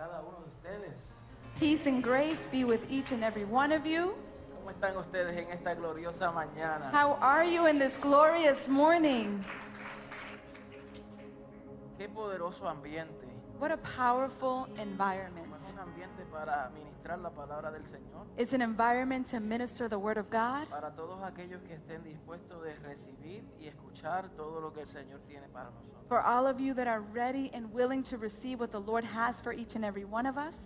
cada 0.00 0.22
uno 0.22 0.38
de 0.38 0.48
ustedes. 0.48 0.96
Peace 1.58 1.86
and 1.86 2.02
grace 2.02 2.48
be 2.50 2.64
with 2.64 2.80
each 2.90 3.12
and 3.12 3.22
every 3.22 3.44
one 3.44 3.70
of 3.70 3.86
you. 3.86 4.14
¿Cómo 4.56 4.70
están 4.70 4.96
ustedes 4.96 5.36
en 5.36 5.50
esta 5.50 5.74
gloriosa 5.74 6.32
mañana? 6.32 6.90
How 6.90 7.18
are 7.20 7.44
you 7.44 7.66
in 7.66 7.78
this 7.78 7.98
glorious 7.98 8.66
morning? 8.66 9.44
Qué 11.98 12.08
poderoso 12.08 12.66
ambiente. 12.66 13.29
What 13.60 13.72
a 13.72 13.76
powerful 13.76 14.66
environment. 14.78 15.46
Es 15.60 15.74
un 15.74 15.80
ambiente 15.80 16.24
para 16.32 16.70
ministrar 16.70 17.18
la 17.18 17.28
palabra 17.28 17.70
del 17.70 17.84
Señor. 17.84 18.26
It's 18.38 18.54
an 18.54 18.62
environment 18.62 19.26
to 19.32 19.40
minister 19.40 19.86
the 19.88 19.98
word 19.98 20.16
of 20.16 20.30
God 20.30 20.66
Para 20.70 20.90
todos 20.92 21.22
aquellos 21.22 21.60
que 21.68 21.74
estén 21.74 22.02
dispuestos 22.02 22.62
de 22.62 22.74
recibir 22.76 23.44
y 23.60 23.66
escuchar 23.66 24.30
todo 24.30 24.60
lo 24.62 24.72
que 24.72 24.80
el 24.80 24.88
Señor 24.88 25.20
tiene 25.28 25.46
para 25.52 25.66
nosotros. 25.70 26.06
for 26.08 26.20
all 26.22 26.46
of 26.46 26.58
you 26.58 26.72
that 26.74 26.88
are 26.88 27.02
ready 27.12 27.50
and 27.52 27.70
willing 27.72 28.02
to 28.02 28.16
receive 28.16 28.58
what 28.60 28.70
the 28.72 28.80
Lord 28.80 29.04
has 29.04 29.42
for 29.42 29.52
each 29.52 29.76
and 29.76 29.84
every 29.84 30.04
one 30.06 30.26
of 30.26 30.38
us. 30.38 30.56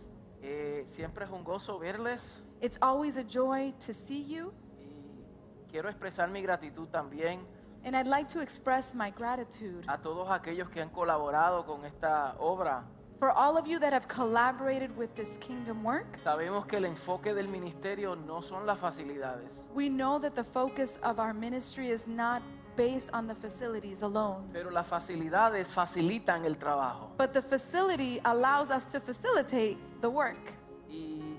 Eh, 0.43 0.85
siempre 0.87 1.25
es 1.25 1.31
un 1.33 1.43
gozo 1.43 1.79
verles 1.81 2.43
It's 2.61 2.79
always 2.81 3.17
a 3.17 3.25
joy 3.25 3.75
to 3.81 3.93
see 3.93 4.23
you, 4.23 4.53
y 4.79 5.67
quiero 5.69 5.89
expresar 5.91 6.31
mi 6.31 6.43
gratitud 6.43 6.87
también 6.91 7.41
and 7.85 7.95
I'd 7.97 8.07
like 8.07 8.29
to 8.29 8.41
express 8.41 8.95
my 8.95 9.11
gratitude 9.11 9.85
a 9.89 9.99
todos 9.99 10.29
aquellos 10.31 10.69
que 10.71 10.81
han 10.81 10.91
colaborado 10.91 11.65
con 11.67 11.85
esta 11.85 12.35
obra. 12.39 12.83
for 13.19 13.31
all 13.31 13.57
of 13.57 13.67
you 13.67 13.79
that 13.79 13.93
have 13.93 14.07
collaborated 14.09 14.95
with 14.97 15.15
this 15.15 15.39
kingdom 15.39 15.83
work. 15.85 16.19
Sabemos 16.25 16.67
que 16.67 16.77
el 16.79 16.85
enfoque 16.85 17.33
del 17.33 17.47
ministerio 17.49 18.15
no 18.17 18.41
son 18.43 18.67
las 18.67 18.79
facilidades, 18.81 19.65
We 19.75 19.89
know 19.89 20.19
that 20.19 20.35
the 20.35 20.45
focus 20.45 20.99
of 21.03 21.19
our 21.19 21.33
ministry 21.33 21.91
is 21.91 22.07
not 22.09 22.43
based 22.77 23.09
on 23.15 23.29
the 23.29 23.35
facilities 23.37 24.03
alone, 24.03 24.49
pero 24.53 24.69
las 24.71 24.89
facilidades 24.89 25.69
facilitan 25.69 26.45
el 26.45 26.57
trabajo. 26.57 27.13
but 27.17 27.33
the 27.33 27.41
facility 27.41 28.21
allows 28.25 28.71
us 28.73 28.85
to 28.87 28.99
facilitate 29.01 29.79
the 30.01 30.11
work. 30.11 30.55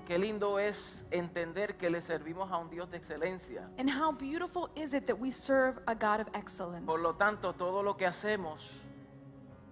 Qué 0.06 0.18
lindo 0.18 0.58
es 0.60 1.04
entender 1.10 1.76
que 1.76 1.90
le 1.90 2.00
servimos 2.00 2.50
a 2.52 2.58
un 2.58 2.70
Dios 2.70 2.88
de 2.90 2.96
excelencia. 2.96 3.68
And 3.78 3.90
how 3.90 4.12
beautiful 4.12 4.70
is 4.76 4.94
it 4.94 5.06
that 5.06 5.18
we 5.18 5.32
serve 5.32 5.78
a 5.86 5.94
God 5.94 6.20
of 6.20 6.28
excellence? 6.34 6.86
Por 6.86 7.00
lo 7.00 7.14
tanto, 7.14 7.52
todo 7.54 7.82
lo 7.82 7.96
que 7.96 8.06
hacemos 8.06 8.70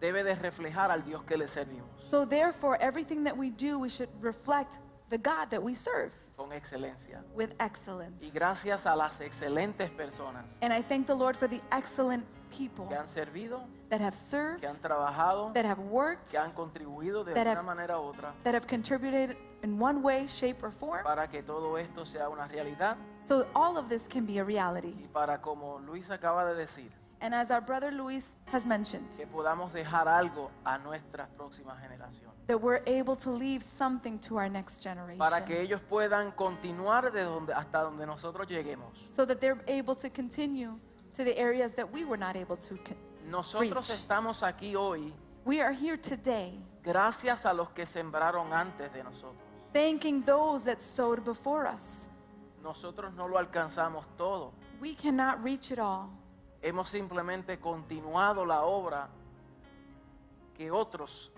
debe 0.00 0.24
de 0.24 0.34
reflejar 0.34 0.90
al 0.90 1.04
Dios 1.04 1.22
que 1.24 1.36
le 1.36 1.46
servimos 1.46 1.88
So, 2.02 2.26
therefore, 2.26 2.76
everything 2.80 3.22
that 3.24 3.36
we 3.36 3.50
do, 3.50 3.78
we 3.78 3.88
should 3.88 4.10
reflect 4.20 4.78
the 5.08 5.18
God 5.18 5.50
that 5.50 5.62
we 5.62 5.74
serve 5.76 6.12
con 6.36 6.50
excelencia. 6.52 7.22
with 7.34 7.52
excellence. 7.60 8.20
Y 8.24 8.30
gracias 8.30 8.86
a 8.86 8.96
las 8.96 9.20
excelentes 9.20 9.88
personas 9.90 10.44
And 10.62 10.72
I 10.72 10.82
thank 10.82 11.06
the 11.06 11.14
Lord 11.14 11.36
for 11.36 11.48
the 11.48 11.60
excellent 11.70 12.24
people 12.50 12.86
que 12.88 12.96
han 12.96 13.08
servido, 13.08 13.64
that 13.90 14.00
have 14.00 14.14
served, 14.16 14.60
que 14.60 14.66
han 14.68 14.76
trabajado, 14.80 15.52
that 15.54 15.64
have 15.64 15.80
worked, 15.80 16.30
que 16.32 16.38
han 16.38 16.52
contribuido 16.52 17.24
de 17.24 17.34
that 17.34 17.46
una 17.46 17.60
have- 17.60 17.64
manera 17.64 17.98
u 18.00 18.02
otra 18.12 18.34
that 18.42 18.54
have 18.54 18.66
contributed 18.66 19.36
in 19.64 19.78
one 19.82 20.02
way, 20.02 20.26
shape, 20.28 20.62
or 20.62 20.70
form. 20.70 21.02
para 21.02 21.26
que 21.28 21.42
todo 21.42 21.76
esto 21.78 22.04
sea 22.04 22.28
una 22.28 22.46
realidad 22.46 22.96
So, 23.18 23.46
all 23.54 23.76
of 23.78 23.88
this 23.88 24.06
can 24.06 24.26
be 24.26 24.38
a 24.38 24.44
reality. 24.44 24.94
y 25.02 25.08
para, 25.12 25.40
como 25.40 25.78
Luis 25.80 26.10
acaba 26.10 26.44
de 26.44 26.54
decir, 26.54 26.90
And 27.20 27.34
as 27.34 27.50
our 27.50 27.62
brother 27.62 27.90
Luis 27.90 28.36
has 28.52 28.66
mentioned, 28.66 29.08
que 29.16 29.26
podamos 29.26 29.72
dejar 29.72 30.06
algo 30.08 30.50
a 30.64 30.76
nuestra 30.78 31.26
próxima 31.36 31.74
generación. 31.80 32.30
that 32.46 32.60
we're 32.60 32.82
able 32.86 33.16
to 33.16 33.30
leave 33.30 33.62
something 33.62 34.18
to 34.18 34.36
our 34.36 34.50
next 34.50 34.82
generation. 34.82 35.18
Para 35.18 35.42
que 35.46 35.58
ellos 35.62 35.80
puedan 35.88 36.32
continuar 36.32 37.10
de 37.10 37.22
donde, 37.24 37.54
hasta 37.54 37.78
donde 37.80 38.04
nosotros 38.06 38.46
lleguemos. 38.46 38.92
so 39.08 39.24
that 39.24 39.40
they're 39.40 39.62
able 39.66 39.94
to 39.96 40.10
continue 40.10 40.78
to 41.14 41.24
the 41.24 41.38
areas 41.38 41.74
that 41.74 41.90
we 41.90 42.04
were 42.04 42.18
not 42.18 42.36
able 42.36 42.56
to. 42.56 42.76
con- 42.84 42.96
Nosotros 43.30 43.88
Reach. 43.88 43.98
estamos 44.00 44.42
aquí 44.42 44.74
hoy 44.76 45.14
We 45.46 45.62
are 45.62 45.72
here 45.72 45.96
today 45.96 46.60
gracias 46.82 47.46
a 47.46 47.54
los 47.54 47.70
que 47.70 47.86
sembraron 47.86 48.52
antes 48.52 48.92
de 48.92 49.02
nosotros. 49.02 49.40
Thanking 49.74 50.22
those 50.24 50.64
that 50.64 50.80
sowed 50.80 51.22
before 51.24 51.66
us. 51.66 52.08
Nosotros 52.62 53.12
no 53.14 53.26
lo 53.26 53.36
alcanzamos 53.36 54.04
todo. 54.16 54.52
We 54.80 54.94
cannot 54.94 55.42
reach 55.42 55.70
it 55.70 55.78
all. 55.78 56.08
Hemos 56.62 56.88
simplemente 56.88 57.58
continuado 57.58 58.46
la 58.46 58.62
obra 58.62 59.08
que 60.56 60.70
otros 60.70 61.30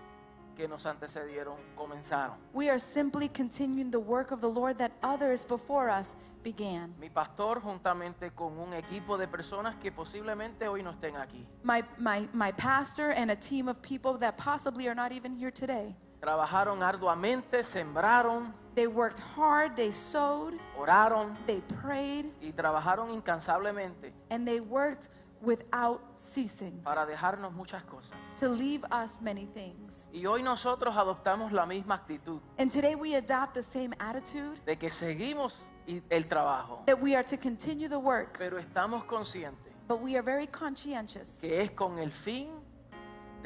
que 0.55 0.67
nos 0.67 0.85
antecedieron 0.85 1.57
comenzaron. 1.75 2.37
We 2.53 2.69
are 2.69 2.79
simply 2.79 3.27
continuing 3.27 3.91
the 3.91 3.99
work 3.99 4.31
of 4.31 4.39
the 4.39 4.49
Lord 4.49 4.77
that 4.77 4.91
others 5.03 5.43
before 5.43 5.89
us 5.89 6.15
began. 6.43 6.95
Mi 6.99 7.09
pastor 7.09 7.59
juntamente 7.59 8.31
con 8.33 8.57
un 8.57 8.73
equipo 8.73 9.17
de 9.17 9.27
personas 9.27 9.75
que 9.81 9.91
posiblemente 9.91 10.67
hoy 10.67 10.81
no 10.81 10.91
estén 10.91 11.17
aquí. 11.17 11.45
My, 11.63 11.83
my, 11.97 12.29
my 12.33 12.51
pastor 12.53 13.11
and 13.11 13.31
a 13.31 13.35
team 13.35 13.67
of 13.67 13.81
people 13.81 14.17
that 14.19 14.37
possibly 14.37 14.87
are 14.87 14.95
not 14.95 15.11
even 15.11 15.35
here 15.35 15.51
today. 15.51 15.95
Trabajaron 16.19 16.81
arduamente, 16.83 17.63
sembraron, 17.63 18.53
They 18.75 18.87
worked 18.87 19.19
hard, 19.35 19.75
they 19.75 19.91
sowed, 19.91 20.53
oraron 20.77 21.35
they 21.47 21.61
prayed, 21.81 22.25
y 22.41 22.51
trabajaron 22.51 23.11
incansablemente 23.13 24.13
and 24.29 24.45
they 24.47 24.59
worked 24.59 25.09
without 25.41 25.99
ceasing 26.15 26.79
para 26.83 27.05
dejarnos 27.05 27.53
muchas 27.53 27.83
cosas. 27.83 28.11
to 28.39 28.47
leave 28.49 28.83
us 28.91 29.19
many 29.21 29.45
things. 29.47 30.07
Y 30.11 30.25
hoy 30.25 30.41
nosotros 30.43 30.95
adoptamos 30.95 31.51
la 31.51 31.65
misma 31.65 31.95
actitud 31.95 32.39
And 32.59 32.71
today 32.71 32.95
we 32.95 33.15
adopt 33.15 33.53
the 33.55 33.63
same 33.63 33.93
attitude 33.99 34.59
de 34.65 34.75
que 34.75 34.89
seguimos 34.89 35.61
el 35.87 36.23
trabajo, 36.27 36.83
that 36.85 36.99
we 37.01 37.15
are 37.15 37.23
to 37.23 37.37
continue 37.37 37.87
the 37.87 37.97
work, 37.99 38.37
pero 38.37 38.59
estamos 38.59 39.03
conscientes 39.05 39.73
but 39.87 40.01
we 40.01 40.15
are 40.17 40.21
very 40.23 40.47
conscientious 40.47 41.39
que 41.39 41.61
es 41.61 41.71
con 41.71 41.97
el 41.97 42.11
fin 42.11 42.49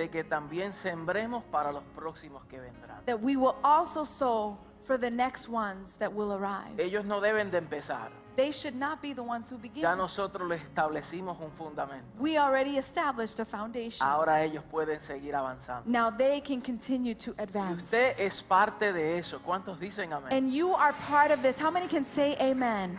de 0.01 0.09
que 0.09 0.23
también 0.23 0.73
sembremos 0.73 1.43
para 1.51 1.71
los 1.71 1.83
próximos 1.95 2.43
que 2.49 2.59
vendrán. 2.59 3.05
that 3.05 3.21
we 3.21 3.35
will 3.35 3.55
also 3.63 4.03
sow 4.03 4.57
for 4.85 4.97
the 4.97 5.11
next 5.11 5.47
ones 5.47 5.95
that 5.97 6.11
will 6.11 6.33
arrive. 6.33 6.79
Ellos 6.79 7.05
no 7.05 7.21
deben 7.21 7.51
de 7.51 7.59
empezar. 7.59 8.09
They 8.35 8.51
should 8.51 8.75
not 8.75 9.01
be 9.01 9.13
the 9.13 9.21
ones 9.21 9.51
who 9.51 9.57
begin. 9.57 9.83
Ya 9.83 9.93
nosotros 9.93 10.47
les 10.47 10.61
establecimos 10.61 11.37
un 11.41 11.51
fundamento. 11.51 12.05
We 12.17 12.37
already 12.37 12.77
established 12.77 13.39
a 13.39 13.45
foundation. 13.45 14.07
Ahora 14.07 14.41
ellos 14.43 14.63
pueden 14.71 15.01
seguir 15.01 15.35
avanzando. 15.35 15.83
Now 15.85 16.09
they 16.09 16.41
can 16.41 16.61
continue 16.61 17.13
to 17.15 17.31
Y 17.37 17.43
advance. 17.43 17.83
usted 17.83 18.15
es 18.17 18.41
parte 18.41 18.93
de 18.93 19.19
eso. 19.19 19.39
¿Cuántos 19.45 19.79
dicen 19.79 20.13
amén? 20.13 20.31
And 20.33 20.51
you 20.51 20.73
are 20.73 20.93
part 21.07 21.29
of 21.31 21.41
this. 21.43 21.59
How 21.61 21.69
many 21.69 21.87
can 21.87 22.05
say 22.05 22.35
amen? 22.39 22.97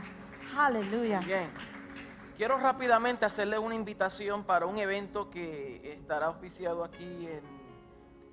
Hallelujah. 0.55 1.23
Bien. 1.27 1.49
Quiero 2.43 2.59
rápidamente 2.59 3.25
hacerle 3.25 3.57
una 3.57 3.77
invitación 3.77 4.43
para 4.43 4.67
un 4.67 4.77
evento 4.77 5.31
que 5.31 5.81
estará 5.97 6.29
oficiado 6.29 6.83
aquí 6.83 7.05
en- 7.29 7.41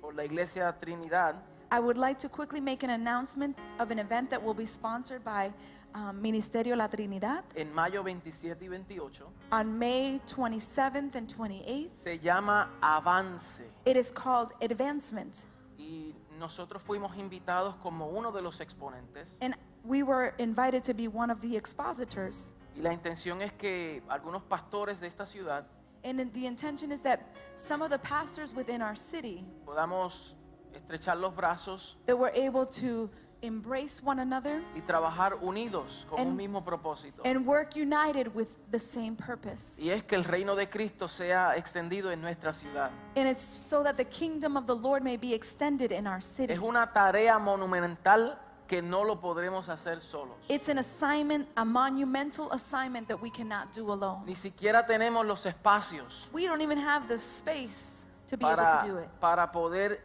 por 0.00 0.16
la 0.16 0.24
Iglesia 0.24 0.76
Trinidad. 0.80 1.36
I 1.70 1.78
would 1.78 1.96
like 1.96 2.18
to 2.18 2.28
quickly 2.28 2.60
make 2.60 2.82
an 2.84 2.90
announcement 2.90 3.56
of 3.78 3.92
an 3.92 4.00
event 4.00 4.28
that 4.30 4.42
will 4.42 4.52
be 4.56 4.66
sponsored 4.66 5.22
by 5.22 5.52
um, 5.94 6.20
Ministerio 6.20 6.74
La 6.74 6.88
Trinidad 6.88 7.44
en 7.54 7.72
mayo 7.72 8.02
27 8.02 8.64
y 8.64 8.68
28. 8.68 9.28
on 9.52 9.78
May 9.78 10.20
27th 10.26 11.14
and 11.14 11.28
28th. 11.32 11.94
Se 11.94 12.18
llama 12.18 12.68
Avance. 12.82 13.62
It 13.84 13.96
is 13.96 14.10
called 14.10 14.50
Advancement. 14.60 15.44
Y 15.78 16.16
nosotros 16.36 16.82
fuimos 16.82 17.16
invitados 17.16 17.76
como 17.76 18.08
uno 18.08 18.32
de 18.32 18.42
los 18.42 18.58
exponentes. 18.60 19.36
And 19.40 19.54
we 19.84 20.02
were 20.02 20.34
invited 20.38 20.82
to 20.82 20.94
be 20.94 21.06
one 21.06 21.30
of 21.30 21.40
the 21.42 21.56
expositors. 21.56 22.54
Y 22.76 22.80
la 22.80 22.92
intención 22.92 23.42
es 23.42 23.52
que 23.52 24.02
algunos 24.08 24.42
pastores 24.42 25.00
de 25.00 25.06
esta 25.08 25.26
ciudad 25.26 25.66
And 26.02 26.32
the 26.32 26.46
intention 26.46 26.92
is 26.92 27.02
that 27.02 27.20
some 27.56 27.84
of 27.84 27.90
the 27.90 27.98
pastors 27.98 28.54
within 28.54 28.80
our 28.80 28.96
city 28.96 29.44
podamos 29.66 30.34
estrechar 30.72 31.18
los 31.18 31.34
brazos 31.34 31.98
that 32.06 32.16
we're 32.16 32.32
able 32.34 32.64
to 32.64 33.10
embrace 33.42 34.00
one 34.02 34.20
another 34.20 34.62
y 34.74 34.80
trabajar 34.82 35.34
unidos 35.42 36.06
con 36.08 36.20
un 36.20 36.26
And- 36.28 36.36
mismo 36.36 36.62
propósito. 36.64 37.22
and 37.24 37.46
work 37.46 37.74
united 37.76 38.34
with 38.34 38.48
the 38.70 38.78
same 38.78 39.14
purpose. 39.16 39.78
Y 39.82 39.90
es 39.90 40.02
que 40.04 40.14
el 40.14 40.24
reino 40.24 40.54
de 40.54 40.68
Cristo 40.70 41.06
sea 41.08 41.54
extendido 41.56 42.10
en 42.12 42.20
nuestra 42.22 42.52
ciudad. 42.52 42.90
And 43.16 43.26
it's 43.28 43.40
so 43.42 43.82
that 43.82 43.96
the 43.96 44.04
kingdom 44.06 44.56
of 44.56 44.66
the 44.66 44.74
Lord 44.76 45.02
may 45.02 45.16
be 45.18 45.34
extended 45.34 45.90
in 45.92 46.06
our 46.06 46.20
city. 46.22 46.52
Es 46.52 46.60
una 46.60 46.92
tarea 46.92 47.38
monumental 47.38 48.38
que 48.70 48.80
no 48.80 49.02
lo 49.02 49.20
podremos 49.20 49.68
hacer 49.68 50.00
solos. 50.00 50.36
It's 50.48 50.68
an 50.68 50.78
assignment, 50.78 51.48
a 51.56 51.64
monumental 51.64 52.52
assignment 52.52 53.08
that 53.08 53.20
we 53.20 53.28
cannot 53.28 53.72
do 53.74 53.90
alone. 53.92 54.24
Ni 54.24 54.36
siquiera 54.36 54.86
tenemos 54.86 55.26
los 55.26 55.44
espacios 55.44 56.28
We 56.32 56.46
don't 56.46 56.60
even 56.60 56.78
have 56.78 57.08
the 57.08 57.18
space 57.18 58.06
to 58.28 58.36
be 58.36 58.46
able 58.46 58.58
to 58.58 58.86
do 58.86 58.98
it. 58.98 59.08
para 59.20 59.50
poder 59.50 60.00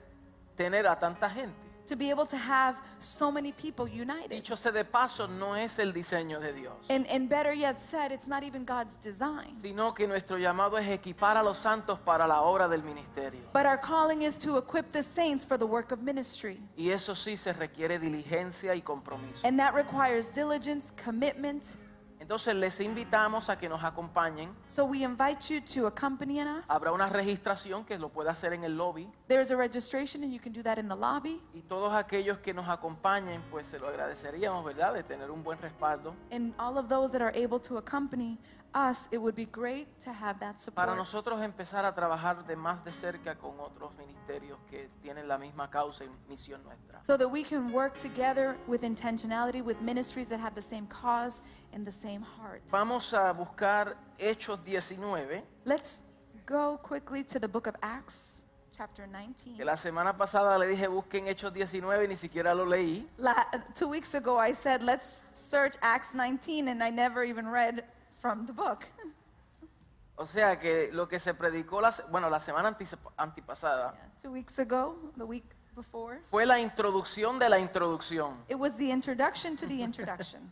tener 0.57 0.87
a 0.87 0.95
tanta 0.95 1.29
gente. 1.29 1.64
To 1.87 1.95
be 1.95 2.09
able 2.09 2.25
to 2.25 2.37
have 2.37 2.77
so 2.97 3.31
many 3.31 3.51
people 3.51 3.87
united. 3.87 4.29
Dicho 4.31 4.55
sea 4.55 4.71
de 4.71 4.83
paso, 4.83 5.27
no 5.27 5.53
es 5.55 5.77
el 5.77 5.93
diseño 5.93 6.39
de 6.39 6.51
Dios, 6.53 6.73
And, 6.89 7.05
and 7.07 7.29
better 7.29 7.53
yet 7.53 7.79
said, 7.79 8.11
it's 8.11 8.27
not 8.27 8.43
even 8.43 8.65
God's 8.65 8.95
design. 8.97 9.55
sino 9.61 9.93
que 9.93 10.07
nuestro 10.07 10.37
llamado 10.37 10.77
es 10.79 10.87
equipar 10.89 11.37
a 11.37 11.43
los 11.43 11.59
santos 11.59 11.99
para 11.99 12.25
la 12.27 12.41
obra 12.41 12.67
del 12.67 12.81
ministerio. 12.81 13.41
But 13.53 13.67
our 13.67 13.77
calling 13.77 14.23
is 14.23 14.35
to 14.39 14.57
equip 14.57 14.91
the 14.91 15.03
saints 15.03 15.45
for 15.45 15.57
the 15.59 15.67
work 15.67 15.91
of 15.91 16.01
ministry. 16.01 16.57
Y 16.75 16.89
eso 16.89 17.13
sí 17.13 17.37
se 17.37 17.53
requiere 17.53 17.99
diligencia 17.99 18.73
y 18.75 18.81
compromiso. 18.81 19.41
And 19.43 19.59
that 19.59 19.75
requires 19.75 20.29
diligence, 20.33 20.91
commitment. 20.97 21.77
Entonces 22.25 22.55
les 22.55 22.79
invitamos 22.79 23.51
a 23.51 23.55
que 23.55 23.69
nos 23.69 23.83
acompañen. 23.83 24.51
So 24.65 24.85
we 24.85 25.03
invite 25.03 25.53
you 25.53 25.61
to 25.61 25.85
accompany 25.85 26.41
us. 26.41 26.67
Habrá 26.67 26.91
una 26.91 27.07
registración 27.07 27.85
que 27.85 27.99
lo 27.99 28.09
puede 28.09 28.31
hacer 28.31 28.53
en 28.53 28.63
el 28.63 28.75
lobby. 28.75 29.07
There 29.27 29.43
is 29.43 29.51
a 29.51 29.55
registration 29.55 30.23
and 30.23 30.33
you 30.33 30.39
can 30.39 30.51
do 30.51 30.63
that 30.63 30.79
in 30.79 30.89
the 30.89 30.95
lobby. 30.95 31.39
Y 31.53 31.61
todos 31.61 31.93
aquellos 31.93 32.39
que 32.39 32.51
nos 32.51 32.67
acompañen, 32.67 33.43
pues 33.51 33.67
se 33.67 33.77
lo 33.77 33.87
agradeceríamos, 33.87 34.65
¿verdad? 34.65 34.95
De 34.95 35.03
tener 35.03 35.29
un 35.29 35.43
buen 35.43 35.61
respaldo. 35.61 36.15
And 36.31 36.55
all 36.57 36.79
of 36.79 36.89
those 36.89 37.11
that 37.11 37.21
are 37.21 37.31
able 37.37 37.59
to 37.59 37.77
accompany 37.77 38.39
us, 38.75 39.07
it 39.11 39.17
would 39.17 39.35
be 39.35 39.45
great 39.45 39.87
to 40.01 40.11
have 40.11 40.37
that 40.39 40.57
Para 40.75 40.91
support. 40.91 40.97
nosotros 40.97 41.41
empezar 41.41 41.85
a 41.85 41.95
trabajar 41.95 42.45
de 42.45 42.55
más 42.57 42.83
de 42.83 42.91
cerca 42.91 43.35
con 43.35 43.57
otros 43.59 43.91
ministerios 43.97 44.59
que 44.69 44.89
tienen 45.01 45.27
la 45.27 45.37
misma 45.37 45.69
causa 45.69 46.03
y 46.03 46.09
misión 46.29 46.61
nuestra. 46.63 46.99
So 47.03 47.17
that 47.17 47.29
we 47.29 47.43
can 47.43 47.71
work 47.71 47.97
together 47.97 48.57
with 48.67 48.81
intentionality 48.83 49.61
with 49.63 49.79
ministries 49.81 50.27
that 50.27 50.39
have 50.39 50.53
the 50.55 50.61
same 50.61 50.85
cause 50.87 51.41
and 51.73 51.85
the 51.85 51.91
same 51.91 52.21
heart. 52.21 52.61
Vamos 52.69 53.13
a 53.13 53.31
buscar 53.33 53.95
Hechos 54.19 54.59
19, 54.65 55.41
Let's 55.63 56.01
go 56.45 56.77
quickly 56.83 57.23
to 57.23 57.39
the 57.39 57.47
book 57.47 57.67
of 57.67 57.75
Acts, 57.81 58.43
chapter 58.71 59.05
que 59.07 59.11
19. 59.55 59.63
la 59.65 59.77
semana 59.77 60.17
pasada 60.17 60.57
le 60.59 60.67
dije 60.67 60.87
busquen 60.89 61.27
Hechos 61.27 61.53
19 61.53 62.03
y 62.03 62.07
ni 62.09 62.15
siquiera 62.17 62.53
lo 62.53 62.65
leí. 62.65 63.07
La- 63.17 63.47
two 63.73 63.87
weeks 63.87 64.13
ago, 64.15 64.37
I 64.37 64.51
said, 64.53 64.83
let's 64.83 65.27
search 65.31 65.75
Acts 65.81 66.13
19, 66.13 66.67
and 66.67 66.83
I 66.83 66.89
never 66.89 67.23
even 67.23 67.47
read 67.47 67.85
from 68.25 68.45
the 68.47 68.53
book. 68.53 68.79
O 70.17 70.25
sea 70.25 70.57
que 70.57 70.89
lo 70.93 71.09
que 71.09 71.19
se 71.19 71.33
predicó, 71.33 71.81
la, 71.81 71.93
bueno, 72.09 72.29
la 72.29 72.39
semana 72.39 72.73
antipasada 73.17 73.91
Yeah, 73.93 74.09
two 74.21 74.31
weeks 74.31 74.57
ago, 74.59 74.95
the 75.17 75.25
week 75.25 75.43
before, 75.75 76.21
fue 76.31 76.45
la 76.45 76.57
introducción 76.57 77.37
de 77.37 77.49
la 77.49 77.59
introducción. 77.59 78.37
it 78.47 78.55
was 78.55 78.77
the 78.77 78.89
introduction 78.89 79.57
to 79.57 79.67
the 79.67 79.81
introduction. 79.83 80.49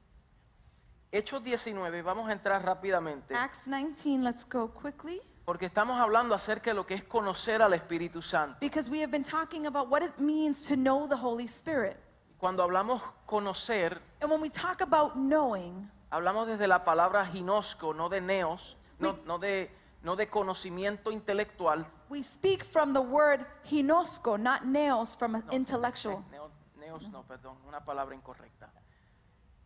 Hechos 1.12 1.44
19, 1.44 2.02
vamos 2.02 2.26
a 2.26 2.32
entrar 2.32 2.64
rápidamente, 2.64 3.34
Acts 3.34 3.66
19, 3.66 4.24
let's 4.24 4.48
go 4.48 4.68
quickly. 4.72 5.20
porque 5.44 5.66
estamos 5.66 6.00
hablando 6.00 6.34
acerca 6.34 6.70
de 6.70 6.74
lo 6.74 6.86
que 6.86 6.94
es 6.94 7.04
conocer 7.04 7.60
al 7.60 7.74
Espíritu 7.74 8.22
Santo. 8.22 8.56
Because 8.60 8.88
we 8.90 9.02
have 9.02 9.10
been 9.10 9.22
talking 9.22 9.66
about 9.66 9.90
what 9.90 10.02
it 10.02 10.18
means 10.18 10.66
to 10.66 10.74
know 10.74 11.06
the 11.06 11.16
Holy 11.16 11.46
Spirit. 11.46 11.98
Cuando 12.38 12.62
hablamos 12.62 13.02
conocer, 13.26 14.00
And 14.22 14.30
when 14.30 14.40
we 14.40 14.48
talk 14.48 14.80
about 14.80 15.16
knowing, 15.16 15.90
hablamos 16.16 16.46
desde 16.46 16.66
la 16.66 16.84
palabra 16.84 17.24
ginosco, 17.26 17.94
no 17.94 18.08
de 18.08 18.20
neos, 18.20 18.76
no, 18.98 19.12
We- 19.12 19.22
no 19.26 19.38
de, 19.38 19.70
no 20.02 20.16
de 20.16 20.28
conocimiento 20.28 21.10
intelectual. 21.12 21.86
we 22.08 22.22
speak 22.22 22.64
from 22.64 22.92
the 22.92 23.00
word 23.00 23.44
hinosko, 23.70 24.38
not 24.38 24.62
nails, 24.64 25.14
from 25.16 25.34
an 25.34 25.44
No, 25.46 25.52
intellectual. 25.52 26.24
neo- 26.30 26.50
neos 26.78 27.08
no, 27.10 27.22
perdón, 27.24 27.56
una 27.66 27.84
palabra 27.84 28.14
incorrecta. 28.14 28.70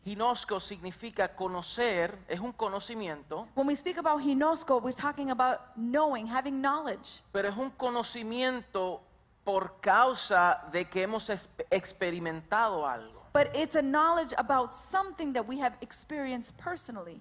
Ginosco 0.02 0.60
significa 0.60 1.36
conocer, 1.36 2.18
es 2.26 2.40
un 2.40 2.52
conocimiento, 2.52 3.46
When 3.54 3.66
we 3.66 3.76
speak 3.76 3.98
about 3.98 4.22
hinosko, 4.22 4.80
we're 4.82 4.94
talking 4.94 5.30
about 5.30 5.60
knowing, 5.76 6.26
having 6.26 6.60
knowledge. 6.62 7.22
pero 7.32 7.48
es 7.50 7.56
un 7.56 7.70
conocimiento 7.70 9.02
por 9.44 9.78
causa 9.82 10.62
de 10.72 10.88
que 10.88 11.02
hemos 11.02 11.28
exp- 11.28 11.66
experimentado 11.70 12.86
algo. 12.86 13.19
But 13.32 13.54
it's 13.54 13.76
a 13.76 13.82
knowledge 13.82 14.32
about 14.36 14.74
something 14.74 15.32
that 15.34 15.46
we 15.46 15.58
have 15.58 15.74
experienced 15.80 16.56
personally. 16.58 17.20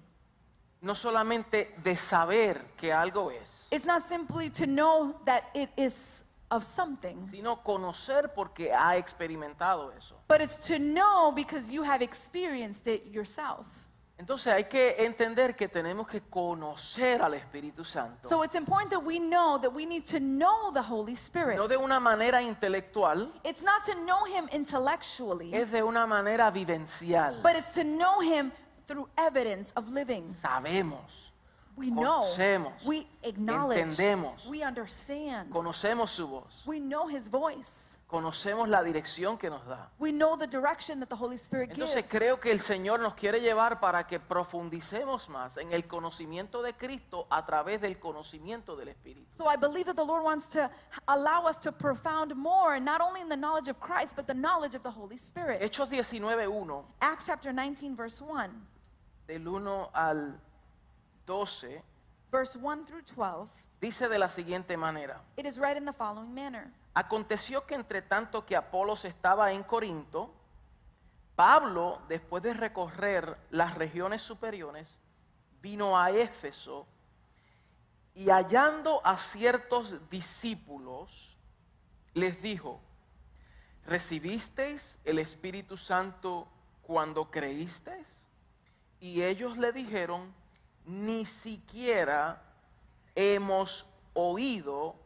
No 0.82 0.94
solamente 0.94 1.68
de 1.84 1.94
saber 1.96 2.62
que 2.76 2.90
algo 2.90 3.30
es, 3.30 3.68
It's 3.70 3.84
not 3.84 4.02
simply 4.02 4.48
to 4.50 4.66
know 4.66 5.14
that 5.26 5.44
it 5.54 5.68
is 5.76 6.24
of 6.50 6.64
something, 6.64 7.28
sino 7.30 7.56
conocer 7.62 8.34
porque 8.34 8.72
ha 8.72 8.96
experimentado 8.96 9.92
eso. 9.96 10.16
but 10.26 10.40
it's 10.40 10.56
to 10.66 10.78
know 10.80 11.30
because 11.32 11.70
you 11.70 11.82
have 11.84 12.02
experienced 12.02 12.88
it 12.88 13.06
yourself. 13.12 13.66
Entonces 14.20 14.52
hay 14.52 14.64
que 14.64 15.02
entender 15.02 15.56
que 15.56 15.66
tenemos 15.66 16.06
que 16.06 16.20
conocer 16.20 17.22
al 17.22 17.32
Espíritu 17.32 17.86
Santo. 17.86 18.28
So 18.28 18.44
it's 18.44 18.54
important 18.54 18.90
that 18.90 19.02
we 19.02 19.18
know 19.18 19.58
that 19.58 19.72
we 19.72 19.86
need 19.86 20.04
to 20.10 20.18
know 20.20 20.70
the 20.74 20.82
Holy 20.82 21.16
Spirit. 21.16 21.56
no 21.56 21.66
de 21.66 21.78
una 21.78 21.98
manera 21.98 22.42
intelectual, 22.42 23.32
It's 23.42 23.62
not 23.62 23.82
to 23.86 23.94
know 23.94 24.26
Him 24.26 24.46
intellectually, 24.52 25.54
es 25.54 25.70
de 25.72 25.82
una 25.82 26.06
manera 26.06 26.50
vivencial. 26.50 27.40
but 27.42 27.56
it's 27.56 27.72
to 27.72 27.82
know 27.82 28.20
Him 28.20 28.52
through 28.86 29.08
evidence 29.16 29.72
of 29.74 29.88
living. 29.88 30.36
Sabemos, 30.42 31.29
We 31.80 31.88
know, 31.90 32.20
Conocemos, 32.20 32.84
we 32.84 33.06
acknowledge, 33.22 33.78
entendemos, 33.80 34.44
we 34.46 34.62
understand, 34.62 35.50
conocemos 35.50 36.10
su 36.10 36.28
voz, 36.28 36.62
we 36.66 36.78
know 36.78 37.08
His 37.08 37.30
voice, 37.30 37.96
conocemos 38.06 38.68
la 38.68 38.82
dirección 38.82 39.38
que 39.38 39.48
nos 39.48 39.64
da. 39.66 39.88
we 39.98 40.12
know 40.12 40.36
the 40.36 40.46
direction 40.46 41.00
that 41.00 41.08
the 41.08 41.16
Holy 41.16 41.38
Spirit 41.38 41.70
Entonces 41.70 42.04
gives. 42.04 42.10
creo 42.10 42.38
que 42.38 42.50
el 42.52 42.60
Señor 42.60 43.00
nos 43.00 43.14
quiere 43.14 43.40
llevar 43.40 43.80
para 43.80 44.06
que 44.06 44.20
profundicemos 44.20 45.30
más 45.30 45.56
en 45.56 45.72
el 45.72 45.86
conocimiento 45.86 46.60
de 46.60 46.74
Cristo 46.74 47.26
a 47.30 47.46
través 47.46 47.80
del 47.80 47.98
conocimiento 47.98 48.76
del 48.76 48.88
Espíritu. 48.88 49.32
So 49.38 49.46
I 49.46 49.56
believe 49.56 49.86
that 49.86 49.96
the 49.96 50.04
Lord 50.04 50.22
wants 50.22 50.48
to 50.50 50.70
allow 51.08 51.46
us 51.48 51.58
to 51.60 51.72
profound 51.72 52.34
more, 52.36 52.78
not 52.78 53.00
only 53.00 53.22
in 53.22 53.30
the 53.30 53.38
knowledge 53.38 53.68
of 53.70 53.80
Christ, 53.80 54.16
but 54.16 54.26
the 54.26 54.34
knowledge 54.34 54.74
of 54.74 54.82
the 54.82 54.90
Holy 54.90 55.16
Spirit. 55.16 55.62
Hechos 55.62 55.88
19.1, 55.88 56.84
Acts 57.00 57.24
chapter 57.24 57.54
19, 57.54 57.96
verse 57.96 58.20
1, 58.20 58.50
del 59.26 59.48
1 59.48 59.88
al 59.94 60.34
12, 61.30 61.80
verse 62.32 62.58
1 62.58 62.84
through 62.86 63.04
12, 63.04 63.48
dice 63.80 64.08
de 64.08 64.18
la 64.18 64.28
siguiente 64.28 64.76
manera. 64.76 65.22
it 65.36 65.46
is 65.46 65.60
read 65.60 65.76
in 65.76 65.84
the 65.84 65.92
following 65.92 66.34
manner. 66.34 66.72
Aconteció 66.92 67.64
que 67.66 67.76
entre 67.76 68.02
tanto 68.02 68.44
que 68.44 68.56
Apolos 68.56 69.04
estaba 69.04 69.52
en 69.52 69.62
Corinto, 69.62 70.34
Pablo, 71.36 72.02
después 72.08 72.42
de 72.42 72.52
recorrer 72.52 73.38
las 73.50 73.76
regiones 73.76 74.22
superiores, 74.22 74.98
vino 75.62 75.96
a 75.96 76.10
Éfeso 76.10 76.84
y 78.12 78.28
hallando 78.28 79.00
a 79.04 79.16
ciertos 79.16 80.10
discípulos, 80.10 81.38
les 82.12 82.42
dijo, 82.42 82.80
¿recibisteis 83.86 84.98
el 85.04 85.20
Espíritu 85.20 85.76
Santo 85.76 86.48
cuando 86.82 87.30
creísteis? 87.30 88.28
Y 88.98 89.22
ellos 89.22 89.56
le 89.56 89.72
dijeron, 89.72 90.34
ni 90.90 91.24
siquiera 91.24 92.40
hemos 93.14 93.84
oído 94.14 94.96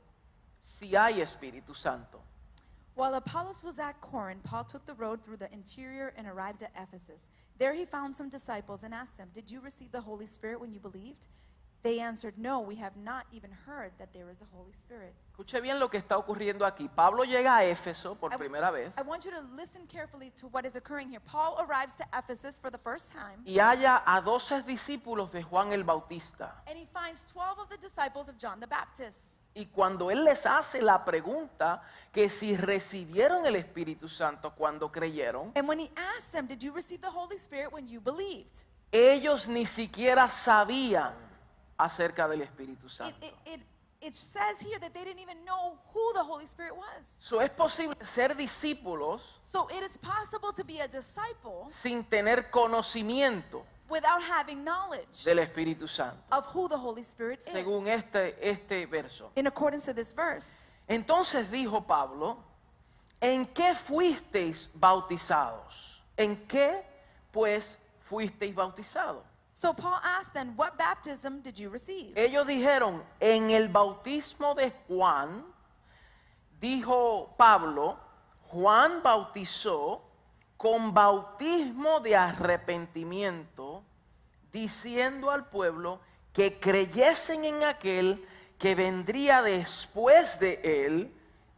si 0.61 0.97
hay 0.97 1.21
Espíritu 1.21 1.75
Santo. 1.75 2.21
While 2.95 3.15
Apollos 3.15 3.63
was 3.63 3.79
at 3.79 4.01
Corinth, 4.01 4.45
Paul 4.45 4.65
took 4.65 4.87
the 4.87 4.95
road 4.95 5.23
through 5.23 5.39
the 5.39 5.53
interior 5.53 6.15
and 6.17 6.27
arrived 6.27 6.63
at 6.63 6.71
Ephesus. 6.81 7.29
There 7.59 7.75
he 7.75 7.85
found 7.85 8.17
some 8.17 8.29
disciples 8.29 8.83
and 8.83 8.95
asked 8.95 9.19
them, 9.19 9.29
Did 9.35 9.51
you 9.51 9.61
receive 9.61 9.91
the 9.91 10.01
Holy 10.01 10.27
Spirit 10.27 10.61
when 10.61 10.73
you 10.73 10.79
believed? 10.79 11.27
They 11.85 12.01
answered, 12.01 12.39
No, 12.39 12.61
we 12.61 12.77
have 12.77 12.97
not 12.97 13.27
even 13.31 13.51
heard 13.67 13.93
that 13.99 14.11
there 14.15 14.31
is 14.31 14.41
a 14.41 14.47
Holy 14.57 14.73
Spirit. 14.73 15.13
Escuche 15.37 15.61
bien 15.61 15.79
lo 15.79 15.89
que 15.91 15.99
está 16.01 16.17
ocurriendo 16.17 16.65
aquí. 16.65 16.89
Pablo 16.89 17.25
llega 17.25 17.57
a 17.59 17.65
Éfeso 17.65 18.15
por 18.19 18.33
I- 18.33 18.39
primera 18.39 18.71
vez 18.71 18.95
I 18.97 19.03
want 19.03 19.27
you 19.27 19.31
to 19.33 19.43
listen 19.55 19.87
carefully 19.87 20.31
to 20.41 20.47
what 20.49 20.65
is 20.65 20.77
occurring 20.77 21.11
here. 21.11 21.21
Paul 21.21 21.59
arrives 21.61 21.93
to 21.99 22.05
Ephesus 22.17 22.59
for 22.59 22.71
the 22.71 22.79
first 22.79 23.13
time, 23.13 23.43
y 23.45 23.59
halla 23.59 24.03
a 24.07 24.23
doce 24.23 24.63
discípulos 24.63 25.31
de 25.31 25.43
Juan 25.43 25.73
el 25.75 25.85
Bautista. 25.85 26.55
and 26.67 26.79
he 26.79 26.87
finds 26.87 27.23
12 27.27 27.59
of 27.59 27.69
the 27.69 27.77
disciples 27.77 28.31
of 28.31 28.39
John 28.39 28.61
the 28.61 28.67
Baptist. 28.67 29.43
Y 29.55 29.67
cuando 29.67 30.11
él 30.11 30.25
les 30.25 30.47
hace 30.47 30.81
la 30.81 31.05
pregunta 31.05 31.83
que 32.11 32.31
si 32.31 32.57
recibieron 32.57 33.45
el 33.45 33.57
Espíritu 33.57 34.09
Santo 34.09 34.55
cuando 34.55 34.91
creyeron, 34.91 35.53
And 35.55 35.69
when 35.69 35.79
he 35.81 35.91
asks 36.17 36.31
them, 36.31 36.47
Did 36.47 36.63
you 36.63 36.73
receive 36.73 37.03
the 37.03 37.11
Holy 37.11 37.37
Spirit 37.37 37.71
when 37.75 37.87
you 37.87 38.01
believed? 38.01 38.65
ellos 38.91 39.49
ni 39.49 39.67
siquiera 39.67 40.31
sabían 40.31 41.13
acerca 41.79 42.29
del 42.29 42.43
Espíritu 42.43 42.87
It, 42.87 42.91
Santo. 42.91 43.27
it, 43.27 43.35
it, 43.47 43.61
it 44.01 44.15
says 44.15 44.61
here 44.61 44.79
that 44.79 44.93
they 44.93 45.05
didn't 45.05 45.21
even 45.21 45.45
know 45.45 45.79
who 45.93 46.13
the 46.15 46.23
Holy 46.23 46.47
Spirit 46.47 46.77
was. 46.77 47.15
So, 47.21 47.41
es 47.41 47.51
posible 47.51 47.95
ser 48.05 48.35
discípulos 48.37 49.21
So 49.43 49.67
it 49.69 49.83
is 49.83 49.97
possible 49.97 50.53
to 50.53 50.65
be 50.65 50.81
a 50.81 50.89
disciple 50.89 51.69
sin 51.83 52.05
tener 52.05 52.51
conocimiento 52.51 53.63
without 53.89 54.23
having 54.23 54.63
knowledge 54.65 55.25
del 55.25 55.39
Espíritu 55.39 55.89
Santo, 55.89 56.17
of 56.33 56.47
who 56.47 56.69
the 56.69 56.77
Holy 56.77 57.03
Spirit 57.03 57.41
is. 57.47 57.53
según 57.53 57.87
este, 57.89 58.37
este 58.41 58.87
verso. 58.87 59.31
In 59.37 59.47
accordance 59.47 59.85
to 59.87 59.93
this 59.93 60.13
verse. 60.13 60.71
Entonces 60.89 61.51
dijo 61.51 61.87
Pablo, 61.87 62.37
¿en 63.21 63.47
qué 63.47 63.75
fuisteis 63.75 64.69
bautizados? 64.75 66.03
¿En 66.17 66.47
qué 66.47 66.83
pues 67.33 67.79
fuisteis 68.09 68.55
bautizados? 68.55 69.23
So 69.55 69.73
Paul 69.73 70.01
asked 70.03 70.35
then, 70.35 70.55
What 70.57 70.77
baptism 70.77 71.41
did 71.41 71.59
you 71.59 71.71
receive? 71.71 72.13
Ellos 72.17 72.45
dijeron, 72.47 73.03
en 73.21 73.51
el 73.51 73.69
bautismo 73.69 74.55
de 74.55 74.73
Juan, 74.89 75.45
dijo 76.61 77.37
Pablo, 77.39 77.97
Juan 78.51 79.01
bautizó 79.03 80.03
con 80.57 80.93
bautismo 80.93 82.01
de 82.01 82.17
arrepentimiento, 82.17 83.85
diciendo 84.53 85.31
al 85.31 85.47
pueblo 85.47 86.01
que 86.33 86.59
creyesen 86.59 87.45
en 87.45 87.63
aquel 87.63 88.27
que 88.59 88.75
vendría 88.75 89.41
después 89.41 90.39
de 90.41 90.61
él, 90.65 91.13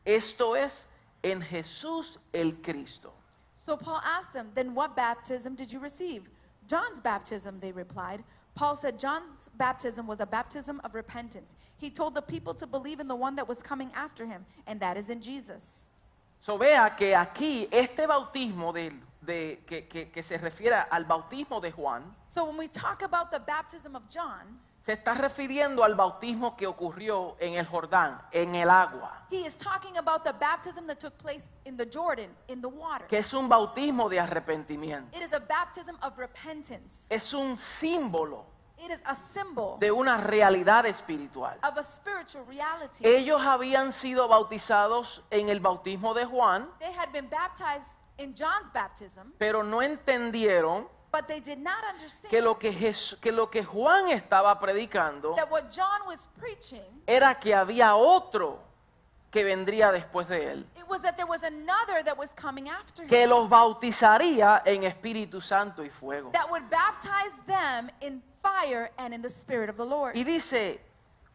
esto 0.04 0.54
es, 0.54 0.86
en 1.22 1.40
Jesús 1.40 2.20
el 2.32 2.60
Cristo. 2.60 3.14
So 3.56 3.76
Paul 3.78 4.00
asked 4.04 4.34
them, 4.34 4.50
Then 4.54 4.74
what 4.74 4.94
baptism 4.94 5.54
did 5.54 5.72
you 5.72 5.80
receive? 5.80 6.28
John's 6.68 7.00
baptism, 7.00 7.58
they 7.60 7.72
replied. 7.72 8.22
Paul 8.54 8.74
said 8.76 8.98
John's 8.98 9.50
baptism 9.56 10.06
was 10.06 10.20
a 10.20 10.26
baptism 10.26 10.80
of 10.82 10.94
repentance. 10.94 11.54
He 11.76 11.90
told 11.90 12.14
the 12.14 12.22
people 12.22 12.54
to 12.54 12.66
believe 12.66 13.00
in 13.00 13.06
the 13.08 13.14
one 13.14 13.36
that 13.36 13.46
was 13.46 13.62
coming 13.62 13.90
after 13.94 14.24
him, 14.26 14.46
and 14.66 14.80
that 14.80 14.96
is 14.96 15.10
in 15.10 15.20
Jesus. 15.20 15.88
So 16.40 16.56
vea 16.56 16.90
que 16.96 17.12
aquí 17.14 17.68
este 17.70 18.06
bautismo 18.06 18.72
de, 18.72 18.92
de- 19.24 19.56
que, 19.66 19.82
que- 19.82 20.06
que 20.06 20.22
se 20.22 20.38
refiere 20.38 20.86
al 20.90 21.04
bautismo 21.04 21.60
de 21.60 21.70
Juan 21.70 22.02
So 22.28 22.46
when 22.46 22.56
we 22.56 22.68
talk 22.68 23.02
about 23.02 23.30
the 23.30 23.40
baptism 23.40 23.94
of 23.94 24.08
John, 24.08 24.58
se 24.86 24.92
está 24.92 25.14
refiriendo 25.14 25.82
al 25.82 25.96
bautismo 25.96 26.56
que 26.56 26.64
ocurrió 26.64 27.34
en 27.40 27.54
el 27.54 27.66
Jordán, 27.66 28.22
en 28.30 28.54
el 28.54 28.70
agua, 28.70 29.26
he 29.32 29.44
is 29.44 29.56
talking 29.56 29.96
about 29.98 30.22
the 30.22 30.32
baptism 30.32 30.86
that 30.86 30.98
took 31.00 31.16
place 31.18 31.42
in 31.64 31.76
the 31.76 31.84
Jordan, 31.92 32.30
in 32.46 32.60
the 32.60 32.68
water. 32.68 33.04
que 33.08 33.18
es 33.18 33.34
un 33.34 33.48
bautismo 33.48 34.08
de 34.08 34.20
arrepentimiento. 34.20 35.16
It 35.16 35.24
is 35.24 35.32
a 35.32 35.40
baptism 35.40 35.96
of 36.02 36.16
repentance. 36.16 37.06
Es 37.10 37.34
un 37.34 37.56
símbolo 37.56 38.46
It 38.78 38.90
is 38.92 39.00
a 39.06 39.16
symbol 39.16 39.78
de 39.80 39.90
una 39.90 40.18
realidad 40.18 40.86
espiritual. 40.86 41.58
of 41.64 41.76
a 41.78 41.82
spiritual 41.82 42.44
reality. 42.46 43.04
Ellos 43.04 43.40
habían 43.42 43.92
sido 43.92 44.28
bautizados 44.28 45.24
en 45.30 45.48
el 45.48 45.58
bautismo 45.58 46.14
de 46.14 46.26
Juan, 46.26 46.68
They 46.78 46.92
had 46.92 47.10
been 47.10 47.28
baptized 47.28 48.02
in 48.18 48.34
John's 48.38 48.70
baptism, 48.72 49.32
pero 49.38 49.64
no 49.64 49.82
entendieron 49.82 50.88
but 51.16 51.26
they 51.28 51.40
did 51.40 51.58
not 51.58 51.80
que 51.80 51.88
understand 51.88 52.44
lo 52.44 52.58
que, 52.58 52.70
Jes- 52.72 53.16
que 53.20 53.32
lo 53.32 53.46
que 53.48 53.64
Juan 53.64 54.10
estaba 54.10 54.58
predicando 54.60 55.34
that 55.34 55.50
what 55.50 55.70
John 55.72 56.06
was 56.06 56.28
preaching, 56.38 56.84
era 57.06 57.34
que 57.34 57.54
había 57.54 57.94
otro 57.96 58.58
que 59.30 59.42
vendría 59.42 59.90
después 59.92 60.28
de 60.28 60.52
él, 60.52 60.66
it 60.76 60.86
was 60.86 61.00
that 61.00 61.16
there 61.16 61.26
was 61.26 61.42
another 61.42 62.02
that 62.04 62.16
was 62.18 62.34
coming 62.34 62.68
after 62.68 63.02
him 63.04 63.08
que 63.08 63.26
los 63.26 63.48
bautizaría 63.48 64.62
en 64.66 64.84
Espíritu 64.84 65.40
Santo 65.40 65.82
y 65.82 65.88
fuego. 65.88 66.30
that 66.32 66.50
would 66.50 66.68
baptize 66.68 67.34
them 67.46 67.90
in 68.02 68.22
fire 68.42 68.90
and 68.98 69.14
in 69.14 69.22
the 69.22 69.30
spirit 69.30 69.70
of 69.70 69.76
the 69.76 69.84
Lord. 69.84 70.14
Y 70.14 70.22
dice, 70.22 70.80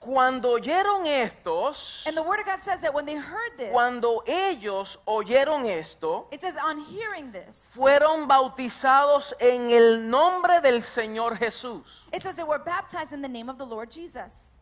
cuando 0.02 0.50
oyeron 0.54 1.06
estos, 1.06 2.04
And 2.08 2.18
the 2.18 2.24
word 2.24 2.40
of 2.40 2.48
God 2.48 2.62
says 2.64 2.82
that 2.82 2.92
when 2.92 3.06
they 3.06 3.16
heard 3.16 3.56
this, 3.56 3.70
cuando 3.72 4.24
ellos 4.26 4.98
oyeron 5.06 5.68
esto, 5.68 6.28
it 6.32 6.42
says 6.42 6.56
on 6.58 6.80
hearing 6.80 7.32
this, 7.32 7.70
fueron 7.76 8.28
bautizados 8.28 9.34
en 9.40 9.70
el 9.70 10.10
nombre 10.10 10.60
del 10.60 10.82
Señor 10.82 11.38
Jesús. 11.38 12.06
it 12.12 12.24
says 12.24 12.36
they 12.36 12.44
were 12.44 12.58
baptized 12.58 13.14
in 13.14 13.22
the 13.22 13.30
name 13.30 13.48
of 13.48 13.60
the 13.60 13.66
Lord 13.66 13.92
Jesus. 13.92 14.58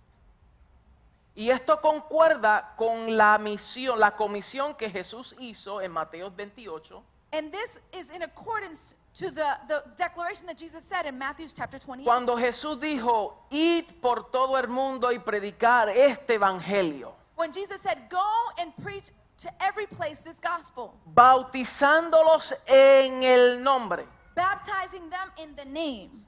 Y 1.37 1.49
esto 1.49 1.79
concuerda 1.79 2.75
con 2.75 3.15
la 3.15 3.37
misión, 3.37 3.97
la 3.97 4.11
comisión 4.11 4.75
que 4.77 4.89
Jesús 4.89 5.33
hizo 5.39 5.79
en 5.81 5.91
Mateo 5.91 6.29
28, 6.29 7.01
And 7.31 7.49
this 7.49 7.79
is 7.93 8.09
in 8.13 8.23
accordance 8.23 8.95
to 9.15 9.29
the, 9.31 9.57
the 9.67 9.83
declaration 9.97 10.45
that 10.47 10.57
Jesus 10.57 10.83
said 10.83 11.05
in 11.05 11.17
Matthew 11.17 11.47
chapter 11.53 11.79
28. 11.79 12.05
cuando 12.05 12.35
Jesús 12.37 12.79
dijo, 12.79 13.33
id 13.51 13.85
por 14.01 14.29
todo 14.31 14.55
el 14.57 14.67
mundo 14.67 15.11
y 15.11 15.19
predicar 15.19 15.89
este 15.89 16.35
evangelio, 16.35 17.13
When 17.35 17.51
Jesus 17.53 17.81
said, 17.81 17.97
Go 18.09 18.21
and 18.59 18.73
preach 18.83 19.11
to 19.39 19.49
every 19.61 19.87
place 19.87 20.19
this 20.19 20.35
gospel, 20.41 20.93
bautizándolos 21.13 22.53
en 22.67 23.23
el 23.23 23.63
nombre. 23.63 24.05
baptizing 24.35 25.09
them 25.09 25.31
in 25.41 25.55
the 25.55 25.65
name. 25.65 26.25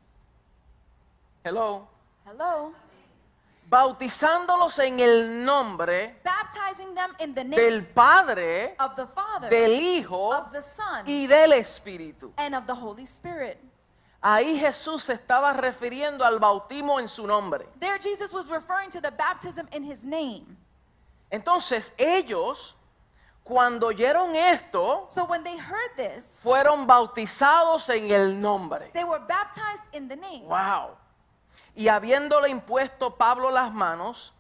Hello. 1.44 1.88
Hello? 2.26 2.74
Bautizándolos 3.72 4.78
en 4.80 5.00
el 5.00 5.46
nombre 5.46 6.22
del 7.56 7.88
Padre, 7.88 8.76
of 8.78 8.96
the 8.98 9.08
Father, 9.08 9.50
del 9.50 9.80
Hijo 9.80 10.34
of 10.34 10.52
the 10.52 10.62
Son, 10.62 11.06
y 11.08 11.26
del 11.26 11.54
Espíritu. 11.54 12.34
and 12.36 12.54
of 12.54 12.66
the 12.68 12.76
Holy 12.76 13.04
Spirit. 13.06 13.58
Ahí 14.22 14.60
Jesús 14.60 15.04
se 15.04 15.14
estaba 15.14 15.54
refiriendo 15.54 16.26
al 16.26 16.38
bautismo 16.38 17.00
en 17.00 17.08
su 17.08 17.26
nombre. 17.26 17.66
There, 17.80 17.98
Jesus 17.98 18.34
was 18.34 18.46
referring 18.50 18.90
to 18.92 19.00
the 19.00 19.10
baptism 19.12 19.66
in 19.72 19.84
his 19.90 20.04
name. 20.04 20.58
Entonces 21.32 21.94
ellos, 21.98 22.76
cuando 23.42 23.88
oyeron 23.88 24.36
esto, 24.36 25.08
So 25.10 25.24
when 25.24 25.46
they 25.46 25.58
heard 25.58 25.96
this, 25.96 26.40
fueron 26.44 26.86
bautizados 26.86 27.88
en 27.90 28.12
el 28.12 28.34
nombre. 28.38 28.92
they 28.94 29.06
were 29.06 29.22
baptized 29.26 29.88
in 29.94 30.10
the 30.10 30.18
name. 30.18 30.44
Wow. 30.46 30.98
Y 31.76 31.88
habiéndole 31.88 32.50
impuesto 32.50 33.16
Pablo 33.16 33.50
las 33.52 33.74
manos, 33.74 34.34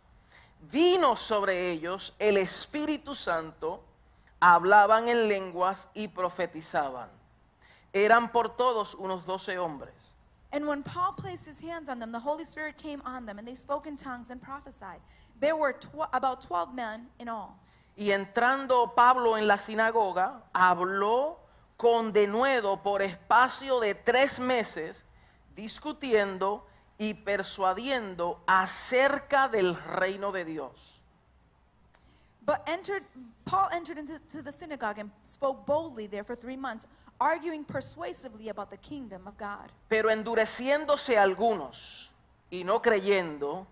vino 0.72 1.16
sobre 1.16 1.72
ellos 1.72 2.14
el 2.20 2.38
Espíritu 2.38 3.16
Santo, 3.16 3.84
hablaban 4.40 5.08
en 5.08 5.28
lenguas 5.28 5.88
y 5.94 6.08
profetizaban. 6.08 7.10
Eran 7.94 8.32
por 8.32 8.56
todos 8.56 8.96
unos 8.96 9.26
doce 9.26 9.58
hombres. 9.58 10.16
And 10.54 10.68
when 10.68 10.84
Paul 10.84 11.14
placed 11.16 11.46
his 11.46 11.60
hands 11.62 11.88
on 11.88 12.00
them, 12.00 12.12
the 12.12 12.20
Holy 12.20 12.44
Spirit 12.44 12.78
came 12.78 13.02
on 13.06 13.26
them, 13.26 13.40
and 13.40 13.48
they 13.48 13.56
spoke 13.56 13.88
in 13.88 13.96
tongues 13.96 14.32
and 14.32 14.42
prophesied. 14.42 15.00
There 15.40 15.56
were 15.56 15.74
tw- 15.74 16.10
about 16.12 16.42
12 16.42 16.74
men 16.76 17.08
in 17.20 17.30
all. 17.30 17.58
Y 17.96 18.12
entrando 18.12 18.94
Pablo 18.96 19.38
en 19.38 19.48
la 19.48 19.58
sinagoga, 19.58 20.42
habló 20.54 21.38
con 21.78 22.12
denuedo 22.12 22.82
por 22.84 23.02
espacio 23.02 23.80
de 23.80 23.96
tres 23.96 24.40
meses, 24.40 25.06
discutiendo 25.56 26.66
y 27.02 27.16
persuadiendo 27.16 28.44
acerca 28.46 29.50
del 29.50 29.76
reino 29.76 30.32
de 30.32 30.46
Dios. 30.46 31.02
But 32.46 32.62
entered, 32.68 33.02
Paul 33.44 33.70
entered 33.72 33.98
into 33.98 34.20
to 34.20 34.44
the 34.44 34.52
synagogue 34.52 35.00
and 35.00 35.10
spoke 35.28 35.66
boldly 35.66 36.06
there 36.06 36.24
for 36.24 36.36
three 36.36 36.56
months, 36.56 36.86
arguing 37.20 37.66
persuasively 37.66 38.50
about 38.50 38.70
the 38.70 38.78
kingdom 38.78 39.28
of 39.28 39.36
God. 39.36 39.72
Pero 39.88 40.12
endureciéndose 40.12 41.18
algunos 41.18 42.12
y 42.52 42.64
no 42.64 42.84
creyendo, 42.84 43.66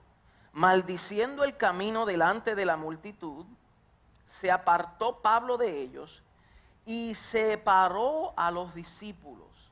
maldiciendo 0.54 1.44
el 1.44 1.56
camino 1.56 2.08
delante 2.08 2.56
de 2.56 2.66
la 2.66 2.78
multitud, 2.78 3.46
se 4.26 4.50
apartó 4.50 5.22
Pablo 5.22 5.56
de 5.56 5.84
ellos 5.84 6.24
y 6.84 7.14
separó 7.14 8.34
a 8.36 8.50
los 8.50 8.74
discípulos, 8.74 9.69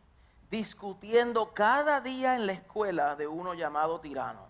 discutiendo 0.49 1.53
cada 1.53 2.01
día 2.01 2.35
en 2.35 2.45
la 2.45 2.53
escuela 2.53 3.15
de 3.15 3.27
uno 3.27 3.53
llamado 3.53 3.99
tirano. 3.99 4.47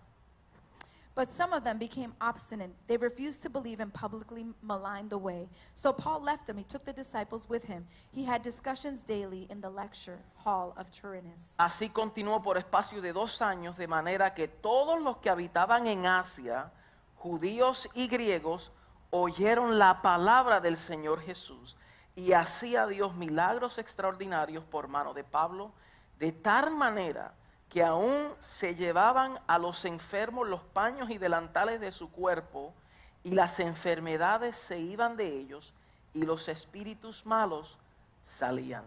But 1.18 1.30
some 1.30 1.52
of 1.52 1.64
them 1.64 1.78
became 1.78 2.14
obstinate. 2.20 2.70
They 2.86 2.96
refused 2.96 3.42
to 3.42 3.50
believe 3.50 3.80
and 3.80 3.92
publicly 3.92 4.46
maligned 4.62 5.10
the 5.10 5.18
way. 5.18 5.48
So 5.74 5.92
Paul 5.92 6.22
left 6.22 6.46
them. 6.46 6.56
He 6.56 6.62
took 6.62 6.84
the 6.84 6.92
disciples 6.92 7.48
with 7.48 7.64
him. 7.64 7.88
He 8.12 8.24
had 8.24 8.40
discussions 8.40 9.02
daily 9.02 9.48
in 9.50 9.60
the 9.60 9.68
lecture 9.68 10.20
hall 10.36 10.74
of 10.76 10.92
Tyrannus. 10.92 11.56
Así 11.58 11.90
continuó 11.90 12.40
por 12.40 12.56
espacio 12.56 13.02
de 13.02 13.12
dos 13.12 13.42
años, 13.42 13.76
de 13.76 13.88
manera 13.88 14.32
que 14.32 14.46
todos 14.46 15.02
los 15.02 15.16
que 15.16 15.28
habitaban 15.28 15.88
en 15.88 16.06
Asia, 16.06 16.70
judíos 17.16 17.88
y 17.94 18.06
griegos, 18.06 18.70
oyeron 19.10 19.76
la 19.76 20.00
palabra 20.02 20.60
del 20.60 20.76
Señor 20.76 21.20
Jesús 21.22 21.76
y 22.14 22.32
hacía 22.32 22.86
Dios 22.86 23.16
milagros 23.16 23.78
extraordinarios 23.78 24.62
por 24.62 24.86
mano 24.86 25.14
de 25.14 25.24
Pablo, 25.24 25.72
de 26.18 26.32
tal 26.32 26.70
manera 26.70 27.32
que 27.68 27.82
aún 27.82 28.32
se 28.40 28.74
llevaban 28.74 29.38
a 29.46 29.58
los 29.58 29.84
enfermos 29.84 30.48
los 30.48 30.62
paños 30.62 31.10
y 31.10 31.18
delantales 31.18 31.80
de 31.80 31.92
su 31.92 32.10
cuerpo 32.10 32.72
y 33.22 33.32
las 33.32 33.60
enfermedades 33.60 34.56
se 34.56 34.78
iban 34.78 35.16
de 35.16 35.38
ellos 35.38 35.74
y 36.14 36.22
los 36.22 36.48
espíritus 36.48 37.26
malos 37.26 37.78
salían. 38.24 38.84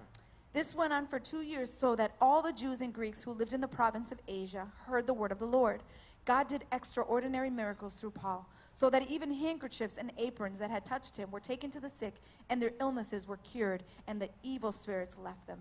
This 0.53 0.75
went 0.75 0.91
on 0.91 1.07
for 1.07 1.19
two 1.19 1.41
years 1.41 1.71
so 1.71 1.95
that 1.95 2.11
all 2.19 2.41
the 2.41 2.51
Jews 2.51 2.81
and 2.81 2.93
Greeks 2.93 3.23
who 3.23 3.31
lived 3.31 3.53
in 3.53 3.61
the 3.61 3.67
province 3.67 4.11
of 4.11 4.19
Asia 4.27 4.67
heard 4.85 5.07
the 5.07 5.13
word 5.13 5.31
of 5.31 5.39
the 5.39 5.45
Lord. 5.45 5.81
God 6.25 6.47
did 6.47 6.65
extraordinary 6.71 7.49
miracles 7.49 7.93
through 7.93 8.11
Paul, 8.11 8.45
so 8.73 8.89
that 8.89 9.09
even 9.09 9.31
handkerchiefs 9.31 9.97
and 9.97 10.11
aprons 10.17 10.59
that 10.59 10.69
had 10.69 10.85
touched 10.85 11.17
him 11.17 11.31
were 11.31 11.39
taken 11.39 11.71
to 11.71 11.79
the 11.79 11.89
sick, 11.89 12.15
and 12.49 12.61
their 12.61 12.73
illnesses 12.79 13.27
were 13.27 13.37
cured, 13.37 13.83
and 14.07 14.21
the 14.21 14.29
evil 14.43 14.71
spirits 14.71 15.17
left 15.17 15.47
them. 15.47 15.59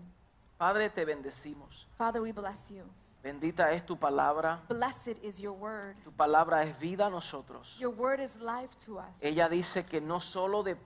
Padre, 0.61 0.91
te 0.91 1.03
bendecimos. 1.05 1.87
Father, 1.97 2.21
we 2.21 2.31
bless 2.31 2.69
you. 2.69 2.83
Bendita 3.23 3.71
es 3.71 3.83
tu 3.83 3.97
palabra. 3.97 4.61
Blessed 4.69 5.17
is 5.23 5.39
your 5.39 5.57
word. 5.57 5.95
Tu 6.03 6.11
palabra 6.11 6.61
es 6.61 6.79
vida 6.79 7.07
a 7.07 7.09
nosotros. 7.09 7.75
Your 7.79 7.89
word 7.89 8.19
is 8.19 8.35
life 8.35 8.69
to 8.85 8.99
us. 8.99 9.23
Ella 9.23 9.49
dice 9.49 9.87
que 9.87 9.99
no 9.99 10.19
solo 10.19 10.61
de 10.61 10.77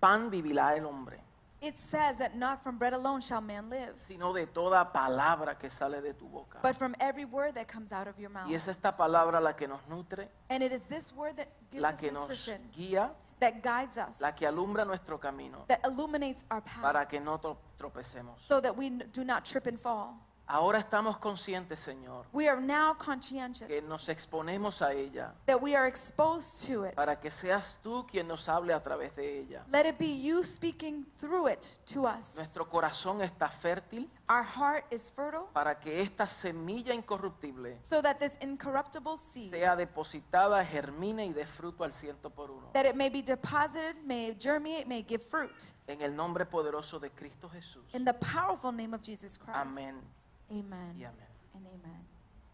pan 0.00 0.30
vivirá 0.30 0.74
el 0.76 0.86
hombre, 0.86 1.20
It 1.60 1.76
says 1.76 2.18
that 2.18 2.36
not 2.36 2.62
from 2.62 2.78
bread 2.78 2.92
alone 2.94 3.20
shall 3.20 3.40
man 3.40 3.68
live, 3.68 3.94
sino 4.06 4.32
de 4.32 4.46
toda 4.46 4.84
palabra 4.92 5.58
que 5.58 5.68
sale 5.70 6.00
de 6.00 6.12
tu 6.14 6.26
boca. 6.28 6.60
but 6.62 6.76
from 6.76 6.94
every 7.00 7.24
word 7.24 7.54
that 7.56 7.66
comes 7.66 7.92
out 7.92 8.06
of 8.06 8.16
your 8.18 8.30
mouth. 8.30 8.46
Y 8.48 8.54
es 8.54 8.68
esta 8.68 8.96
palabra 8.96 9.40
la 9.40 9.54
que 9.54 9.66
nos 9.66 9.80
nutre, 9.88 10.28
And 10.50 10.62
it 10.62 10.70
is 10.72 10.84
this 10.86 11.12
word 11.12 11.36
that 11.36 11.48
gives 11.70 11.82
la 11.82 11.88
us 11.90 12.00
que 12.00 12.12
nos 12.12 12.28
nutrition, 12.28 12.60
guía, 12.72 13.10
that 13.40 13.60
guides 13.60 13.98
us, 13.98 14.20
la 14.20 14.30
que 14.32 14.46
alumbra 14.46 14.84
nuestro 14.84 15.18
camino 15.18 15.64
that 15.66 15.80
illuminates 15.84 16.44
our 16.50 16.60
path, 16.60 16.80
para 16.82 17.06
que 17.06 17.18
no 17.18 17.38
tro- 17.38 17.56
tropecemos. 17.76 18.38
so 18.38 18.60
that 18.60 18.76
we 18.76 18.86
n- 18.86 19.02
do 19.12 19.24
not 19.24 19.44
trip 19.44 19.66
and 19.66 19.80
fall. 19.80 20.14
Ahora 20.50 20.78
estamos 20.78 21.18
conscientes, 21.18 21.78
Señor, 21.78 22.24
We 22.32 22.48
are 22.48 22.58
now 22.58 22.94
conscientious 22.94 23.68
que 23.68 23.82
nos 23.82 24.08
exponemos 24.08 24.80
a 24.80 24.94
ella 24.94 25.34
that 25.44 25.60
we 25.60 25.76
are 25.76 25.86
exposed 25.86 26.66
to 26.66 26.86
it. 26.86 26.94
para 26.94 27.20
que 27.20 27.30
seas 27.30 27.78
tú 27.82 28.06
quien 28.10 28.26
nos 28.26 28.48
hable 28.48 28.72
a 28.72 28.82
través 28.82 29.14
de 29.14 29.40
ella. 29.40 29.62
Let 29.70 29.86
it 29.86 29.98
be 29.98 30.06
you 30.06 30.42
speaking 30.42 31.04
through 31.18 31.48
it 31.48 31.78
to 31.92 32.06
us. 32.06 32.36
Nuestro 32.36 32.66
corazón 32.66 33.20
está 33.20 33.50
fértil 33.50 34.08
Our 34.30 34.42
heart 34.42 34.84
is 34.90 35.10
fertile 35.10 35.48
para 35.52 35.78
que 35.78 36.00
esta 36.00 36.26
semilla 36.26 36.94
incorruptible 36.94 37.78
so 37.82 38.00
that 38.00 38.18
this 38.18 38.38
incorruptible 38.40 39.18
seed, 39.18 39.50
sea 39.50 39.76
depositada, 39.76 40.64
germine 40.64 41.26
y 41.26 41.34
dé 41.34 41.44
fruto 41.46 41.84
al 41.84 41.92
ciento 41.92 42.30
por 42.30 42.50
uno. 42.50 42.70
that 42.72 42.86
it 42.86 42.94
may 42.94 43.10
be 43.10 43.20
deposited, 43.20 43.96
may 44.06 44.34
germinate, 44.38 44.86
may 44.86 45.02
give 45.06 45.22
fruit. 45.22 45.74
En 45.86 46.00
el 46.00 46.16
nombre 46.16 46.46
poderoso 46.46 46.98
de 46.98 47.10
Cristo 47.10 47.50
Jesús. 47.50 47.84
In 47.92 48.06
the 48.06 48.14
powerful 48.14 48.72
name 48.72 48.94
of 48.94 49.02
Jesus 49.02 49.36
Christ. 49.36 49.54
Amén 49.54 50.17
Amen. 50.50 50.96
y 50.98 51.04
amén. 51.04 51.26
And 51.54 51.66
amen. 51.66 52.06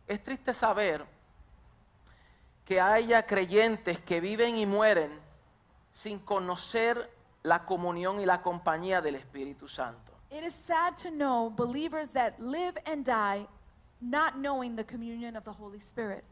Es 0.07 0.23
triste 0.23 0.53
saber 0.53 1.05
que 2.65 2.81
haya 2.81 3.27
creyentes 3.27 4.01
que 4.01 4.21
viven 4.21 4.57
y 4.57 4.67
mueren 4.67 5.11
sin 5.93 6.19
conocer 6.19 7.11
la 7.43 7.65
comunión 7.65 8.21
y 8.21 8.27
la 8.27 8.43
compañía 8.43 9.01
del 9.01 9.17
Espíritu 9.17 9.69
Santo. 9.69 10.13
It 10.31 10.43
is 10.43 10.55
sad 10.55 10.97
to 10.97 11.11
know 11.11 11.51
believers 11.51 12.11
that 12.13 12.39
live 12.41 12.75
and 12.87 13.05
die 13.05 13.47
not 14.01 14.35
knowing 14.37 14.75
the 14.77 14.85
communion 14.85 15.37
of 15.37 15.45
the 15.45 15.53
Holy 15.53 15.79
Spirit. 15.79 16.25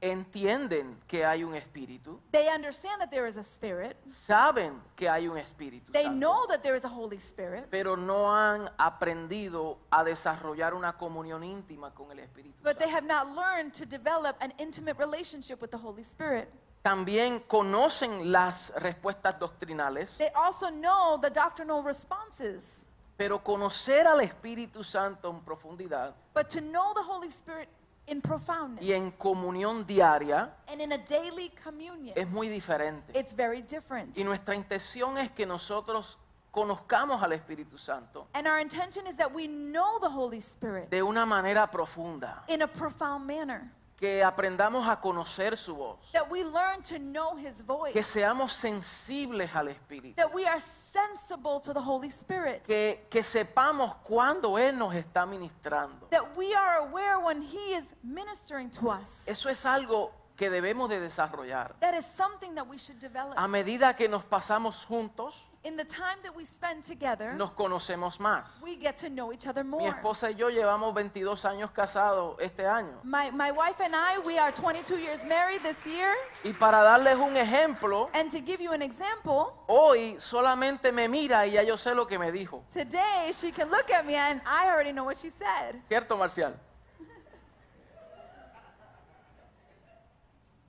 Entienden 0.00 0.96
que 1.08 1.24
hay 1.24 1.42
un 1.42 1.56
Espíritu, 1.56 2.20
They 2.30 2.48
understand 2.48 3.00
that 3.00 3.10
there 3.10 3.26
is 3.26 3.36
a 3.36 3.42
Spirit, 3.42 3.96
saben 4.26 4.80
que 4.94 5.08
hay 5.08 5.26
un 5.26 5.36
Espíritu 5.36 5.92
they 5.92 6.04
Santo, 6.04 6.18
know 6.20 6.46
that 6.46 6.62
there 6.62 6.76
is 6.76 6.84
a 6.84 6.88
Holy 6.88 7.16
Spirit, 7.16 7.66
pero 7.68 7.96
no 7.96 8.30
han 8.32 8.70
aprendido 8.78 9.78
a 9.90 10.04
desarrollar 10.04 10.74
una 10.74 10.96
comunión 10.96 11.42
íntima 11.42 11.92
con 11.92 12.12
el 12.12 12.20
Espíritu 12.20 12.54
but 12.62 12.78
they 12.78 12.88
have 12.88 13.04
not 13.04 13.34
learned 13.34 13.72
to 13.74 13.84
develop 13.84 14.36
an 14.40 14.52
intimate 14.58 14.96
relationship 14.98 15.60
with 15.60 15.72
the 15.72 15.78
Holy 15.78 16.04
Spirit. 16.04 16.48
También 16.84 17.40
conocen 17.48 18.30
las 18.30 18.72
respuestas 18.76 19.36
doctrinales, 19.36 20.16
They 20.16 20.30
also 20.36 20.70
know 20.70 21.18
the 21.20 21.28
doctrinal 21.30 21.82
responses, 21.82 22.86
pero 23.16 23.42
conocer 23.42 24.06
al 24.06 24.20
Espíritu 24.20 24.84
Santo 24.84 25.28
en 25.28 25.40
profundidad 25.40 26.14
but 26.34 26.48
to 26.48 26.60
know 26.60 26.94
the 26.94 27.02
Holy 27.02 27.28
Spirit 27.30 27.68
in 28.08 28.20
profoundness 28.20 28.82
y 28.84 28.92
en 28.92 29.10
comunión 29.12 29.86
diaria 29.86 30.54
and 30.68 30.80
in 30.80 30.92
a 30.92 30.98
daily 30.98 31.50
communion, 31.62 32.16
es 32.16 32.28
muy 32.28 32.48
diferente. 32.48 33.12
it's 33.14 33.32
very 33.34 33.62
different. 33.62 34.16
Y 34.16 34.24
nuestra 34.24 34.54
intención 34.54 35.18
es 35.18 35.30
que 35.30 35.44
nosotros 35.46 36.18
conozcamos 36.50 37.22
al 37.22 37.32
Espíritu 37.32 37.78
Santo 37.78 38.26
And 38.34 38.46
our 38.46 38.58
intention 38.58 39.06
is 39.06 39.16
that 39.16 39.32
we 39.32 39.46
know 39.46 39.98
the 40.00 40.08
Holy 40.08 40.40
Spirit 40.40 40.90
de 40.90 41.02
una 41.02 41.24
manera 41.26 41.70
profunda, 41.70 42.42
in 42.48 42.62
a 42.62 42.66
profound 42.66 43.26
manner, 43.26 43.70
que 43.98 44.22
aprendamos 44.22 44.88
a 44.88 45.00
conocer 45.00 45.56
su 45.58 45.74
voz, 45.74 45.98
that 46.12 46.30
we 46.30 46.44
learn 46.44 46.80
to 46.82 46.98
know 46.98 47.36
His 47.36 47.60
voice, 47.66 47.92
que 47.92 48.04
seamos 48.04 48.52
sensibles 48.52 49.54
al 49.56 49.68
Espíritu, 49.68 50.14
that 50.14 50.32
we 50.32 50.46
are 50.46 50.60
sensible 50.60 51.60
to 51.60 51.74
the 51.74 51.80
Holy 51.80 52.08
Spirit, 52.08 52.62
que, 52.64 53.06
que 53.10 53.24
sepamos 53.24 53.96
cuándo 54.04 54.56
Él 54.56 54.78
nos 54.78 54.94
está 54.94 55.26
ministrando. 55.26 56.08
that 56.10 56.36
we 56.36 56.54
are 56.54 56.78
aware 56.78 57.18
when 57.18 57.42
He 57.42 57.74
is 57.74 57.92
ministering 58.04 58.70
to 58.70 58.88
us. 58.90 59.26
Eso 59.26 59.48
es 59.48 59.66
algo 59.66 60.12
que 60.36 60.48
debemos 60.48 60.88
de 60.88 61.00
desarrollar. 61.00 61.74
That 61.80 61.94
is 61.94 62.06
something 62.06 62.54
that 62.54 62.68
we 62.68 62.78
should 62.78 63.00
develop. 63.00 63.34
A 63.36 63.48
medida 63.48 63.96
que 63.96 64.08
nos 64.08 64.22
pasamos 64.24 64.84
juntos, 64.86 65.44
In 65.68 65.76
the 65.76 65.84
time 65.84 66.16
that 66.22 66.34
we 66.34 66.46
spend 66.46 66.82
together, 66.82 67.34
nos 67.34 67.50
conocemos 67.50 68.18
más. 68.20 68.46
we 68.62 68.74
get 68.76 68.96
to 68.96 69.10
know 69.10 69.34
each 69.34 69.46
other 69.46 69.62
Mi 69.62 69.70
more. 69.70 69.90
esposa 69.90 70.30
y 70.30 70.34
yo 70.34 70.48
llevamos 70.48 70.94
22 70.94 71.44
años 71.44 71.70
casados 71.72 72.36
este 72.40 72.66
año. 72.66 72.98
My, 73.04 73.30
my 73.30 73.50
wife 73.50 73.78
and 73.82 73.94
I, 73.94 74.18
we 74.24 74.38
are 74.38 74.50
22 74.50 74.96
years 74.98 75.24
married 75.26 75.60
this 75.62 75.86
year. 75.86 76.14
Y 76.42 76.54
para 76.54 76.78
darles 76.82 77.16
un 77.18 77.36
ejemplo, 77.36 78.08
And 78.14 78.30
to 78.30 78.40
give 78.40 78.62
you 78.62 78.72
an 78.72 78.80
example, 78.80 79.52
hoy 79.66 80.16
solamente 80.18 80.90
me 80.90 81.06
mira 81.06 81.46
y 81.46 81.52
ya 81.52 81.62
yo 81.62 81.76
sé 81.76 81.94
lo 81.94 82.06
que 82.06 82.18
me 82.18 82.32
dijo. 82.32 82.62
today 82.72 83.30
she 83.32 83.52
can 83.52 83.68
look 83.70 83.90
at 83.90 84.06
me 84.06 84.14
and 84.14 84.40
I 84.46 84.70
already 84.70 84.92
know 84.92 85.04
what 85.04 85.18
she 85.18 85.28
said. 85.28 85.76
¿Cierto, 85.88 86.16
Marcial? 86.16 86.54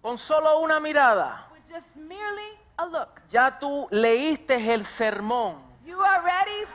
Con 0.01 0.17
solo 0.17 0.59
una 0.61 0.81
mirada, 0.81 1.47
With 1.53 1.73
just 1.73 1.95
merely 1.95 2.59
a 2.79 2.85
look. 2.87 3.21
ya 3.29 3.59
tú 3.59 3.87
leíste 3.91 4.55
el 4.73 4.85
sermón. 4.85 5.57
You 5.85 5.99
already 6.01 6.65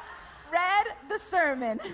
read 0.51 1.09
the 1.09 1.19
sermon. 1.19 1.81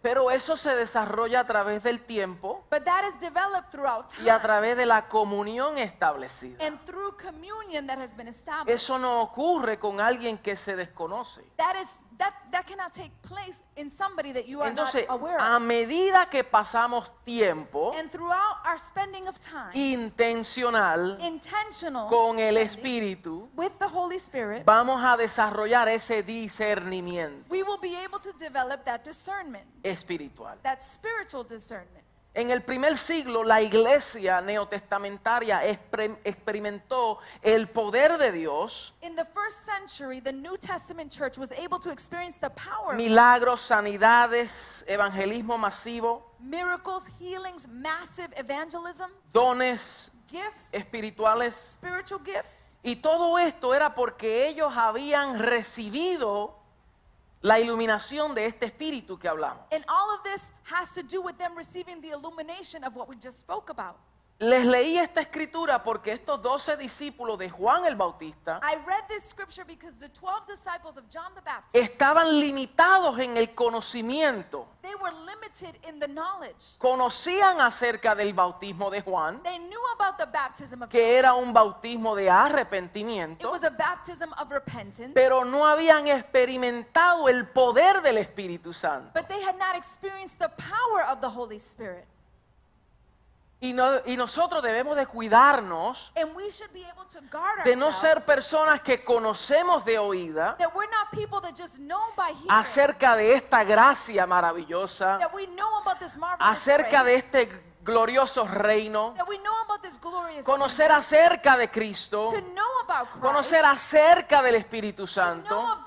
Pero 0.00 0.30
eso 0.30 0.56
se 0.56 0.76
desarrolla 0.76 1.40
a 1.40 1.44
través 1.44 1.82
del 1.82 2.00
tiempo 2.00 2.64
but 2.70 2.84
that 2.84 3.02
is 3.04 3.20
developed 3.20 3.68
throughout 3.70 4.06
y 4.20 4.28
a 4.28 4.36
time 4.36 4.40
través 4.42 4.76
de 4.76 4.86
la 4.86 5.08
comunión 5.08 5.76
establecida. 5.76 6.64
and 6.64 6.78
through 6.86 7.16
communion 7.16 7.84
that 7.86 7.98
has 7.98 8.16
been 8.16 8.28
established. 8.28 8.68
Eso 8.68 8.96
no 8.98 9.20
ocurre 9.22 9.78
con 9.80 10.00
alguien 10.00 10.38
que 10.38 10.56
se 10.56 10.76
desconoce. 10.76 11.42
That 11.56 11.74
is 11.82 11.90
that 12.18 12.34
that 12.50 12.66
cannot 12.66 12.92
take 12.92 13.12
place 13.22 13.62
in 13.76 13.90
somebody 13.90 14.32
that 14.32 14.46
you 14.48 14.60
are 14.60 14.68
Entonces, 14.70 15.06
not 15.08 15.14
aware 15.20 15.36
of. 15.36 15.42
a 15.42 15.56
of. 15.56 15.62
medida 15.62 16.28
que 16.30 16.42
pasamos 16.44 17.08
tiempo 17.24 17.92
And 17.96 18.10
throughout 18.10 18.56
our 18.66 18.78
spending 18.78 19.28
of 19.28 19.38
time, 19.38 19.70
intencional 19.74 21.16
intentional 21.20 22.08
con 22.08 22.38
el 22.38 22.56
spending 22.56 22.68
Espíritu, 22.68 23.48
with 23.56 23.72
the 23.78 23.88
Holy 23.88 24.18
Spirit, 24.18 24.64
vamos 24.66 25.00
a 25.02 25.16
desarrollar 25.16 25.88
ese 25.88 26.22
discernimiento 26.24 27.44
we 27.48 27.62
will 27.62 27.78
be 27.80 27.94
able 27.96 28.18
to 28.18 28.32
develop 28.38 28.84
that 28.84 29.04
discernment, 29.04 29.64
espiritual. 29.84 30.50
that 30.62 30.82
spiritual 30.82 31.44
discernment. 31.44 31.97
En 32.38 32.50
el 32.50 32.62
primer 32.62 32.96
siglo, 32.96 33.42
la 33.42 33.60
iglesia 33.60 34.40
neotestamentaria 34.40 35.60
experimentó 35.66 37.18
el 37.42 37.68
poder 37.68 38.16
de 38.16 38.30
Dios, 38.30 38.94
In 39.02 39.16
the 39.16 39.24
first 39.24 39.66
century, 39.66 40.20
the 40.20 40.32
New 40.32 40.56
Testament 40.56 41.10
church 41.10 41.36
was 41.36 41.50
able 41.58 41.80
to 41.80 41.90
experience 41.90 42.38
the 42.38 42.50
power 42.50 42.94
milagros, 42.94 43.60
sanidades, 43.60 44.84
evangelismo 44.86 45.58
masivo, 45.58 46.22
miracles, 46.38 47.08
healings, 47.18 47.66
massive 47.66 48.32
evangelism, 48.36 49.10
dones 49.32 50.08
gifts, 50.28 50.72
espirituales. 50.72 51.56
spiritual 51.56 52.20
gifts. 52.24 52.54
Y 52.84 53.02
todo 53.02 53.36
esto 53.40 53.74
era 53.74 53.96
porque 53.96 54.46
ellos 54.46 54.72
habían 54.76 55.40
recibido 55.40 56.57
la 57.42 57.58
iluminación 57.58 58.34
de 58.34 58.46
este 58.46 58.66
espíritu 58.66 59.18
que 59.18 59.28
hablamos. 59.28 59.64
And 59.70 59.84
all 59.88 60.14
of 60.14 60.22
this 60.22 60.50
has 60.64 60.94
to 60.94 61.02
do 61.02 61.22
with 61.22 61.38
them 61.38 61.56
receiving 61.56 62.00
the 62.00 62.10
illumination 62.10 62.84
of 62.84 62.96
what 62.96 63.08
we 63.08 63.16
just 63.16 63.38
spoke 63.38 63.70
about. 63.70 63.96
Les 64.40 64.64
leí 64.64 64.96
esta 64.96 65.20
escritura 65.20 65.82
porque 65.82 66.12
estos 66.12 66.40
doce 66.40 66.76
discípulos 66.76 67.36
de 67.40 67.50
Juan 67.50 67.84
el 67.86 67.96
Bautista 67.96 68.60
I 68.62 68.76
read 68.86 69.02
this 69.08 69.24
scripture 69.24 69.64
because 69.66 69.98
the 69.98 70.08
12 70.10 70.46
disciples 70.46 70.96
of 70.96 71.06
John 71.10 71.34
the 71.34 71.40
Baptist, 71.40 71.74
estaban 71.74 72.38
limitados 72.38 73.18
en 73.18 73.36
el 73.36 73.52
conocimiento. 73.52 74.68
they 74.80 74.94
were 74.94 75.10
limited 75.26 75.74
in 75.88 75.98
the 75.98 76.06
knowledge. 76.06 76.76
Conocían 76.78 77.60
acerca 77.60 78.14
del 78.14 78.32
bautismo 78.32 78.90
de 78.90 79.00
Juan, 79.02 79.42
They 79.42 79.58
knew 79.58 79.80
about 79.98 80.18
the 80.18 80.26
baptism 80.26 80.82
of 80.84 80.88
John. 80.88 80.90
que 80.90 81.18
era 81.18 81.34
un 81.34 81.52
bautismo 81.52 82.14
de 82.14 82.26
It 82.26 82.30
arrepentimiento, 82.30 83.50
was 83.50 83.64
a 83.64 83.70
baptism 83.70 84.32
of 84.40 84.52
repentance, 84.52 85.14
pero 85.14 85.44
no 85.44 85.66
habían 85.66 86.06
experimentado 86.06 87.28
el 87.28 87.48
poder 87.48 88.02
del 88.02 88.18
Espíritu 88.18 88.72
Santo. 88.72 89.10
but 89.14 89.26
they 89.26 89.42
had 89.42 89.58
not 89.58 89.74
experienced 89.74 90.38
the 90.38 90.48
power 90.50 91.02
of 91.10 91.20
the 91.20 91.28
Holy 91.28 91.58
Spirit. 91.58 92.06
Y, 93.60 93.72
no- 93.72 94.00
y 94.06 94.16
nosotros 94.16 94.62
debemos 94.62 94.94
de 94.94 95.04
cuidarnos 95.06 96.12
de 97.64 97.74
no 97.74 97.92
ser 97.92 98.24
personas 98.24 98.82
que 98.82 99.02
conocemos 99.04 99.84
de 99.84 99.98
oída 99.98 100.54
acerca 102.48 103.16
de 103.16 103.34
esta 103.34 103.64
gracia 103.64 104.26
maravillosa, 104.26 105.18
acerca 106.40 107.02
de 107.02 107.14
este 107.16 107.67
glorioso 107.80 108.44
reino, 108.46 109.14
conocer 110.44 110.92
acerca 110.92 111.56
de 111.56 111.70
Cristo, 111.70 112.32
conocer 113.20 113.64
acerca 113.64 114.42
del 114.42 114.56
Espíritu 114.56 115.06
Santo, 115.06 115.82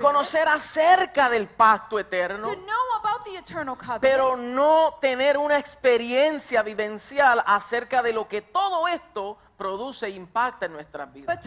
conocer 0.00 0.48
acerca 0.48 1.28
del 1.28 1.48
pacto 1.48 1.98
eterno, 1.98 2.48
pero 4.00 4.36
no 4.36 4.98
tener 5.00 5.36
una 5.36 5.58
experiencia 5.58 6.62
vivencial 6.62 7.42
acerca 7.46 8.02
de 8.02 8.12
lo 8.12 8.28
que 8.28 8.42
todo 8.42 8.88
esto 8.88 9.38
produce 9.56 10.06
e 10.06 10.10
impacta 10.10 10.66
en 10.66 10.72
nuestras 10.72 11.12
vidas. 11.12 11.38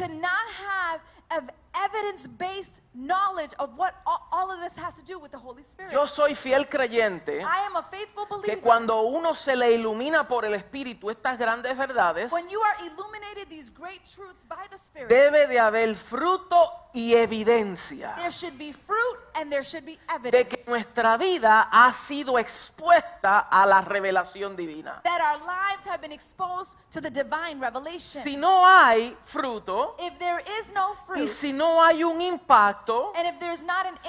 But 1.75 1.91
to 1.91 1.91
not 1.91 1.91
have 1.91 1.91
ev- 1.91 1.95
evidence-based 1.95 2.81
knowledge 2.95 3.53
of 3.59 3.77
what 3.77 3.95
all, 4.05 4.51
of 4.51 4.59
this 4.61 4.77
has 4.77 4.93
to 4.95 5.03
do 5.03 5.19
with 5.19 5.31
the 5.31 5.37
Holy 5.37 5.63
Spirit. 5.63 5.91
Yo 5.91 6.05
soy 6.07 6.33
fiel 6.35 6.67
creyente 6.67 7.41
I 7.43 7.65
am 7.65 7.75
a 7.75 7.83
faithful 7.83 8.25
que 8.25 8.37
believer. 8.37 8.61
cuando 8.61 9.01
uno 9.01 9.35
se 9.35 9.55
le 9.55 9.71
ilumina 9.73 10.27
por 10.27 10.45
el 10.45 10.53
Espíritu 10.53 11.09
estas 11.09 11.37
grandes 11.37 11.75
verdades, 11.77 12.31
when 12.31 12.47
you 12.49 12.61
are 12.61 12.75
illuminated 12.85 13.49
these 13.49 13.69
great 13.69 14.03
truths 14.03 14.45
by 14.47 14.67
the 14.69 14.77
Spirit, 14.77 15.09
debe 15.09 15.47
de 15.47 15.59
haber 15.59 15.95
fruto 15.95 16.89
y 16.93 17.13
evidencia. 17.15 18.13
there 18.15 18.31
should 18.31 18.57
be 18.57 18.71
fruit 18.71 19.19
and 19.35 19.51
there 19.51 19.63
should 19.63 19.85
be 19.85 19.97
de 19.97 20.13
evidence 20.15 20.49
que 20.49 20.63
nuestra 20.67 21.17
vida 21.17 21.67
ha 21.71 21.91
sido 21.93 22.39
expuesta 22.39 23.39
a 23.49 23.65
la 23.65 23.81
revelación 23.81 24.55
divina. 24.55 25.01
that 25.03 25.21
our 25.21 25.39
lives 25.45 25.85
have 25.85 26.01
been 26.01 26.13
exposed 26.13 26.77
to 26.91 27.01
the 27.01 27.09
divine 27.09 27.59
revelation. 27.59 28.23
Si 28.23 28.37
no 28.37 28.63
hay 28.65 29.15
fruto 29.25 29.95
if 29.99 30.17
there 30.19 30.41
is 30.59 30.71
no 30.73 30.91
y 30.91 30.95
fruit, 31.05 31.29
si 31.29 31.51
no 31.51 31.64
hay 31.83 32.03
un 32.03 32.21
impacto 32.21 33.11
an 33.15 33.25
y 33.25 33.29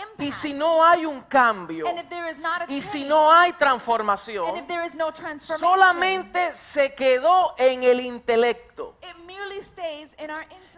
impact, 0.00 0.40
si 0.40 0.52
no 0.52 0.84
hay 0.84 1.04
un 1.06 1.20
cambio 1.22 1.86
and 1.88 1.98
if 1.98 2.08
there 2.08 2.28
is 2.30 2.38
not 2.38 2.62
a 2.62 2.64
y 2.64 2.80
change, 2.80 2.92
si 2.92 3.04
no 3.04 3.32
hay 3.32 3.52
transformación, 3.52 4.66
no 4.68 5.12
solamente 5.58 6.54
se 6.54 6.94
quedó 6.94 7.54
en 7.58 7.82
el 7.82 8.00
intelecto, 8.00 8.96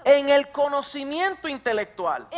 en 0.05 0.29
el 0.31 0.51
conocimiento 0.53 1.49
intelectual, 1.49 2.29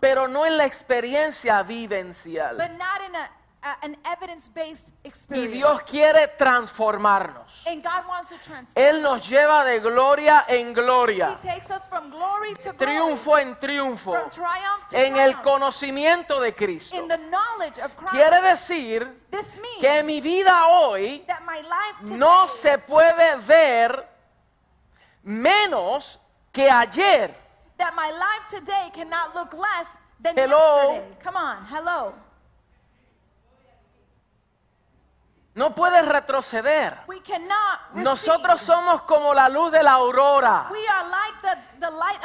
pero 0.00 0.28
no 0.28 0.46
en 0.46 0.56
la 0.56 0.64
experiencia 0.64 1.62
vivencial. 1.62 2.56
but 2.56 2.70
not 2.70 3.00
in 3.06 3.16
a- 3.16 3.30
an 3.82 3.96
evidence-based 4.04 4.88
Y 4.88 4.92
experience. 5.04 5.52
Dios 5.52 5.82
quiere 5.82 6.26
transformarnos. 6.36 7.64
and 7.66 7.82
God 7.82 8.06
wants 8.08 8.28
to 8.30 8.36
transform. 8.38 8.74
Él 8.84 9.00
nos 9.02 9.28
lleva 9.28 9.64
de 9.64 9.78
gloria 9.78 10.44
en 10.48 10.68
He 10.70 10.74
gloria, 10.74 11.38
takes 11.40 11.70
us 11.70 11.88
from 11.88 12.10
glory 12.10 12.54
to 12.56 12.72
glory, 12.72 12.76
triunfo 12.78 13.38
en 13.38 13.54
triunfo, 13.60 14.12
from 14.14 14.30
triumph 14.30 14.86
to 14.88 14.96
en 14.96 15.16
el 15.16 15.30
triumph, 15.32 15.42
conocimiento 15.42 16.40
de 16.40 16.52
Cristo. 16.54 16.96
in 16.96 17.06
the 17.08 17.18
knowledge 17.30 17.78
of 17.78 17.94
Christ. 17.96 18.14
Quiere 18.14 18.40
decir 18.42 19.08
this 19.30 19.56
means 19.60 19.80
que 19.80 20.02
mi 20.02 20.20
vida 20.20 20.64
hoy 20.66 21.22
that 21.28 21.42
my 21.46 21.60
life 21.60 21.98
today 22.02 22.18
no 22.18 22.46
se 22.48 22.78
puede 22.78 23.36
ver 23.46 24.08
menos 25.24 26.18
que 26.52 26.68
ayer. 26.68 27.34
that 27.78 27.94
my 27.94 28.10
life 28.10 28.46
today 28.48 28.90
cannot 28.92 29.34
look 29.34 29.52
less 29.54 29.86
than 30.20 30.36
Hello. 30.36 30.92
yesterday. 30.94 31.16
Come 31.22 31.36
on, 31.36 31.64
hello. 31.66 32.14
No 35.54 35.74
puede 35.74 36.00
retroceder. 36.02 37.00
We 37.06 37.20
cannot 37.20 37.80
recede. 37.90 38.04
Nosotros 38.04 38.60
somos 38.60 39.02
como 39.02 39.34
la 39.34 39.48
luz 39.50 39.70
de 39.70 39.82
la 39.82 39.92
aurora, 39.92 40.68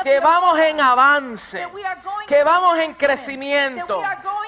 que 0.04 0.20
vamos 0.20 0.60
en 0.60 0.80
avance, 0.80 1.68
que 2.28 2.44
vamos 2.44 2.78
en 2.80 2.94
crecimiento, 2.94 4.02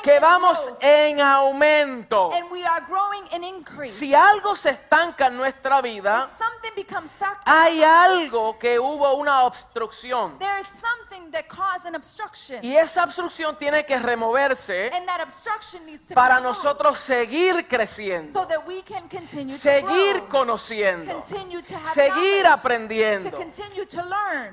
que 0.04 0.20
vamos 0.20 0.70
en 0.80 1.20
aumento. 1.22 2.32
and 2.34 2.52
we 2.52 2.64
are 2.66 2.86
growing 2.88 3.26
in 3.32 3.44
increase. 3.44 3.98
Si 3.98 4.14
algo 4.14 4.56
se 4.56 4.72
estanca 4.72 5.28
en 5.28 5.38
nuestra 5.38 5.82
vida, 5.82 6.28
hay 7.46 7.84
algo 7.84 8.58
que 8.60 8.80
hubo 8.80 9.14
una 9.16 9.44
obstrucción. 9.44 10.38
there 10.40 10.60
is 10.60 10.68
something 10.68 11.32
that 11.32 11.48
caused 11.48 11.86
an 11.86 11.96
obstruction, 11.96 12.64
Y 12.64 12.76
esa 12.76 13.04
obstrucción 13.04 13.58
tiene 13.58 13.86
que 13.86 13.98
removerse 13.98 14.92
para 16.14 16.40
nosotros 16.40 17.00
seguir 17.00 17.68
creciendo, 17.68 18.42
so 18.42 18.48
that 18.48 18.66
we 18.68 18.82
can 18.84 19.08
continue 19.08 19.56
to 19.56 19.62
seguir 19.62 20.28
conociendo, 20.28 21.24
seguir 21.94 22.46
aprendiendo. 22.48 23.30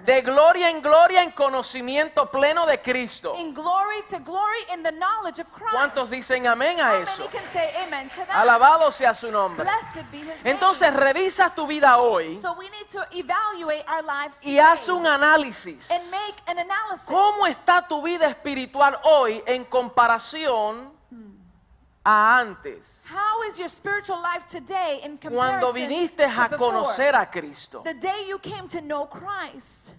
De 0.04 0.22
gloria 0.22 0.45
en 0.54 0.80
gloria 0.80 1.22
en 1.22 1.32
conocimiento 1.32 2.30
pleno 2.30 2.66
de 2.66 2.80
Cristo. 2.80 3.34
in 3.36 3.52
glory 3.52 4.02
to 4.08 4.18
glory 4.20 4.58
in 4.72 4.82
the 4.82 4.92
knowledge 4.92 5.40
of 5.40 5.50
Christ. 5.52 5.72
¿Cuántos 5.72 6.08
dicen 6.10 6.46
amén 6.46 6.78
a 6.80 6.90
How 6.90 7.02
eso? 7.02 7.18
many 7.18 7.28
can 7.30 7.44
say 7.52 7.74
amen 7.82 8.08
to 8.10 8.16
that? 8.26 8.30
Alabado 8.36 8.90
sea 8.92 9.12
su 9.14 9.30
nombre. 9.30 9.64
Blessed 9.64 10.10
be 10.12 10.18
his 10.18 10.44
Entonces 10.44 10.92
name. 10.92 11.02
revisa 11.02 11.52
tu 11.54 11.66
vida 11.66 11.98
hoy 11.98 12.38
So 12.38 12.52
we 12.58 12.68
need 12.70 12.88
to 12.92 13.00
evaluate 13.12 13.84
our 13.88 14.02
lives 14.02 14.36
y 14.42 14.50
today 14.56 14.58
haz 14.60 14.88
un 14.88 15.06
análisis. 15.06 15.90
and 15.90 16.10
make 16.10 16.36
an 16.46 16.58
analysis. 16.58 17.06
¿Cómo 17.08 17.46
está 17.46 17.86
tu 17.88 18.00
vida 18.02 18.26
espiritual 18.28 18.98
hoy 19.04 19.42
en 19.46 19.64
comparación 19.64 20.92
a 22.04 22.38
antes? 22.38 22.84
How 23.10 23.42
is 23.48 23.58
your 23.58 23.68
spiritual 23.68 24.20
life 24.20 24.46
today 24.48 25.00
in 25.04 25.16
Cuando 25.18 25.66
comparison 25.68 25.74
viniste 25.74 26.16
to 26.24 26.40
a 26.40 26.48
before? 26.48 26.58
conocer 26.72 27.14
a 27.14 27.26
Cristo. 27.30 27.82
The 27.82 27.94
day 27.94 28.26
you 28.28 28.38
came 28.38 28.68
to 28.68 28.80
know 28.80 29.06
Christ. 29.08 29.96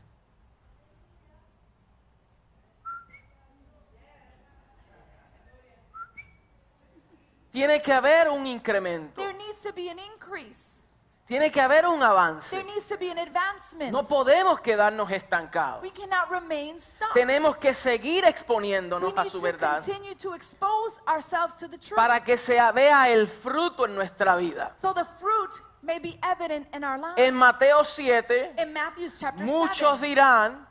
Tiene 7.57 7.81
que 7.81 7.91
haber 7.91 8.29
un 8.29 8.45
incremento. 8.45 9.19
There 9.19 9.33
needs 9.33 9.61
to 9.63 9.73
be 9.73 9.89
an 9.89 9.97
increase. 9.97 10.83
Tiene 11.25 11.51
que 11.51 11.59
haber 11.59 11.87
un 11.87 12.03
avance. 12.03 12.51
There 12.51 12.63
needs 12.63 12.87
to 12.87 12.97
be 12.97 13.09
an 13.09 13.17
advancement. 13.17 13.91
No 13.91 14.03
podemos 14.03 14.61
quedarnos 14.61 15.09
estancados. 15.09 15.81
we 15.81 15.89
cannot 15.89 16.29
remain 16.29 16.79
stuck. 16.79 17.13
Tenemos 17.15 17.57
que 17.57 17.73
seguir 17.73 18.25
we 18.25 18.29
exponiéndonos 18.29 19.11
a 19.17 19.23
need 19.23 19.31
su 19.31 19.39
to 19.39 19.43
verdad 19.43 19.83
continue 19.83 20.13
to 20.13 20.35
expose 20.35 21.01
ourselves 21.07 21.55
to 21.55 21.67
the 21.67 21.79
truth 21.79 21.95
para 21.95 22.23
que 22.23 22.37
se 22.37 22.59
vea 22.73 23.09
el 23.09 23.25
fruto 23.25 23.85
en 23.85 23.95
nuestra 23.95 24.35
vida. 24.35 24.75
so 24.79 24.93
the 24.93 25.05
fruit 25.19 25.59
may 25.81 25.97
be 25.97 26.19
evident 26.21 26.67
in 26.75 26.83
our 26.83 26.99
lives. 26.99 27.17
En 27.17 27.33
Mateo 27.33 27.83
7, 27.83 28.53
in 28.59 28.71
Matthew 28.71 29.09
chapter 29.17 29.43
muchos 29.43 29.99
7, 29.99 30.07
dirán, 30.07 30.66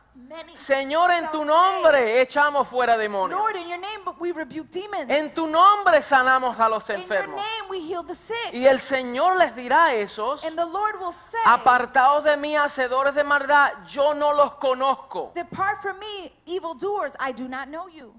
Señor, 0.57 1.11
en 1.11 1.31
tu 1.31 1.45
nombre 1.45 2.21
echamos 2.21 2.67
fuera 2.67 2.97
demonios. 2.97 3.39
Lord, 3.39 3.57
in 3.57 3.69
your 3.69 3.79
name 3.79 4.01
but 4.05 4.21
we 4.21 4.33
rebuke 4.33 4.71
demons. 4.71 5.09
En 5.09 5.33
tu 5.33 5.47
nombre 5.47 6.03
sanamos 6.03 6.59
a 6.59 6.69
los 6.69 6.89
in 6.91 6.97
your 6.97 7.03
enfermos. 7.03 7.37
name 7.37 7.71
we 7.71 7.81
heal 7.81 8.03
the 8.03 8.15
sick. 8.15 8.53
Y 8.53 8.67
el 8.67 8.81
Señor 8.81 9.37
les 9.39 9.55
dirá 9.55 9.87
a 9.87 9.95
esos, 9.95 10.45
and 10.45 10.57
the 10.57 10.65
Lord 10.65 10.99
will 11.01 11.13
say, 11.13 11.39
apartados 11.45 12.25
de 12.25 12.37
mí, 12.37 12.57
hacedores 12.57 13.15
de 13.15 13.25
maldad, 13.25 13.73
yo 13.87 14.15
no 14.15 14.33
los 14.33 14.55
conozco. 14.57 15.33
Depart 15.35 15.81
from 15.81 15.99
me, 15.99 16.33
evildoers, 16.47 17.13
I 17.21 17.33
do 17.33 17.49
not 17.49 17.69
know 17.69 17.89
you. 17.89 18.13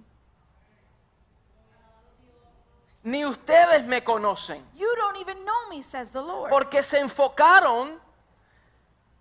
Ni 3.03 3.25
ustedes 3.25 3.85
me 3.85 4.01
conocen. 4.01 4.61
You 4.75 4.93
don't 4.97 5.17
even 5.17 5.37
know 5.45 5.69
me, 5.69 5.81
says 5.81 6.11
the 6.11 6.21
Lord. 6.21 6.49
Porque 6.49 6.83
se 6.83 6.99
enfocaron, 6.99 7.99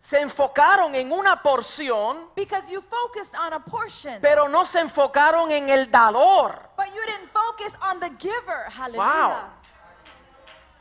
se 0.06 0.20
enfocaron 0.20 0.94
en 0.94 1.10
una 1.10 1.42
porción, 1.42 2.30
because 2.36 2.70
you 2.70 2.80
focused 2.80 3.34
on 3.34 3.52
a 3.52 3.58
portion, 3.58 4.20
pero 4.20 4.46
no 4.46 4.64
se 4.64 4.78
enfocaron 4.78 5.50
en 5.50 5.68
el 5.68 5.90
dador. 5.90 6.60
but 6.76 6.86
you 6.94 7.02
didn't 7.06 7.28
focus 7.32 7.76
on 7.82 7.98
the 7.98 8.10
giver. 8.18 8.70
Hallelujah. 8.70 9.50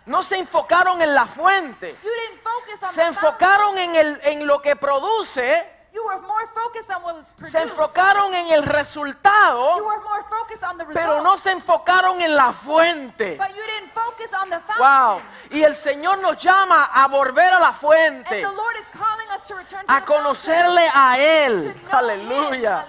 No 0.05 0.21
se 0.21 0.37
enfocaron 0.37 1.01
en 1.01 1.15
la 1.15 1.25
fuente. 1.25 1.95
You 2.03 2.11
didn't 2.11 2.43
focus 2.43 2.83
on 2.83 2.93
Se 2.93 3.01
the 3.01 3.07
enfocaron 3.07 3.77
en, 3.79 3.95
el, 3.95 4.19
en 4.21 4.45
lo 4.45 4.61
que 4.61 4.75
produce. 4.75 5.74
You 5.95 6.03
were 6.03 6.19
more 6.27 6.45
focused 6.53 6.91
on 6.91 7.01
what 7.03 7.15
was 7.15 7.27
Se 7.27 7.33
produced. 7.37 7.55
enfocaron 7.55 8.33
en 8.33 8.51
el 8.51 8.65
You 8.65 8.69
resultado, 8.69 9.75
were 9.77 10.01
more 10.03 10.23
focused 10.29 10.61
on 10.63 10.77
the 10.77 10.83
pero 10.93 11.21
no 11.23 11.37
se 11.37 11.51
enfocaron 11.51 12.19
en 12.21 12.35
la 12.35 12.51
fuente. 12.51 13.37
But 13.37 13.55
you 13.55 13.63
didn't 13.63 13.93
focus 13.93 14.33
on 14.33 14.49
the. 14.49 14.59
Wow. 14.77 15.21
Y 15.51 15.63
el 15.63 15.73
Señor 15.73 16.17
nos 16.19 16.37
llama 16.43 16.89
a 16.93 17.07
volver 17.07 17.53
a 17.53 17.59
la 17.61 17.71
fuente, 17.71 18.35
And 18.35 18.43
the 18.43 18.51
Lord 18.61 18.75
is 18.75 18.87
calling 18.89 19.29
us 19.31 19.47
to 19.47 19.55
return 19.55 19.85
to 19.85 19.93
a 19.93 20.01
the 20.01 20.05
conocerle 20.05 20.85
a 20.93 21.15
Él. 21.17 21.73
Aleluya. 21.89 22.85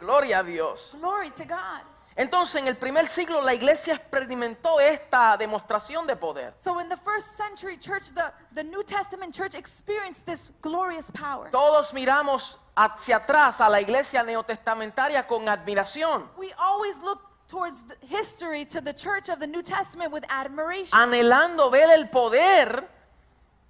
Gloria 0.00 0.40
a 0.40 0.42
Dios. 0.42 0.94
Glory 0.98 1.30
to 1.30 1.44
God. 1.44 1.82
Entonces, 2.16 2.56
en 2.62 2.66
el 2.66 2.76
primer 2.76 3.06
siglo 3.08 3.42
la 3.42 3.52
iglesia 3.52 3.94
experimentó 3.94 4.80
esta 4.80 5.36
demostración 5.36 6.06
de 6.06 6.16
poder. 6.16 6.54
So 6.58 6.80
in 6.80 6.88
the 6.88 6.96
first 6.96 7.36
century 7.36 7.76
church, 7.78 8.12
the, 8.14 8.32
the 8.54 8.64
New 8.64 8.82
Testament 8.82 9.34
church 9.34 9.54
experienced 9.54 10.24
this 10.24 10.50
glorious 10.62 11.10
power. 11.10 11.50
Todos 11.50 11.92
miramos 11.92 12.58
hacia 12.74 13.16
atrás 13.16 13.60
a 13.60 13.68
la 13.68 13.80
iglesia 13.80 14.22
neotestamentaria 14.22 15.26
con 15.26 15.46
admiración, 15.48 16.28
We 16.38 16.52
always 16.58 16.98
look 17.02 17.20
towards 17.48 17.82
the 17.82 17.96
history 18.06 18.64
to 18.64 18.80
the 18.80 18.94
church 18.94 19.28
of 19.28 19.38
the 19.38 19.46
New 19.46 19.62
Testament 19.62 20.10
with 20.10 20.24
admiration, 20.30 20.98
anhelando 20.98 21.70
ver 21.70 21.90
el 21.90 22.08
poder 22.08 22.88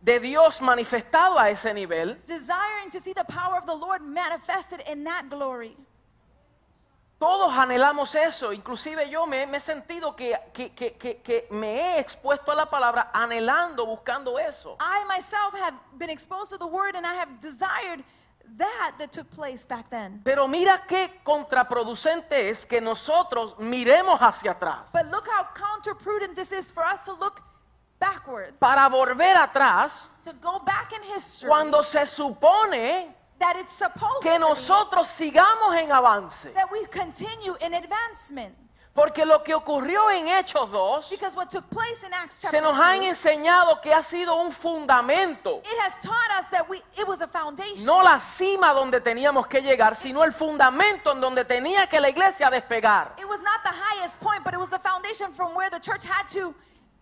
de 0.03 0.21
Dios 0.21 0.61
manifestado 0.61 1.37
a 1.39 1.51
ese 1.51 1.75
nivel. 1.75 2.17
desiring 2.27 2.91
to 2.93 3.01
see 3.01 3.13
the 3.13 3.25
power 3.25 3.57
of 3.59 3.67
the 3.67 3.75
Lord 3.75 4.03
manifested 4.03 4.83
in 4.89 5.03
that 5.05 5.29
glory. 5.29 5.77
Todos 7.19 7.51
anhelamos 7.57 8.15
eso, 8.15 8.53
inclusive 8.53 9.09
yo 9.09 9.25
me, 9.27 9.47
me 9.47 9.57
he 9.57 9.61
sentido 9.61 10.15
que, 10.15 10.39
que- 10.53 10.75
que- 10.75 10.97
que- 10.99 11.49
me 11.51 11.97
he 11.97 11.99
expuesto 12.01 12.53
a 12.53 12.55
la 12.55 12.67
palabra 12.67 13.11
anhelando, 13.15 13.87
buscando 13.87 14.39
eso. 14.39 14.77
I 14.81 15.05
myself 15.07 15.55
have 15.55 15.75
been 15.97 16.11
exposed 16.11 16.51
to 16.53 16.59
the 16.59 16.67
word 16.67 16.95
and 16.95 17.07
I 17.07 17.15
have 17.15 17.41
desired 17.41 18.05
that 18.59 18.93
that 18.99 19.11
took 19.13 19.31
place 19.31 19.65
back 19.67 19.89
then. 19.89 20.21
Pero 20.25 20.47
mira 20.47 20.85
qué 20.87 21.21
contraproducente 21.25 22.51
es 22.51 22.67
que 22.67 22.83
nosotros 22.83 23.57
miremos 23.59 24.21
hacia 24.21 24.51
atrás 24.53 24.93
But 24.93 25.07
look 25.07 25.27
how 25.27 25.45
counterprudent 25.55 26.35
this 26.37 26.53
is 26.53 26.71
for 26.71 26.85
us 26.85 27.05
to 27.07 27.15
look 27.15 27.41
backwards, 27.99 28.59
para 28.61 28.89
volver 28.91 29.37
atrás 29.39 29.91
to 30.23 30.35
go 30.35 30.59
back 30.61 30.93
in 30.93 31.03
history 31.03 31.49
cuando 31.49 31.83
se 31.83 32.07
supone 32.07 33.16
that 33.39 33.57
it's 33.57 33.73
supposed 33.73 34.23
que 34.23 34.39
nosotros 34.39 35.07
sigamos 35.09 35.75
en 35.77 35.93
avance. 35.93 36.51
that 36.55 36.71
we 36.71 36.85
continue 36.87 37.55
in 37.61 37.75
advancement. 37.75 38.55
Porque 38.95 39.27
lo 39.27 39.43
que 39.43 39.55
ocurrió 39.55 40.11
en 40.11 40.27
Hechos 40.27 40.71
2 40.73 41.11
Because 41.11 41.37
what 41.37 41.51
took 41.51 41.69
place 41.69 42.03
in 42.03 42.15
Acts 42.15 42.37
se 42.37 42.41
chapter 42.49 42.63
nos 42.63 42.79
han 42.79 43.01
2, 43.01 43.09
enseñado 43.09 43.79
que 43.83 43.93
ha 43.93 44.03
sido 44.03 44.35
un 44.37 44.51
fundamento. 44.51 45.61
it 45.65 45.79
has 45.83 45.99
taught 46.01 46.31
us 46.41 46.49
that 46.51 46.67
we 46.67 46.79
it 46.97 47.07
was 47.07 47.21
a 47.21 47.27
foundation. 47.27 47.85
No 47.85 48.03
la 48.03 48.19
cima 48.21 48.73
donde 48.73 49.03
teníamos 49.03 49.47
que 49.49 49.61
llegar, 49.61 49.97
sino 49.97 50.25
el 50.25 50.33
fundamento 50.33 51.13
en 51.13 51.21
donde 51.21 51.45
tenía 51.45 51.87
que 51.87 52.01
la 52.01 52.09
iglesia 52.09 52.49
despegar. 52.49 53.15
It 53.19 53.29
was 53.29 53.43
not 53.43 53.63
the 53.65 53.69
highest 53.71 54.19
point, 54.19 54.43
but 54.43 54.55
it 54.55 54.59
was 54.59 54.71
the 54.71 54.79
foundation 54.79 55.31
from 55.35 55.55
where 55.55 55.69
the 55.69 55.79
church 55.79 56.03
had 56.03 56.27
to 56.33 56.55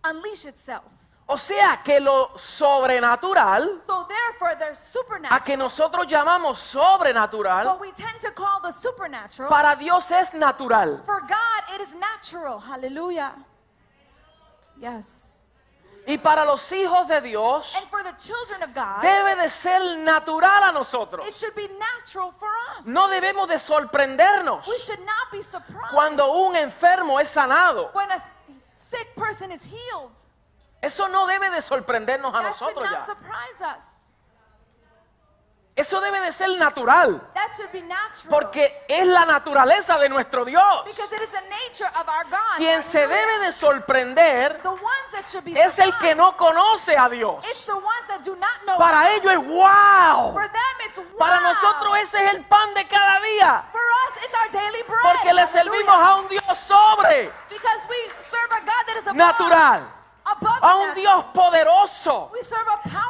unleash 0.03 0.43
itself. 0.45 0.83
O 1.27 1.37
sea 1.37 1.81
que 1.81 1.99
lo 2.01 2.33
sobrenatural, 2.37 3.81
So 3.87 4.05
a 4.41 4.75
supernatural, 4.75 5.43
que 5.43 5.57
nosotros 5.57 6.05
llamamos 6.07 6.59
sobrenatural, 6.59 7.65
what 7.65 7.79
we 7.79 7.91
tend 7.91 8.19
to 8.19 8.31
call 8.31 8.59
the 8.61 8.71
supernatural, 8.71 9.49
para 9.49 9.75
Dios 9.75 10.11
es 10.11 10.33
natural. 10.33 11.01
for 11.05 11.21
God 11.21 11.63
it 11.75 11.81
is 11.81 11.93
natural. 11.95 12.59
Hallelujah. 12.59 13.33
Yes. 14.79 15.31
Y 16.07 16.17
para 16.19 16.45
los 16.45 16.71
hijos 16.71 17.07
de 17.07 17.19
Dios 17.21 17.73
And 17.75 17.87
for 17.89 18.03
the 18.03 18.13
children 18.17 18.61
of 18.61 18.73
God, 18.75 19.01
debe 19.01 19.35
de 19.41 19.49
ser 19.49 19.79
natural 20.03 20.63
a 20.69 20.71
nosotros. 20.71 21.25
it 21.27 21.33
should 21.35 21.55
be 21.55 21.67
natural 21.79 22.31
for 22.31 22.49
us. 22.77 22.85
No 22.85 23.07
debemos 23.07 23.47
de 23.47 23.57
sorprendernos 23.57 24.67
We 24.67 24.77
should 24.77 24.99
not 24.99 25.31
be 25.31 25.41
surprised 25.41 25.91
cuando 25.91 26.31
un 26.31 26.55
enfermo 26.55 27.19
es 27.19 27.29
sanado. 27.29 27.89
when 27.93 28.11
a 28.11 28.23
sick 28.75 29.15
person 29.15 29.51
is 29.51 29.63
healed. 29.63 30.11
Eso 30.83 31.07
no 31.07 31.25
debe 31.25 31.49
de 31.49 31.61
sorprendernos 31.63 32.35
a 32.35 32.43
That 32.43 32.55
should 32.55 32.75
nosotros 32.75 32.91
ya. 32.91 33.85
Eso 35.77 35.99
debe 35.99 36.21
de 36.21 36.31
ser 36.31 36.49
natural. 36.57 37.21
That 37.33 37.51
should 37.57 37.69
be 37.73 37.81
natural. 37.81 38.29
Porque 38.29 38.85
es 38.87 39.05
la 39.07 39.25
naturaleza 39.25 39.97
de 39.97 40.07
nuestro 40.07 40.45
Dios. 40.45 40.83
because 40.85 41.11
it 41.13 41.21
is 41.21 41.29
the 41.31 41.41
nature 41.49 41.89
of 41.99 42.07
our 42.07 42.23
God. 42.31 42.57
Quien 42.57 42.81
se 42.81 42.99
Hallelujah. 43.03 43.25
debe 43.25 43.39
de 43.47 43.51
sorprender 43.51 44.61
The 44.61 44.69
ones 44.69 45.11
that 45.11 45.25
should 45.29 45.43
be 45.43 45.51
es 45.59 45.77
el 45.79 45.91
que 45.97 46.15
no 46.15 46.37
conoce 46.37 46.95
a 46.97 47.09
Dios. 47.09 47.43
It's 47.49 47.65
the 47.65 47.73
ones 47.75 48.07
that 48.07 48.21
do 48.23 48.37
not 48.37 48.61
know. 48.65 48.77
Para 48.77 49.11
ellos 49.15 49.33
es 49.33 49.45
wow. 49.47 50.31
For 50.31 50.47
them 50.47 50.75
it's 50.87 50.97
wow. 50.97 51.17
Para 51.17 51.41
nosotros 51.41 51.97
ese 51.99 52.23
es 52.23 52.33
el 52.35 52.45
pan 52.45 52.73
de 52.73 52.87
cada 52.87 53.19
día. 53.19 53.63
For 53.73 53.81
us 53.81 54.23
it's 54.23 54.33
our 54.33 54.49
daily 54.53 54.81
bread. 54.87 55.01
Porque 55.03 55.33
le 55.33 55.45
servimos 55.47 55.93
a 55.93 56.15
un 56.15 56.27
Dios 56.29 56.57
sobre 56.57 57.29
Because 57.49 57.85
we 57.89 57.97
serve 58.23 58.49
a 58.51 58.61
God 58.61 58.85
that 58.87 58.95
is 58.97 59.07
above. 59.07 59.17
natural. 59.17 59.81
A 60.61 60.75
un. 60.75 60.95
Dios 60.95 61.25
poderoso. 61.25 62.31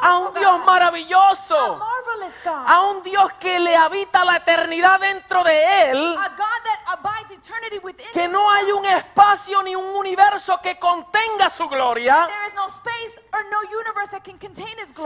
A 0.02 0.18
un 0.18 0.34
Dios 0.34 0.64
maravilloso. 0.64 1.80
A 2.66 2.80
un 2.82 3.02
Dios 3.02 3.32
que 3.34 3.58
le 3.58 3.74
habita 3.74 4.24
la 4.24 4.36
eternidad 4.36 5.00
dentro 5.00 5.42
de 5.42 5.90
él. 5.90 6.18
Que 8.12 8.28
no 8.28 8.50
hay 8.50 8.70
un 8.72 8.84
espacio 8.84 9.62
ni 9.62 9.74
un 9.74 9.94
universo 9.96 10.60
que 10.60 10.78
contenga 10.78 11.48
su 11.50 11.68
gloria. 11.68 12.28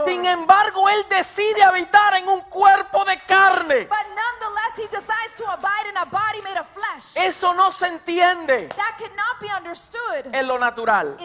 Sin 0.05 0.25
embargo, 0.25 0.89
Él 0.89 1.05
decide 1.09 1.63
habitar 1.63 2.15
en 2.15 2.27
un 2.27 2.41
cuerpo 2.41 3.05
de 3.05 3.17
carne. 3.25 3.85
But 3.85 3.97
nonetheless, 4.15 4.77
He 4.77 4.87
decides 4.87 5.35
to 5.37 5.45
abide 5.49 5.89
in 5.89 5.97
a 5.97 6.05
body 6.05 6.41
made 6.43 6.59
of 6.59 6.67
flesh. 6.73 7.15
Eso 7.15 7.53
no 7.53 7.71
se 7.71 7.87
entiende 7.87 8.69
en 10.31 10.47
lo 10.47 10.57
natural. 10.57 11.17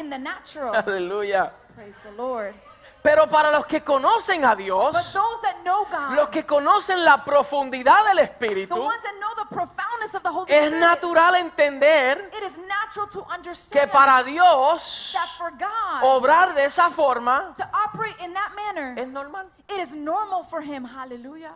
Aleluya. 0.86 1.52
Praise 1.74 1.96
the 2.04 2.12
Lord. 2.12 2.54
Pero 3.02 3.28
para 3.28 3.52
los 3.52 3.64
que 3.66 3.82
conocen 3.82 4.44
a 4.44 4.56
Dios, 4.56 4.92
But 4.92 5.12
those 5.12 5.40
that 5.42 5.62
know 5.62 5.86
God, 5.88 6.16
los 6.16 6.28
que 6.28 6.44
conocen 6.44 7.04
la 7.04 7.24
profundidad 7.24 8.04
del 8.04 8.16
the 8.16 8.22
Espíritu, 8.24 8.76
ones 8.76 9.00
that 9.00 9.14
know 9.20 9.32
the 9.36 9.54
profoundness 9.54 10.14
of 10.14 10.24
the 10.24 10.28
Holy 10.28 10.50
es 10.50 10.66
Spirit, 10.66 10.80
natural 10.80 11.34
entender 11.36 12.28
it 12.32 12.42
is 12.42 12.58
natural 12.58 13.06
to 13.06 13.22
que 13.22 13.32
understand 13.32 13.92
para 13.92 14.24
Dios 14.24 15.12
that 15.12 15.28
for 15.38 15.52
God 15.52 16.02
obrar 16.02 16.52
de 16.56 16.64
esa 16.64 16.90
forma 16.90 17.54
to 17.56 17.64
operate 17.86 18.16
in 18.24 18.32
that 18.32 18.50
manner, 18.56 18.94
es 18.98 19.06
normal. 19.06 19.46
it 19.70 19.78
is 19.78 19.94
normal 19.94 20.42
for 20.42 20.60
Him. 20.60 20.84
Hallelujah. 20.84 21.54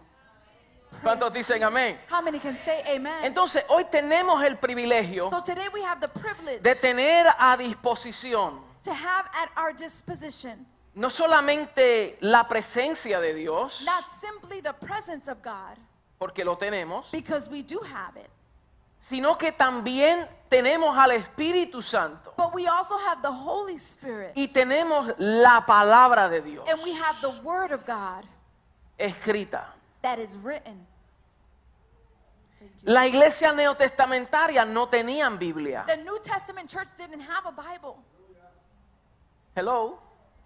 ¿Cuántos 1.03 1.33
dicen 1.33 1.65
amén? 1.65 1.99
How 2.09 2.23
many 2.23 2.39
can 2.39 2.57
say 2.59 2.81
amen? 2.87 3.25
Entonces, 3.25 3.65
hoy 3.69 3.85
tenemos 3.91 4.41
el 4.45 4.57
privilegio 4.57 5.31
so 5.31 5.43
today 5.43 5.69
we 5.75 5.83
have 5.83 6.01
the 6.01 6.09
privilege 6.09 6.63
de 6.63 6.77
tener 6.77 7.27
a 7.37 7.57
disposición 7.57 8.70
to 8.83 8.93
have 8.93 9.27
at 9.35 9.51
our 9.57 9.73
disposition 9.73 10.66
no 10.95 11.09
solamente 11.09 12.19
la 12.21 12.49
presencia 12.49 13.21
de 13.21 13.35
Dios, 13.35 13.83
not 13.85 14.05
simply 14.09 14.61
the 14.61 14.73
presence 14.73 15.29
of 15.29 15.40
God, 15.43 15.77
porque 16.19 16.45
lo 16.45 16.57
tenemos, 16.57 17.11
because 17.12 17.49
we 17.49 17.62
do 17.62 17.81
have 17.81 18.16
it, 18.16 18.29
sino 18.99 19.38
que 19.38 19.53
también 19.53 20.29
tenemos 20.49 20.97
al 20.97 21.12
Espíritu 21.12 21.81
Santo 21.81 22.35
but 22.37 22.53
we 22.53 22.66
also 22.66 22.99
have 22.99 23.23
the 23.23 23.31
Holy 23.31 23.79
Spirit 23.79 24.33
y 24.35 24.49
tenemos 24.49 25.14
la 25.19 25.64
palabra 25.64 26.29
de 26.29 26.40
Dios 26.43 26.69
and 26.69 26.83
we 26.83 26.93
have 26.93 27.16
the 27.21 27.40
Word 27.43 27.71
of 27.71 27.87
God 27.87 28.25
escrita. 28.99 29.64
that 30.03 30.19
is 30.19 30.37
written. 30.37 30.87
La 32.83 33.07
iglesia 33.07 33.53
neotestamentaria 33.53 34.66
no 34.66 34.87
tenían 34.88 35.38
Biblia. 35.38 35.85
The 35.87 35.97
New 35.97 36.19
Testament 36.23 36.69
church 36.69 36.88
didn't 36.99 37.21
have 37.21 37.47
a 37.47 37.53
Bible. 37.53 37.97
Hello. 39.61 39.99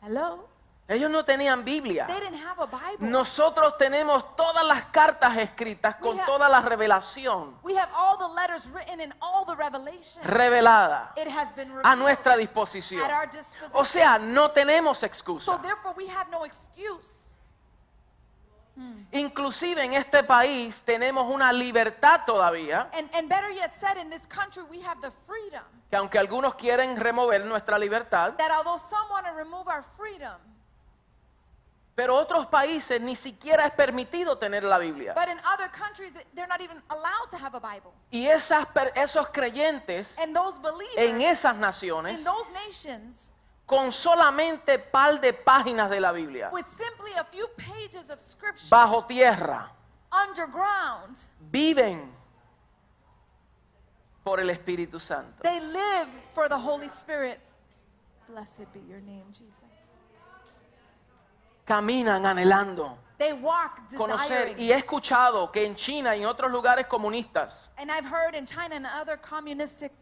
Hello? 0.03 0.49
Ellos 0.89 1.09
no 1.09 1.25
tenían 1.25 1.65
Biblia. 1.65 2.05
They 2.07 2.21
didn't 2.21 2.45
have 2.45 2.61
a 2.61 2.67
Bible. 2.67 3.09
Nosotros 3.09 3.77
tenemos 3.79 4.35
todas 4.37 4.67
las 4.67 4.85
cartas 4.87 5.35
escritas 5.39 5.95
con 5.97 6.19
have- 6.19 6.27
toda 6.27 6.49
la 6.49 6.61
revelación 6.61 7.57
We 7.63 7.75
have 7.79 7.89
all 7.95 8.19
the 8.19 8.29
letters 8.35 8.67
written 8.75 9.01
and 9.01 9.15
all 9.21 9.47
the 9.47 9.55
revelation. 9.55 10.23
revelada 10.25 11.13
It 11.17 11.29
has 11.29 11.55
been 11.55 11.73
a 11.85 11.95
nuestra 11.97 12.37
disposición. 12.37 13.03
at 13.03 13.11
our 13.13 13.27
disposition. 13.31 13.71
O 13.73 13.85
sea, 13.85 14.19
no 14.19 14.51
tenemos 14.51 14.99
so 14.99 15.07
excusa. 15.07 15.59
therefore 15.63 15.95
we 15.97 16.07
have 16.09 16.29
no 16.31 16.45
excuse. 16.45 17.24
Inclusive 19.13 19.85
en 19.85 19.95
este 19.95 20.25
país 20.25 20.83
tenemos 20.85 21.33
una 21.33 21.53
libertad 21.53 22.23
todavía, 22.27 22.89
And, 22.93 23.09
and 23.15 23.29
better 23.29 23.51
yet 23.53 23.73
said, 23.73 23.97
in 23.97 24.11
this 24.11 24.27
country 24.27 24.63
we 24.69 24.81
have 24.83 25.01
the 25.01 25.13
freedom 25.27 25.63
que 25.89 25.97
aunque 25.97 26.19
algunos 26.19 26.57
quieren 26.57 26.97
remover 26.97 27.45
nuestra 27.45 27.79
libertad, 27.79 28.35
that 28.37 28.51
although 28.51 28.79
some 28.79 29.09
want 29.11 29.25
to 29.27 29.33
remove 29.33 29.69
our 29.69 29.85
freedom, 29.97 30.37
pero 31.95 32.17
otros 32.17 32.49
países 32.49 33.01
ni 33.01 33.15
siquiera 33.15 33.67
es 33.67 33.73
permitido 33.73 34.37
tener 34.37 34.65
la 34.65 34.79
Biblia. 34.79 35.15
but 35.15 35.29
in 35.29 35.39
other 35.47 35.71
countries 35.71 36.13
they're 36.35 36.49
not 36.49 36.61
even 36.61 36.83
allowed 36.89 37.31
to 37.31 37.37
have 37.39 37.55
a 37.55 37.61
Bible. 37.61 37.93
Y 38.11 38.27
esas, 38.27 38.67
esos 38.97 39.29
creyentes 39.29 40.13
And 40.19 40.35
those 40.35 40.59
believers 40.61 40.97
en 40.97 41.21
esas 41.21 41.55
naciones, 41.55 42.19
in 42.19 42.25
those 42.25 42.51
nations 42.67 43.31
con 43.67 43.91
solamente 43.93 44.79
par 44.79 45.21
de 45.21 45.33
páginas 45.33 45.89
de 45.91 46.01
la 46.01 46.13
Biblia, 46.13 46.51
with 46.53 46.67
simply 46.67 47.13
a 47.19 47.25
few 47.25 47.47
pages 47.57 48.11
of 48.11 48.21
scripture 48.21 48.69
bajo 48.71 49.05
tierra, 49.07 49.71
underground, 50.13 51.17
viven 51.51 52.13
por 54.23 54.41
el 54.41 54.51
Espíritu 54.51 55.01
Santo. 55.01 55.43
they 55.43 55.61
live 55.61 56.09
for 56.35 56.49
the 56.49 56.59
Holy 56.59 56.89
Spirit. 56.89 57.41
Blessed 58.29 58.73
be 58.73 58.81
your 58.89 59.01
name, 59.01 59.25
Jesus. 59.31 59.95
Caminan 61.67 62.27
anhelando 62.27 62.99
They 63.17 63.33
walk 63.33 63.81
conocer. 63.97 64.55
Y 64.59 64.71
he 64.71 64.75
escuchado 64.75 65.51
que 65.53 65.65
en 65.65 65.77
China 65.77 66.15
y 66.17 66.21
en 66.21 66.27
otros 66.27 66.51
lugares 66.51 66.87
comunistas, 66.87 67.71
And 67.79 67.91
I've 67.91 68.05
heard 68.05 68.35
in 68.35 68.45
China 68.45 68.75
and 68.75 68.87
other 68.87 69.17
communistic 69.17 69.93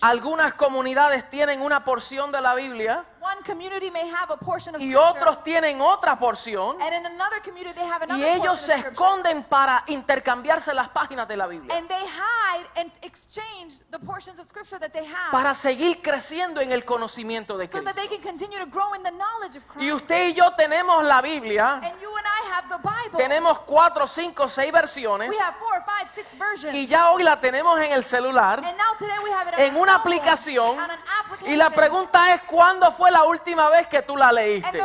algunas 0.00 0.54
comunidades 0.54 1.28
tienen 1.30 1.60
una 1.62 1.84
porción 1.84 2.32
de 2.32 2.40
la 2.40 2.54
Biblia 2.54 3.04
one 3.20 3.42
community 3.44 3.90
may 3.90 4.08
have 4.08 4.30
a 4.30 4.36
portion 4.36 4.74
of 4.74 4.82
y 4.82 4.94
otros 4.94 5.42
tienen 5.44 5.80
otra 5.80 6.18
porción 6.18 6.80
and 6.82 6.94
in 6.94 7.06
another 7.06 7.40
community 7.42 7.74
they 7.74 7.88
have 7.88 8.02
y 8.16 8.24
ellos 8.24 8.60
se 8.60 8.74
esconden 8.74 9.44
para 9.44 9.84
intercambiarse 9.86 10.74
las 10.74 10.88
páginas 10.88 11.28
de 11.28 11.36
la 11.36 11.46
Biblia. 11.46 11.76
And 11.76 11.88
they 11.88 12.04
hide 12.04 12.66
and 12.76 12.90
exchange 13.02 13.82
the 13.90 13.98
portions 13.98 14.38
of 14.38 14.46
scripture 14.46 14.78
that 14.78 14.92
they 14.92 15.04
have 15.04 15.30
Para 15.30 15.54
seguir 15.54 16.02
creciendo 16.02 16.60
en 16.60 16.72
el 16.72 16.84
conocimiento 16.84 17.56
de 17.56 17.68
Cristo. 17.68 17.90
Y 19.78 19.92
usted 19.92 20.28
y 20.28 20.34
yo 20.34 20.52
tenemos 20.54 21.04
la 21.04 21.20
Biblia, 21.20 21.80
tenemos 23.16 23.60
cuatro, 23.60 24.06
cinco, 24.06 24.48
seis 24.48 24.72
versiones. 24.72 25.30
Y 26.72 26.86
ya 26.86 27.10
hoy 27.10 27.22
la 27.22 27.38
tenemos 27.38 27.80
en 27.80 27.92
el 27.92 28.04
celular, 28.04 28.62
and 28.64 29.71
en 29.72 29.80
una 29.80 29.94
aplicación 29.96 30.76
y 31.46 31.56
la 31.56 31.70
pregunta 31.70 32.34
es 32.34 32.42
¿cuándo 32.42 32.92
fue 32.92 33.10
la 33.10 33.24
última 33.24 33.68
vez 33.70 33.86
que 33.88 34.02
tú 34.02 34.16
la 34.16 34.28
And 34.28 34.36
leíste? 34.36 34.78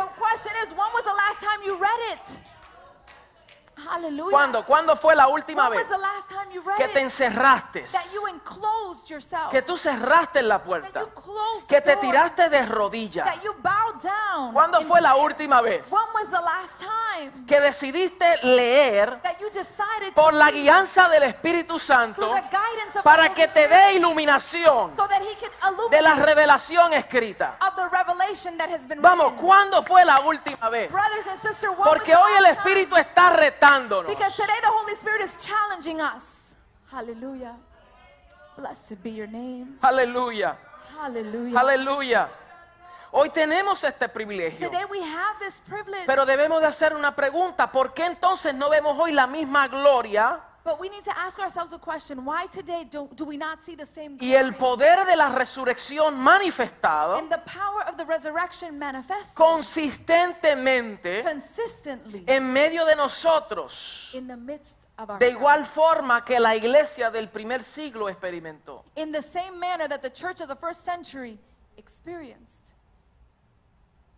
Hallelujah. 3.90 4.30
¿Cuándo? 4.30 4.64
¿Cuándo 4.66 4.96
fue 4.96 5.14
la 5.16 5.28
última 5.28 5.68
When 5.68 5.78
vez 5.78 5.88
was 5.88 5.96
the 5.96 6.02
last 6.02 6.28
time 6.28 6.52
you 6.52 6.60
read 6.62 6.76
que 6.76 6.88
te 6.88 6.98
it? 7.00 7.04
encerraste? 7.04 7.86
That 7.92 8.04
you 8.12 8.26
enclosed 8.28 9.08
yourself. 9.08 9.50
Que 9.50 9.62
tú 9.62 9.76
cerraste 9.76 10.42
la 10.42 10.58
that 10.58 10.64
puerta, 10.64 11.00
you 11.00 11.06
closed 11.14 11.68
que 11.68 11.80
the 11.80 11.82
te 11.82 11.92
door. 11.94 12.00
tiraste 12.02 12.48
de 12.50 12.66
rodillas 12.66 13.24
That 13.26 13.42
you 13.42 13.54
bowed 13.62 13.94
wrote 13.94 14.08
down. 14.08 14.52
¿Cuándo 14.52 14.80
in 14.80 14.88
fue 14.88 15.00
la 15.00 15.10
prayer, 15.12 15.24
última 15.24 15.60
vez 15.60 15.86
When 15.90 16.04
was 16.14 16.30
the 16.30 16.40
last 16.40 16.80
time 16.80 17.46
que 17.46 17.60
decidiste 17.60 18.38
leer 18.42 19.20
that 19.22 19.38
you 19.40 19.48
decided 19.50 20.14
por 20.14 20.32
to 20.32 20.36
la 20.38 20.50
guianza 20.50 21.08
del 21.08 21.22
Espíritu 21.24 21.66
through 21.78 21.80
Santo 21.80 22.28
the 22.34 22.42
guidance 22.42 22.88
of 22.88 22.92
the 22.94 23.02
para 23.02 23.24
Holy 23.24 23.34
que 23.34 23.48
te 23.48 23.64
Spirit 23.64 23.70
dé 23.70 23.92
iluminación 23.94 24.94
so 24.96 25.06
that 25.08 25.20
He 25.22 25.34
can 25.36 25.50
de 25.90 26.02
la 26.02 26.10
illuminate 26.10 26.26
revelación 26.26 26.92
escrita? 26.92 27.56
of 27.66 27.74
the 27.76 27.88
revelation 27.88 28.56
that 28.58 28.70
has 28.70 28.86
been 28.86 29.00
Vamos, 29.00 29.32
written? 29.32 29.46
¿cuándo 29.46 29.82
fue 29.82 30.04
la 30.04 30.20
última 30.20 30.68
vez? 30.68 30.90
Brothers 30.90 31.26
and 31.26 31.38
sisters, 31.40 31.72
what 31.76 31.84
Porque 31.88 32.12
the 32.12 32.16
hoy 32.16 32.32
el 32.36 32.42
last 32.44 32.62
time? 32.62 32.70
Espíritu 32.72 32.96
está 32.96 33.30
retándonos. 33.78 34.06
Because 34.08 34.34
today 34.36 34.58
the 34.60 34.68
Holy 34.70 34.94
Spirit 34.94 35.22
is 35.22 35.36
challenging 35.36 36.00
us. 36.00 36.56
Hallelujah. 36.90 37.56
Blessed 38.56 39.02
be 39.02 39.10
your 39.10 39.28
name. 39.28 39.78
Aleluya, 39.82 40.56
Hallelujah. 40.96 41.58
aleluya. 41.58 42.28
Hoy 43.12 43.30
tenemos 43.30 43.82
este 43.84 44.08
privilegio. 44.08 44.68
Today 44.68 44.84
we 44.90 45.00
have 45.00 45.38
this 45.38 45.60
privilege. 45.60 46.06
Pero 46.06 46.26
debemos 46.26 46.60
de 46.60 46.66
hacer 46.66 46.94
una 46.94 47.14
pregunta. 47.14 47.70
¿Por 47.70 47.94
qué 47.94 48.06
entonces 48.06 48.54
no 48.54 48.68
vemos 48.68 48.98
hoy 48.98 49.12
la 49.12 49.26
misma 49.26 49.68
gloria 49.68 50.40
but 50.68 50.78
we 50.78 50.90
need 50.90 51.02
to 51.02 51.18
ask 51.18 51.38
ourselves 51.38 51.70
the 51.70 51.78
question 51.78 52.26
why 52.26 52.44
today 52.46 52.84
do, 52.90 53.08
do 53.14 53.24
we 53.24 53.38
not 53.38 53.62
see 53.62 53.74
the 53.74 53.86
same 53.86 54.18
y 54.20 54.34
el 54.34 54.52
poder 54.52 55.06
de 55.06 55.16
la 55.16 55.30
resurrección 55.30 56.18
manifestado 56.18 57.16
and 57.16 57.30
the 57.30 57.38
power 57.46 57.82
of 57.88 57.96
the 57.96 58.04
resurrection 58.04 58.78
manifested 58.78 59.34
consistentemente 59.34 61.22
consistently 61.22 62.22
en 62.26 62.52
medio 62.52 62.84
de 62.84 62.94
nosotros? 62.96 64.10
in 64.12 64.26
the 64.26 64.36
midst 64.36 64.86
of 64.98 65.08
our 65.08 65.18
De 65.18 65.30
igual 65.30 65.64
forma 65.64 66.22
que 66.22 66.38
la 66.38 66.54
iglesia 66.54 67.10
del 67.10 67.28
primer 67.30 67.62
siglo 67.62 68.10
experimentó. 68.10 68.84
in 68.96 69.10
the 69.10 69.22
same 69.22 69.58
manner 69.58 69.88
that 69.88 70.02
the 70.02 70.10
church 70.10 70.42
of 70.42 70.48
the 70.48 70.56
first 70.56 70.84
century 70.84 71.38
experienced. 71.78 72.74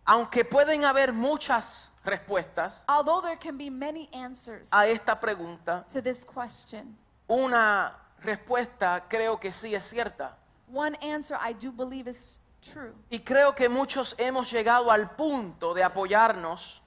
Aunque 0.05 0.43
pueden 0.43 0.83
haber 0.83 1.13
muchas 1.13 1.90
respuestas 2.03 2.73
Although 2.87 3.21
there 3.21 3.37
can 3.37 3.57
be 3.57 3.69
many 3.69 4.09
answers 4.13 4.69
a 4.71 4.87
esta 4.87 5.19
pregunta, 5.19 5.85
to 5.91 6.01
this 6.01 6.23
question, 6.25 6.97
una 7.29 7.93
respuesta 8.23 9.03
creo 9.09 9.39
que 9.39 9.51
sí 9.51 9.73
es 9.75 9.85
cierta. 9.89 10.31
one 10.71 10.95
answer 11.01 11.37
I 11.39 11.53
do 11.53 11.71
believe 11.71 12.07
is 12.07 12.39
true. 12.61 12.93
Y 13.09 13.19
creo 13.19 13.53
que 13.55 13.67
muchos 13.69 14.15
hemos 14.17 14.51
llegado 14.51 14.91
al 14.91 15.15
punto 15.15 15.73
de 15.73 15.83
apoyarnos 15.83 16.79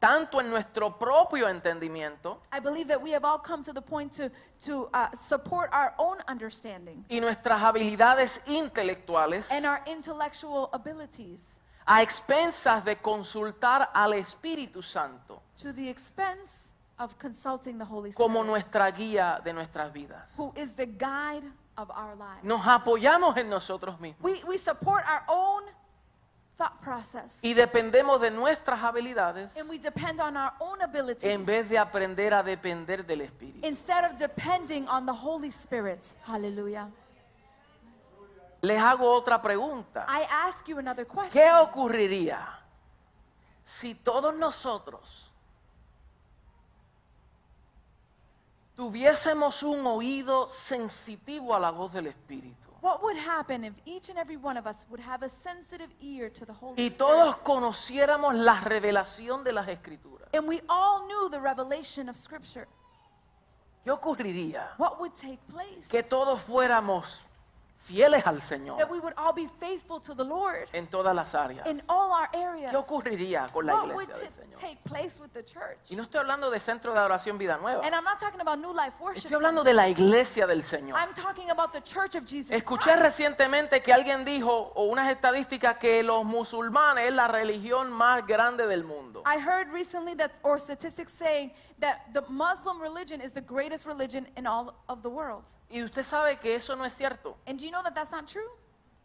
tanto 0.00 0.40
en 0.40 0.50
nuestro 0.50 0.98
propio 0.98 1.48
entendimiento 1.48 2.40
I 2.52 2.58
believe 2.58 2.88
that 2.88 3.00
we 3.00 3.12
have 3.12 3.24
all 3.24 3.38
come 3.38 3.62
to 3.62 3.72
the 3.72 3.80
point 3.80 4.10
to, 4.16 4.30
to 4.64 4.88
uh, 4.92 5.08
support 5.16 5.70
our 5.72 5.94
own 5.96 6.18
understanding 6.26 7.04
y 7.08 7.20
nuestras 7.20 7.60
habilidades 7.62 8.40
intelectuales 8.46 9.46
and 9.50 9.64
our 9.64 9.80
intellectual 9.86 10.68
abilities 10.72 11.60
a 11.86 12.02
expensas 12.02 12.84
de 12.84 12.96
consultar 12.96 13.90
al 13.92 14.12
Espíritu 14.14 14.82
Santo 14.82 15.42
to 15.60 15.72
the 15.72 15.88
expense 15.88 16.72
of 16.98 17.14
consulting 17.18 17.78
the 17.78 17.84
Holy 17.84 18.12
como 18.12 18.40
Spirit, 18.40 18.50
nuestra 18.50 18.90
guía 18.90 19.40
de 19.42 19.52
nuestras 19.52 19.92
vidas. 19.92 20.32
who 20.36 20.52
is 20.56 20.74
the 20.74 20.86
guide 20.86 21.44
of 21.76 21.90
our 21.90 22.14
lives. 22.16 22.44
Nos 22.44 22.66
apoyamos 22.66 23.36
en 23.36 23.48
nosotros 23.48 23.98
mismos 24.00 24.22
We, 24.22 24.42
we 24.46 24.58
support 24.58 25.04
our 25.08 25.24
own 25.28 25.62
thought 26.58 26.78
process 26.82 27.40
y 27.42 27.54
dependemos 27.54 28.20
de 28.20 28.30
nuestras 28.30 28.78
habilidades 28.82 29.56
and 29.56 29.68
we 29.70 29.78
depend 29.78 30.20
on 30.20 30.36
our 30.36 30.52
own 30.60 30.80
abilities 30.82 31.24
en 31.26 31.44
vez 31.46 31.68
de 31.68 31.78
aprender 31.78 32.32
a 32.34 32.42
depender 32.42 33.04
del 33.06 33.22
Espíritu. 33.22 33.66
instead 33.66 34.04
of 34.04 34.16
depending 34.18 34.86
on 34.88 35.06
the 35.06 35.12
Holy 35.12 35.50
Spirit. 35.50 36.04
Hallelujah. 36.26 36.88
Les 38.62 38.80
hago 38.80 39.10
otra 39.12 39.42
pregunta. 39.42 40.06
I 40.08 40.24
ask 40.30 40.66
you 40.68 40.78
another 40.78 41.04
question. 41.06 41.30
¿Qué 41.42 41.52
ocurriría 41.52 42.38
si 43.64 43.94
todos 43.96 44.34
nosotros 44.36 45.32
tuviésemos 48.76 49.62
un 49.62 49.84
oído 49.86 50.48
sensitivo 50.48 51.54
a 51.54 51.60
la 51.60 51.70
voz 51.70 51.92
del 51.92 52.06
Espíritu? 52.06 52.70
What 52.80 53.00
would 53.02 53.16
happen 53.16 53.64
if 53.64 53.74
each 53.84 54.10
and 54.10 54.18
every 54.18 54.36
one 54.36 54.56
of 54.58 54.66
us 54.66 54.86
would 54.90 55.00
have 55.00 55.24
a 55.24 55.28
sensitive 55.28 55.88
ear 56.00 56.30
to 56.30 56.44
the 56.44 56.52
Holy 56.52 56.74
Y 56.82 56.86
Spirit? 56.90 56.98
todos 56.98 57.36
conociéramos 57.38 58.34
la 58.34 58.60
revelación 58.60 59.44
de 59.44 59.52
las 59.52 59.68
Escrituras. 59.68 60.28
And 60.34 60.48
we 60.48 60.60
all 60.68 61.04
knew 61.06 61.28
the 61.30 61.40
revelation 61.40 62.08
of 62.08 62.16
Scripture. 62.16 62.66
¿Qué 63.84 63.90
ocurriría? 63.90 64.70
What 64.78 64.98
would 64.98 65.14
take 65.14 65.38
place? 65.48 65.88
Que 65.90 66.02
todos 66.02 66.40
fuéramos 66.42 67.22
fieles 67.84 68.26
al 68.26 68.40
Señor 68.42 68.78
That 68.78 68.90
we 68.90 69.00
would 69.00 69.14
all 69.16 69.32
be 69.32 69.48
faithful 69.58 70.00
to 70.00 70.14
the 70.14 70.24
Lord 70.24 70.68
en 70.72 70.86
todas 70.86 71.14
las 71.14 71.34
áreas. 71.34 71.66
in 71.66 71.82
all 71.88 72.12
our 72.12 72.28
areas. 72.32 72.70
¿Qué 72.70 72.76
ocurriría 72.76 73.48
con 73.52 73.66
la 73.66 73.74
What 73.74 73.94
would 73.94 74.02
iglesia 74.04 74.30
del 74.30 74.32
Señor? 74.32 74.60
take 74.60 74.78
place 74.84 75.20
with 75.20 75.32
the 75.32 75.42
church? 75.42 75.90
Y 75.90 75.96
no 75.96 76.04
estoy 76.04 76.20
hablando 76.20 76.50
de 76.50 76.60
centro 76.60 76.92
de 76.92 76.98
adoración 77.00 77.38
vida 77.38 77.56
nueva. 77.58 77.84
And 77.84 77.94
I'm 77.94 78.04
not 78.04 78.18
talking 78.20 78.40
about 78.40 78.58
New 78.58 78.72
Life 78.72 78.94
Worship. 79.00 79.24
Estoy 79.26 79.34
hablando 79.34 79.64
de 79.64 79.74
la 79.74 79.88
iglesia 79.88 80.46
del 80.46 80.62
Señor. 80.62 80.96
I'm 80.96 81.12
talking 81.14 81.50
about 81.50 81.72
the 81.72 81.80
church 81.82 82.14
of 82.14 82.24
Jesus 82.24 82.52
Escuché 82.52 82.92
Christ. 82.92 83.02
recientemente 83.02 83.82
que 83.82 83.92
alguien 83.92 84.24
dijo, 84.24 84.72
o 84.74 84.84
unas 84.84 85.10
estadísticas, 85.10 85.78
que 85.78 86.02
los 86.04 86.24
musulmanes 86.24 87.08
es 87.08 87.12
la 87.14 87.26
religión 87.28 87.90
más 87.90 88.24
grande 88.26 88.66
del 88.68 88.84
mundo. 88.84 89.22
I 89.26 89.38
heard 89.38 89.68
recently 89.72 90.14
that, 90.16 90.30
or 90.42 90.58
statistics 90.60 91.12
saying 91.12 91.52
that 91.80 92.12
the 92.14 92.22
Muslim 92.28 92.80
religion 92.80 93.20
is 93.20 93.32
the 93.32 93.40
greatest 93.40 93.86
religion 93.86 94.28
in 94.36 94.46
all 94.46 94.72
of 94.88 95.02
the 95.02 95.08
world. 95.10 95.48
Y 95.68 95.82
usted 95.82 96.04
sabe 96.04 96.38
que 96.38 96.54
eso 96.54 96.76
no 96.76 96.84
es 96.84 96.92
cierto. 96.92 97.36
And 97.46 97.58
do 97.58 97.64
you 97.64 97.71
know 97.72 97.82
that 97.82 97.94
that's 97.94 98.12
not 98.12 98.26
true? 98.26 98.48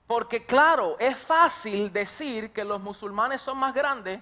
Porque 0.08 0.45
claro, 0.45 0.95
es 0.99 1.17
fácil 1.17 1.91
decir 1.91 2.53
que 2.53 2.63
los 2.63 2.82
musulmanes 2.82 3.41
son 3.41 3.58
más 3.58 3.73
grandes 3.73 4.21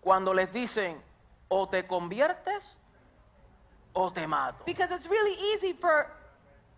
cuando 0.00 0.32
les 0.32 0.52
dicen, 0.52 1.00
o 1.48 1.68
te 1.68 1.86
conviertes 1.86 2.76
o 3.92 4.10
te 4.10 4.26
mato. 4.26 4.64
Because 4.64 4.90
it's 4.90 5.06
really 5.06 5.36
easy 5.52 5.72
for 5.72 6.08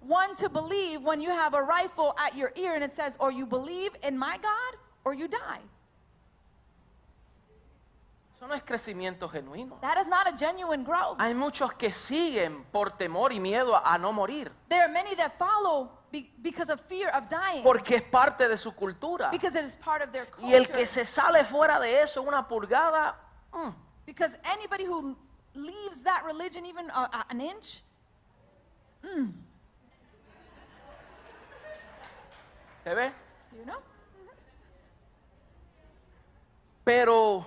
one 0.00 0.34
to 0.36 0.48
believe 0.48 1.02
when 1.02 1.20
you 1.20 1.30
have 1.30 1.54
a 1.54 1.62
rifle 1.62 2.14
at 2.18 2.36
your 2.36 2.52
ear 2.56 2.74
and 2.74 2.84
it 2.84 2.92
says, 2.92 3.16
or 3.18 3.30
you 3.30 3.46
believe 3.46 3.90
in 4.02 4.18
my 4.18 4.36
God 4.42 4.78
or 5.04 5.14
you 5.14 5.28
die. 5.28 5.60
Eso 8.36 8.46
no 8.46 8.54
es 8.54 8.62
crecimiento 8.62 9.30
genuino. 9.30 9.80
That 9.80 9.96
is 9.96 10.06
not 10.06 10.26
a 10.26 10.36
genuine 10.36 10.84
growth. 10.84 11.18
Hay 11.18 11.32
muchos 11.32 11.72
que 11.74 11.92
siguen 11.92 12.64
por 12.70 12.90
temor 12.90 13.32
y 13.32 13.38
miedo 13.38 13.74
a, 13.74 13.94
a 13.94 13.96
no 13.96 14.12
morir, 14.12 14.50
There 14.68 14.82
are 14.82 14.92
many 14.92 15.14
that 15.14 15.38
follow 15.38 15.90
be- 16.14 16.30
because 16.40 16.70
of 16.72 16.80
fear 16.82 17.08
of 17.10 17.28
dying, 17.28 17.62
porque 17.64 17.96
es 17.96 18.02
parte 18.02 18.46
de 18.48 18.56
su 18.56 18.70
cultura. 18.72 19.30
because 19.32 19.56
it 19.58 19.64
is 19.64 19.74
part 19.76 20.00
of 20.02 20.12
their 20.12 20.26
Y 20.38 20.52
el 20.54 20.64
culture. 20.66 20.78
que 20.78 20.86
se 20.86 21.04
sale 21.04 21.44
fuera 21.44 21.80
de 21.80 22.00
eso, 22.02 22.22
una 22.22 22.46
pulgada, 22.46 23.16
mm, 23.52 23.72
Because 24.06 24.38
anybody 24.44 24.84
who 24.84 25.16
leaves 25.54 26.02
that 26.04 26.22
religion 26.24 26.64
even 26.66 26.88
a, 26.90 27.08
a- 27.12 27.26
an 27.30 27.40
inch, 27.40 27.80
¿se 32.84 32.94
ve? 32.94 33.12
you 33.56 33.64
know? 33.64 33.78
Pero 36.84 37.44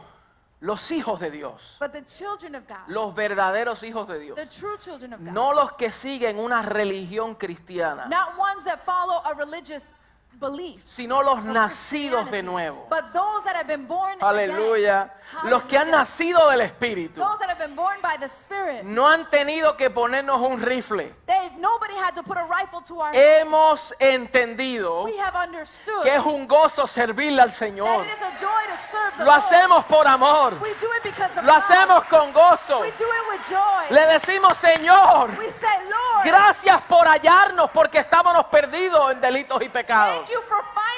los 0.59 0.91
hijos 0.91 1.19
de 1.19 1.29
Dios, 1.29 1.77
But 1.79 1.91
the 1.91 2.03
children 2.03 2.55
of 2.55 2.67
God, 2.67 2.87
los 2.87 3.13
verdaderos 3.13 3.83
hijos 3.83 4.07
de 4.07 4.19
Dios, 4.19 4.35
the 4.35 4.45
true 4.45 4.77
children 4.77 5.13
of 5.13 5.19
God, 5.19 5.31
no 5.31 5.53
los 5.53 5.73
que 5.73 5.91
siguen 5.91 6.39
una 6.39 6.61
religión 6.61 7.35
cristiana, 7.35 8.07
not 8.07 8.37
ones 8.37 8.63
that 8.65 8.79
follow 8.83 9.21
a 9.25 9.33
religious 9.35 9.93
belief, 10.39 10.81
sino 10.85 11.21
los 11.23 11.43
nacidos 11.43 12.29
de 12.31 12.43
nuevo. 12.43 12.85
but 12.89 13.11
those 13.13 13.43
that 13.43 13.55
have 13.55 13.67
been 13.67 13.87
born 13.87 14.17
Aleluya. 14.21 15.01
again. 15.03 15.11
Los 15.51 15.63
que 15.63 15.77
han 15.77 15.91
nacido 15.91 16.49
del 16.49 16.61
Espíritu 16.61 17.19
Those 17.19 17.37
that 17.39 17.49
have 17.49 17.59
been 17.59 17.75
born 17.75 17.97
by 18.01 18.15
the 18.17 18.27
Spirit. 18.29 18.83
no 18.85 19.05
han 19.09 19.29
tenido 19.29 19.75
que 19.75 19.89
ponernos 19.89 20.39
un 20.39 20.61
rifle. 20.61 21.13
They, 21.25 21.49
nobody 21.57 21.95
had 21.95 22.13
to 22.15 22.23
put 22.23 22.37
a 22.37 22.45
rifle 22.45 22.81
to 22.83 23.01
our. 23.01 23.13
Hemos 23.13 23.93
entendido 23.99 25.03
We 25.03 25.17
have 25.19 25.35
understood 25.35 26.03
que 26.03 26.13
es 26.15 26.23
un 26.23 26.47
gozo 26.47 26.87
servirle 26.87 27.41
al 27.41 27.49
that 27.49 27.57
Señor. 27.57 28.05
it 28.05 28.09
is 28.15 28.21
a 28.21 28.37
joy 28.39 28.71
to 28.71 28.77
serve 28.77 29.11
the 29.17 29.25
Lo 29.25 29.31
Lord. 29.31 29.41
hacemos 29.43 29.85
por 29.85 30.07
amor. 30.07 30.53
We 30.61 30.69
do 30.79 30.87
it 30.97 31.03
because 31.03 31.31
of 31.37 31.43
Lo 31.45 31.53
love. 31.53 31.63
hacemos 31.63 32.03
con 32.05 32.31
gozo. 32.31 32.79
We 32.81 32.91
do 32.91 33.05
it 33.05 33.29
with 33.31 33.49
joy. 33.49 33.85
Le 33.93 34.05
decimos, 34.07 34.57
Señor, 34.57 35.37
we 35.37 35.51
say, 35.51 35.67
Lord, 35.89 36.25
gracias 36.25 36.81
por 36.83 37.05
hallarnos 37.07 37.69
porque 37.71 37.99
estábamos 37.99 38.45
perdidos 38.45 39.11
en 39.11 39.19
delitos 39.21 39.61
y 39.61 39.69
pecados. 39.69 40.26
Thank 40.27 40.35
you 40.35 40.41
for 40.49 40.61
finding 40.75 40.96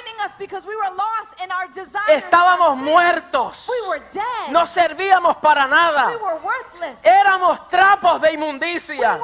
Estábamos 2.07 2.77
muertos. 2.77 3.67
We 3.69 3.89
were 3.89 4.03
dead. 4.11 4.49
No 4.49 4.65
servíamos 4.65 5.37
para 5.37 5.67
nada. 5.67 6.07
we 6.07 6.15
were 6.17 6.39
worthless. 6.39 6.99
Éramos 7.03 7.67
trapos 7.67 8.21
de 8.21 8.29
we 8.29 8.33
inmundicia. 8.33 9.19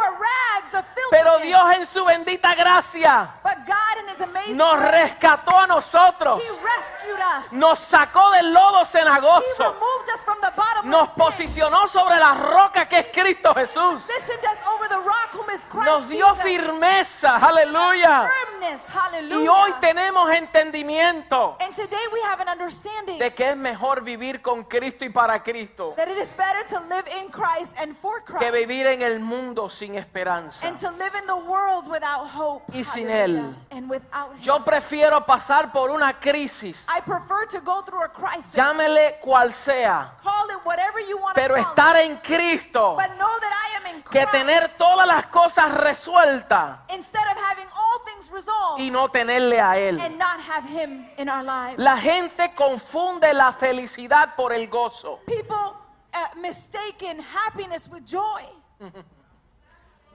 Pero 1.12 1.38
Dios 1.40 1.76
en 1.76 1.86
su 1.86 2.04
bendita 2.04 2.56
gracia 2.56 3.36
but 3.44 3.58
God 3.66 3.96
in 4.00 4.10
His 4.10 4.22
amazing 4.22 4.58
nos 4.58 4.80
rescató 4.80 5.60
a 5.60 5.68
nosotros. 5.68 6.42
He 6.42 6.50
rescued 6.50 7.20
us. 7.20 7.52
Nos 7.54 7.80
sacó 7.80 8.32
del 8.32 8.54
lodo 8.54 8.86
cenagoso. 8.86 9.76
Nos 10.84 11.10
posicionó 11.12 11.88
sobre 11.88 12.18
la 12.18 12.34
roca 12.34 12.88
que 12.88 13.00
es 13.00 13.08
Cristo 13.14 13.54
Jesús. 13.54 14.02
Nos 15.74 16.10
dio 16.10 16.36
firmeza. 16.36 17.38
Aleluya. 17.38 18.30
Y 19.30 19.48
hoy 19.48 19.74
tenemos 19.80 20.32
entendimiento 20.32 20.85
and 20.90 21.76
today 21.76 22.06
we 22.14 22.20
have 22.22 22.40
an 22.40 22.48
understanding 22.48 23.18
de 23.18 23.34
que 23.34 23.50
es 23.52 23.58
mejor 23.58 24.02
vivir 24.04 24.42
con 24.42 24.64
Cristo 24.64 25.06
y 25.06 25.10
para 25.10 25.42
Cristo 25.42 25.94
that 25.98 26.08
it 26.08 26.18
is 26.18 26.36
better 26.36 26.64
to 26.68 26.80
live 26.90 27.06
in 27.22 27.30
Christ 27.30 27.74
and 27.78 27.96
for 27.96 28.22
Christ 28.24 28.40
que 28.42 28.52
vivir 28.52 28.86
en 28.88 29.02
el 29.02 29.20
mundo 29.20 29.70
sin 29.70 29.96
esperanza. 29.96 30.66
and 30.66 30.80
to 30.80 30.90
live 30.92 31.16
in 31.20 31.26
the 31.28 31.36
world 31.36 31.88
without 31.90 32.28
hope. 32.28 32.64
Y 32.74 32.84
sin. 32.84 33.10
Él. 33.10 33.56
And 33.72 33.90
without 33.90 34.34
Him. 34.36 34.42
Yo 34.42 34.64
prefiero 34.64 35.26
pasar 35.26 35.72
por 35.72 35.90
una 35.90 36.20
crisis, 36.20 36.86
I 36.90 37.02
prefer 37.02 37.48
to 37.50 37.60
go 37.62 37.82
through 37.84 38.04
a 38.04 38.10
crisis. 38.10 38.54
llámele 38.56 39.20
cual 39.22 39.52
sea, 39.54 40.14
Call 40.24 40.50
it 40.52 40.66
whatever 40.66 41.00
you 41.08 41.18
want 41.18 41.36
pero 41.36 41.56
estar 41.56 41.96
en 41.98 42.18
Cristo 42.18 42.96
But 42.96 43.16
know 43.18 43.40
that 43.40 43.52
I 43.52 43.78
am 43.78 43.96
in 43.96 44.04
que 44.04 44.22
Christ. 44.22 44.32
tener 44.32 44.70
todas 44.78 45.08
las 45.08 45.26
cosas 45.28 45.72
resueltas 45.74 46.80
Instead 46.90 47.26
of 47.28 47.38
having 47.38 47.68
all 47.76 48.02
things 48.06 48.30
resolved 48.32 48.82
y 48.82 48.90
no 48.92 49.10
tenerle 49.10 49.60
a 49.60 49.78
Él. 49.80 50.00
and 50.00 50.18
not 50.18 50.40
have 50.40 50.66
Him 50.68 50.75
in 51.18 51.30
our 51.30 51.44
lives. 51.44 51.78
La 51.78 51.98
gente 51.98 52.54
confunde 52.56 53.34
la 53.34 53.52
felicidad 53.52 54.36
por 54.36 54.54
el 54.54 54.68
gozo. 54.68 55.20
People 55.26 55.56
uh, 56.14 56.40
mistaken 56.40 57.20
happiness 57.20 57.88
with 57.90 58.06
joy. 58.06 58.44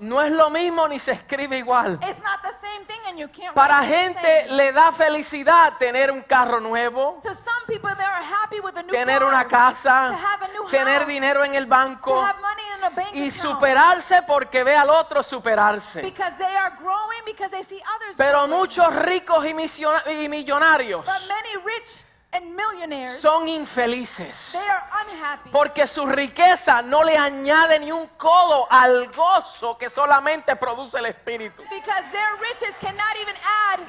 No 0.00 0.22
es 0.22 0.32
lo 0.32 0.48
mismo 0.48 0.88
ni 0.88 0.98
se 0.98 1.12
escribe 1.12 1.58
igual. 1.58 1.98
It's 2.02 2.18
not 2.22 2.40
the 2.40 2.54
same 2.66 2.86
thing 2.86 2.98
and 3.08 3.18
you 3.18 3.28
can't 3.28 3.54
Para 3.54 3.80
write 3.80 3.84
it 3.84 3.90
the 3.90 3.98
gente 4.22 4.40
same. 4.46 4.56
le 4.56 4.72
da 4.72 4.92
felicidad 4.92 5.76
tener 5.78 6.10
un 6.10 6.22
carro 6.22 6.58
nuevo, 6.58 7.20
To 7.22 7.28
some 7.34 7.66
people 7.66 7.94
they 7.96 8.06
are 8.06 8.22
happy 8.24 8.60
with 8.60 8.74
a 8.78 8.82
new 8.82 8.92
tener 8.92 9.18
car, 9.18 9.28
una 9.28 9.44
casa, 9.46 10.08
to 10.08 10.14
have 10.16 10.42
a 10.42 10.48
new 10.54 10.70
tener 10.70 11.00
house, 11.00 11.06
dinero 11.06 11.44
en 11.44 11.54
el 11.54 11.64
to 11.64 11.68
banco 11.70 12.18
have 12.22 12.40
money 12.40 12.62
in 12.78 12.84
a 12.84 12.88
bank 12.90 13.10
y 13.14 13.28
account. 13.28 13.34
superarse 13.42 14.22
porque 14.26 14.64
ve 14.64 14.74
al 14.74 14.88
otro 14.88 15.22
superarse. 15.22 16.00
Because 16.00 16.32
they 16.38 16.56
are 16.56 16.74
growing 16.80 17.20
because 17.26 17.50
they 17.50 17.64
see 17.64 17.82
others 17.96 18.16
Pero 18.16 18.38
growing. 18.46 18.50
muchos 18.58 18.96
ricos 19.04 19.44
y, 19.44 19.52
misiona- 19.52 20.02
y 20.10 20.28
millonarios 20.30 21.04
But 21.04 21.28
many 21.28 21.56
rich 21.62 22.04
and 22.32 22.54
millionaires, 22.54 23.18
son 23.18 23.48
infelices 23.48 24.52
they 24.52 24.58
are 24.58 24.84
unhappy. 25.04 25.50
porque 25.50 25.86
su 25.86 26.06
riqueza 26.06 26.82
no 26.82 27.02
le 27.02 27.16
añade 27.16 27.78
ni 27.80 27.90
un 27.90 28.06
codo 28.16 28.66
al 28.70 29.08
gozo 29.08 29.76
que 29.76 29.90
solamente 29.90 30.54
produce 30.56 30.98
el 30.98 31.06
Espíritu. 31.06 31.62
Because 31.70 32.04
their 32.12 32.36
riches 32.40 32.74
cannot 32.80 33.16
even 33.20 33.34
add 33.72 33.80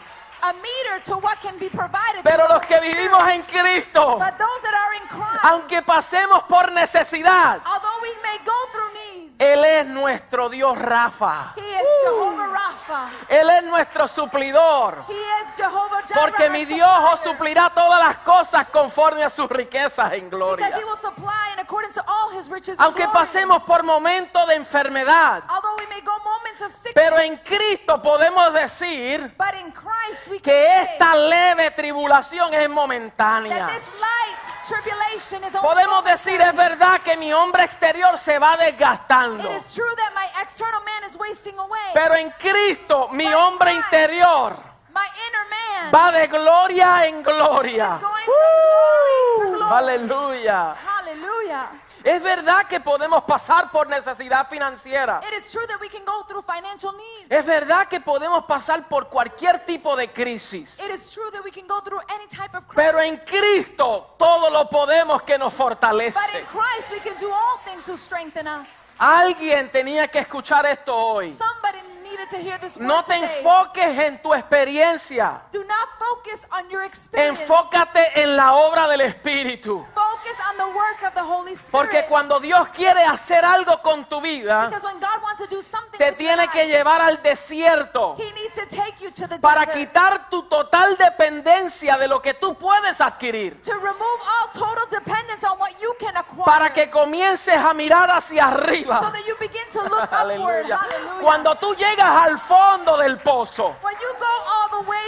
a 0.43 0.53
meter 0.53 1.03
to 1.05 1.17
what 1.17 1.39
can 1.41 1.57
be 1.59 1.69
provided. 1.69 2.23
Pero 2.23 2.47
los 2.47 2.61
que 2.65 2.79
vivimos 2.79 3.21
en 3.29 3.43
Cristo, 3.43 4.17
But 4.17 4.37
those 4.37 4.61
that 4.63 4.73
are 4.73 4.93
in 4.95 5.07
Christ, 5.07 5.43
aunque 5.43 5.81
pasemos 5.81 6.43
por 6.43 6.71
necesidad, 6.71 7.61
although 7.65 8.01
we 8.01 8.09
may 8.23 8.37
go 8.45 8.53
through 8.71 8.93
needs, 8.93 9.31
Él 9.41 9.63
es 9.65 9.87
nuestro 9.87 10.49
Dios 10.49 10.77
Rafa. 10.77 11.53
He 11.55 11.61
is 11.61 11.87
Jehovah 12.05 12.47
Rapha. 12.47 13.09
Él 13.27 13.49
es 13.49 13.63
nuestro 13.63 14.07
suplidor. 14.07 15.03
He 15.07 15.13
is 15.13 15.55
Jehovah 15.57 16.03
Jireh. 16.05 16.13
Porque 16.13 16.49
mi 16.49 16.65
Dios 16.65 16.91
os 17.11 17.19
suplirá 17.21 17.71
todas 17.73 17.99
las 17.99 18.17
cosas 18.19 18.67
conforme 18.67 19.23
a 19.23 19.29
sus 19.31 19.49
riquezas 19.49 20.13
en 20.13 20.29
gloria. 20.29 20.63
Because 20.63 20.79
He 20.79 20.85
will 20.85 20.99
supply 21.01 21.53
in 21.53 21.59
accordance 21.59 21.95
to 21.95 22.03
all 22.07 22.29
His 22.37 22.49
riches. 22.49 22.79
Aunque 22.79 23.03
glory. 23.03 23.17
pasemos 23.17 23.63
por 23.63 23.83
momentos 23.83 24.47
de 24.47 24.55
enfermedad, 24.55 25.43
although 25.49 25.75
we 25.77 25.87
may 25.87 26.01
go 26.01 26.11
moments 26.23 26.61
of 26.61 26.71
sickness, 26.71 26.93
pero 26.93 27.19
en 27.19 27.37
Cristo 27.37 27.99
podemos 28.01 28.53
decir 28.53 29.33
but 29.37 29.55
in 29.59 29.71
Christ 29.71 30.27
we 30.31 30.39
can 30.39 30.53
que 30.53 30.81
esta 30.81 31.15
leve 31.15 31.71
tribulación 31.71 32.53
es 32.53 32.61
that 32.61 32.69
momentánea. 32.69 33.67
this 33.67 33.87
light 33.99 34.31
tribulation 34.65 35.43
is 35.43 35.55
only 35.55 35.67
Podemos 35.67 36.03
decir, 36.05 36.39
es 36.39 36.55
verdad 36.55 37.01
que 37.01 37.17
mi 37.17 37.31
hombre 37.33 37.63
exterior 37.63 38.17
se 38.17 38.39
va 38.39 38.55
desgastando. 38.57 39.43
It 39.43 39.57
is 39.57 39.73
true 39.73 39.95
that 39.95 40.13
my 40.15 40.41
external 40.41 40.81
man 40.83 41.09
is 41.09 41.17
wasting 41.17 41.57
away. 41.59 41.79
Pero 41.93 42.15
en 42.15 42.31
Cristo 42.31 43.09
mi 43.11 43.25
But 43.25 43.33
hombre 43.33 43.71
Christ, 43.71 43.85
interior 43.85 44.57
my 44.93 45.07
inner 45.27 45.49
man 45.49 45.91
va 45.93 46.11
de 46.11 46.27
gloria 46.27 47.07
en 47.07 47.23
gloria. 47.23 47.95
is 47.95 48.01
going 48.01 48.25
from 48.25 49.45
glory 49.45 49.51
to 49.51 49.57
glory. 49.57 49.73
Aleluya. 49.73 50.75
Hallelujah. 50.75 51.69
Es 52.03 52.21
verdad 52.21 52.67
que 52.67 52.79
podemos 52.79 53.23
pasar 53.23 53.71
por 53.71 53.87
necesidad 53.87 54.47
financiera. 54.49 55.21
It 55.27 55.37
is 55.37 55.51
true 55.51 55.65
that 55.67 55.79
we 55.79 55.89
can 55.89 56.03
go 56.05 56.23
through 56.27 56.43
financial 56.43 56.93
needs. 56.93 57.27
Es 57.29 57.45
verdad 57.45 57.87
que 57.87 57.99
podemos 57.99 58.45
pasar 58.45 58.87
por 58.87 59.07
cualquier 59.07 59.65
tipo 59.65 59.95
de 59.95 60.11
crisis. 60.11 60.79
It 60.79 60.91
is 60.91 61.11
true 61.11 61.29
that 61.31 61.43
we 61.43 61.51
can 61.51 61.67
go 61.67 61.81
through 61.81 62.01
any 62.09 62.27
type 62.27 62.55
of 62.55 62.65
crisis. 62.67 62.75
Pero 62.75 63.01
en 63.01 63.17
Cristo 63.17 64.15
todo 64.17 64.49
lo 64.49 64.69
podemos 64.69 65.21
que 65.23 65.37
nos 65.37 65.53
But 65.53 65.61
in 65.61 65.77
fortalece. 65.77 66.45
Christ 66.51 66.91
we 66.91 66.99
can 66.99 67.17
do 67.19 67.31
all 67.31 67.59
things 67.65 67.87
who 67.87 67.97
strengthen 67.97 68.47
us. 68.47 68.67
Alguien 68.97 69.71
tenía 69.71 70.07
que 70.07 70.19
escuchar 70.19 70.65
esto 70.65 70.95
hoy. 70.95 71.33
Somebody 71.33 71.90
needed 72.11 72.29
to 72.29 72.37
hear 72.37 72.57
this 72.59 72.77
word 72.77 72.87
No 72.87 73.03
te 73.03 73.13
today. 73.13 73.37
enfoques 73.37 73.99
en 73.99 74.21
tu 74.21 74.33
experiencia. 74.33 75.41
Do 75.51 75.63
not 75.63 75.87
focus 75.99 76.45
on 76.51 76.69
your 76.69 76.83
experience. 76.83 77.41
Enfócate 77.41 78.21
en 78.21 78.35
la 78.35 78.53
obra 78.53 78.87
del 78.87 79.01
Espíritu. 79.01 79.85
Focus 79.95 80.37
on 80.49 80.57
the 80.57 80.65
work 80.77 81.03
of 81.07 81.13
the 81.13 81.21
Holy 81.23 81.53
Spirit. 81.53 81.71
Porque 81.71 82.05
cuando 82.07 82.39
Dios 82.39 82.67
quiere 82.69 83.03
hacer 83.03 83.43
algo 83.45 83.81
con 83.81 84.05
tu 84.05 84.21
vida, 84.21 84.67
because 84.67 84.83
when 84.83 84.99
God 84.99 85.21
wants 85.23 85.41
to 85.41 85.47
do 85.47 85.61
something 85.61 85.97
te 85.97 86.05
with 86.05 86.09
your 86.11 86.17
tiene 86.17 86.47
que 86.49 86.63
life, 86.65 86.67
llevar 86.77 87.01
al 87.01 87.21
desierto 87.21 88.15
He 88.17 88.31
needs 88.33 88.55
to 88.55 88.65
take 88.67 88.95
you 89.01 89.11
to 89.11 89.27
the 89.27 89.39
para 89.39 89.61
desert 89.65 89.77
quitar 89.77 90.29
tu 90.29 90.43
total 90.43 90.95
dependencia 90.97 91.97
de 91.97 92.07
lo 92.07 92.21
que 92.21 92.33
tú 92.33 92.55
puedes 92.55 92.99
adquirir. 93.01 93.61
to 93.61 93.73
remove 93.75 94.21
all 94.21 94.51
total 94.53 94.85
dependence 94.89 95.43
on 95.43 95.57
what 95.59 95.71
you 95.81 95.93
can 95.99 96.15
acquire. 96.17 96.45
Para 96.45 96.73
que 96.73 96.89
comiences 96.89 97.55
a 97.55 97.73
mirar 97.73 98.09
hacia 98.11 98.43
so 98.49 98.55
arriba. 98.55 98.99
that 99.11 99.25
you 99.27 99.35
begin 99.39 99.65
to 99.71 99.81
look 99.83 100.03
upward. 100.03 100.11
Aleluya. 100.21 100.79
Cuando 101.21 101.55
tú 101.55 101.73
llegas 101.75 102.00
al 102.07 102.37
fondo 102.39 102.97
del 102.97 103.17
pozo, 103.19 103.75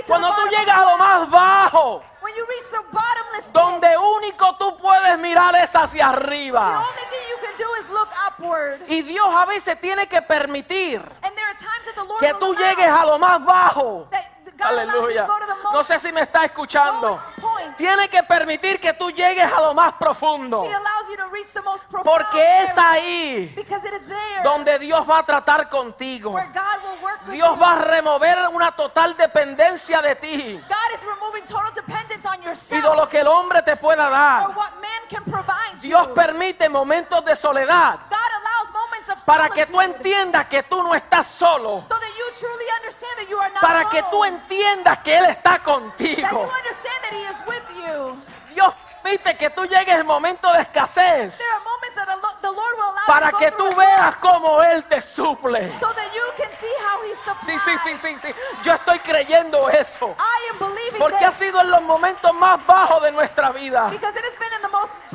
cuando 0.07 0.33
tú 0.33 0.47
llegas 0.49 0.77
a 0.77 0.83
lo 0.83 0.97
más 0.97 1.29
bajo, 1.29 2.03
when 2.21 2.33
you 2.35 2.45
reach 2.45 2.69
the 2.71 2.79
bottomless 2.91 3.45
pit, 3.45 3.53
donde 3.53 3.97
único 3.97 4.55
tú 4.57 4.77
puedes 4.77 5.19
mirar 5.19 5.55
es 5.55 5.75
hacia 5.75 6.09
arriba. 6.09 6.79
only 6.79 7.03
thing 7.09 7.19
you 7.29 7.37
can 7.45 7.57
do 7.57 7.73
is 7.75 7.89
look 7.89 8.09
upward. 8.27 8.79
Y 8.87 9.01
Dios 9.01 9.27
a 9.29 9.45
veces 9.45 9.79
tiene 9.79 10.07
que 10.07 10.21
permitir 10.21 11.01
And 11.21 11.35
there 11.35 11.45
are 11.45 11.57
times 11.57 11.85
that 11.85 11.95
the 11.95 12.03
Lord 12.03 12.19
que 12.19 12.33
tú 12.35 12.55
llegues 12.55 12.87
a 12.87 13.05
lo 13.05 13.17
más 13.17 13.43
bajo. 13.43 14.07
Aleluya. 14.63 15.27
No 15.71 15.83
sé 15.83 15.99
si 15.99 16.11
me 16.11 16.21
está 16.21 16.45
escuchando. 16.45 17.19
Tiene 17.77 18.09
que 18.09 18.23
permitir 18.23 18.79
que 18.79 18.93
tú 18.93 19.09
llegues 19.11 19.51
a 19.51 19.61
lo 19.61 19.73
más 19.73 19.93
profundo. 19.93 20.65
The 21.51 21.61
most 21.61 21.83
profound 21.89 22.05
Porque 22.05 22.63
es 22.63 22.77
ahí 22.77 23.51
because 23.55 23.83
it 23.87 23.93
is 23.93 24.07
there 24.07 24.43
donde 24.43 24.79
Dios 24.79 25.05
va 25.09 25.19
a 25.19 25.23
tratar 25.25 25.69
contigo. 25.69 26.31
where 26.31 26.47
God 26.53 26.81
will 26.83 27.01
work 27.03 27.25
with 27.25 27.33
Dios 27.33 27.49
you. 27.49 27.59
va 27.59 27.71
a 27.73 27.85
remover 27.85 28.37
una 28.53 28.71
total 28.71 29.15
dependencia 29.17 30.01
de 30.01 30.15
ti 30.15 30.61
God 30.69 30.97
is 30.97 31.03
removing 31.05 31.43
total 31.45 31.73
dependence 31.73 32.25
on 32.27 32.41
y 32.43 32.81
de 32.81 32.95
lo 32.95 33.07
que 33.09 33.19
el 33.19 33.27
hombre 33.27 33.61
te 33.63 33.75
pueda 33.75 34.05
or 34.07 34.11
dar. 34.11 34.47
what 34.55 34.71
man 34.81 35.01
can 35.09 35.23
provide 35.23 35.79
Dios 35.81 36.07
you. 36.07 36.13
permite 36.13 36.69
momentos 36.69 37.23
de 37.25 37.35
soledad 37.35 37.99
God 38.09 38.31
allows 38.39 38.71
moments 38.73 39.09
of 39.09 39.25
para 39.25 39.49
que 39.49 39.65
tú 39.65 39.81
entiendas 39.81 40.45
que 40.47 40.63
tú 40.63 40.81
no 40.83 40.93
estás 40.95 41.27
solo. 41.27 41.83
so 41.89 41.95
that 41.99 42.09
you 42.17 42.25
truly 42.39 42.65
understand 42.81 43.17
that 43.17 43.29
you 43.29 43.37
are 43.39 43.51
not 43.51 43.61
Para 43.61 43.89
que 43.89 44.03
tú 44.11 44.23
entiendas 44.25 44.99
que 44.99 45.17
Él 45.17 45.25
está 45.25 45.51
that 45.57 45.59
you 45.59 45.73
contigo. 45.73 46.27
understand 46.27 47.01
that 47.03 47.13
he 47.13 47.23
is 47.23 47.43
with 47.47 47.63
you. 47.85 48.17
Dios 48.53 48.73
permite 49.03 49.37
que 49.37 49.49
tú 49.49 49.65
llegues 49.65 49.95
en 49.95 50.05
momentos 50.05 50.51
de 50.53 50.61
escasez 50.61 51.39
para 53.05 53.31
que 53.31 53.51
tú 53.51 53.69
veas 53.75 54.15
cómo 54.17 54.61
Él 54.63 54.83
te 54.85 55.01
suple. 55.01 55.71
so 55.79 55.93
that 55.93 56.13
you 56.13 56.21
can 56.37 56.49
see 56.59 56.73
how 56.79 57.01
he 57.03 57.13
Sí, 57.45 57.57
sí, 57.65 57.77
sí, 57.83 57.97
sí, 58.01 58.17
sí. 58.21 58.35
Yo 58.63 58.73
estoy 58.73 58.99
creyendo 58.99 59.69
eso. 59.69 60.15
Porque 60.97 61.25
ha 61.25 61.31
sido 61.31 61.61
en 61.61 61.69
los 61.69 61.81
momentos 61.81 62.33
más 62.33 62.65
bajos 62.65 63.01
de 63.03 63.11
nuestra 63.11 63.51
vida 63.51 63.91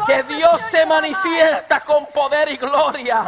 que 0.07 0.23
Dios 0.25 0.61
se 0.63 0.87
manifiesta 0.87 1.81
con 1.81 2.07
poder 2.07 2.51
y 2.51 2.57
gloria. 2.57 3.25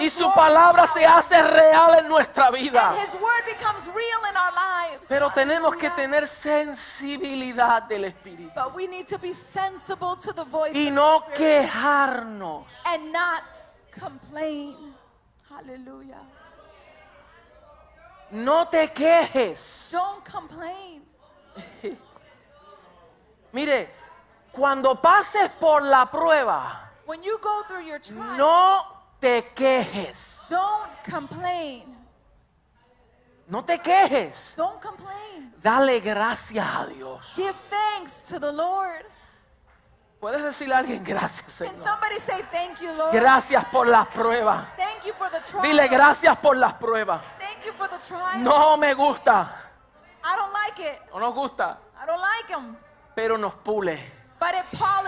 Y 0.00 0.10
su 0.10 0.32
palabra 0.32 0.86
se 0.88 1.06
hace 1.06 1.40
real 1.42 1.98
en 2.00 2.08
nuestra 2.08 2.50
vida. 2.50 2.94
Pero 5.08 5.30
tenemos 5.30 5.76
que 5.76 5.90
tener 5.90 6.28
sensibilidad 6.28 7.82
del 7.82 8.06
Espíritu. 8.06 8.52
Sensible 9.44 10.16
to 10.16 10.32
the 10.32 10.44
voice 10.44 10.74
Y 10.74 10.88
of 10.88 10.94
no 10.94 11.18
the 11.28 11.34
Spirit 11.34 11.68
quejarnos. 11.70 12.64
and 12.86 13.12
not 13.12 13.44
complain. 13.90 14.94
Hallelujah. 15.48 16.20
No 18.32 18.64
te 18.66 18.88
quejes. 18.88 19.90
Don't 19.92 20.24
complain. 20.24 21.02
Mire, 23.52 23.88
cuando 24.52 24.94
pases 25.00 25.50
por 25.60 25.82
la 25.82 26.06
prueba, 26.10 26.80
When 27.06 27.22
you 27.22 27.38
go 27.40 27.62
through 27.68 27.84
your 27.86 27.98
trial, 28.00 28.36
no 28.38 28.82
te 29.20 29.42
quejes. 29.54 30.40
don't 30.48 30.90
complain. 31.04 31.94
No 33.48 33.62
te 33.62 33.78
quejes. 33.78 34.54
Don't 34.56 34.80
complain. 34.80 35.52
Dale 35.62 36.00
gracias 36.00 36.66
a 36.66 36.86
Dios. 36.86 37.32
Give 37.36 37.54
thanks 37.68 38.22
to 38.22 38.38
the 38.40 38.50
Lord. 38.50 39.04
Puedes 40.24 40.42
decirle 40.42 40.74
a 40.74 40.78
alguien 40.78 41.04
gracias, 41.04 41.52
Señor. 41.52 41.76
say 42.18 42.42
thank 42.50 42.80
you, 42.80 42.90
Lord? 42.94 43.12
Gracias 43.12 43.62
por 43.66 43.86
las 43.86 44.06
pruebas. 44.06 44.64
Thank 44.74 45.04
you 45.04 45.12
for 45.12 45.28
the 45.28 45.38
trial. 45.40 45.62
Dile 45.62 45.86
gracias 45.86 46.34
por 46.38 46.56
las 46.56 46.72
pruebas. 46.72 47.20
Thank 47.38 47.66
you 47.66 47.74
for 47.74 47.86
the 47.90 47.98
trial. 47.98 48.42
No 48.42 48.78
me 48.78 48.94
gusta. 48.94 49.54
I 50.24 50.34
don't 50.34 50.50
like 50.50 50.80
it. 50.80 50.98
no 51.12 51.20
nos 51.20 51.34
gusta, 51.34 51.78
I 52.02 52.06
don't 52.06 52.22
like 52.22 52.48
them. 52.48 52.74
pero 53.14 53.36
nos 53.36 53.52
pule, 53.56 54.23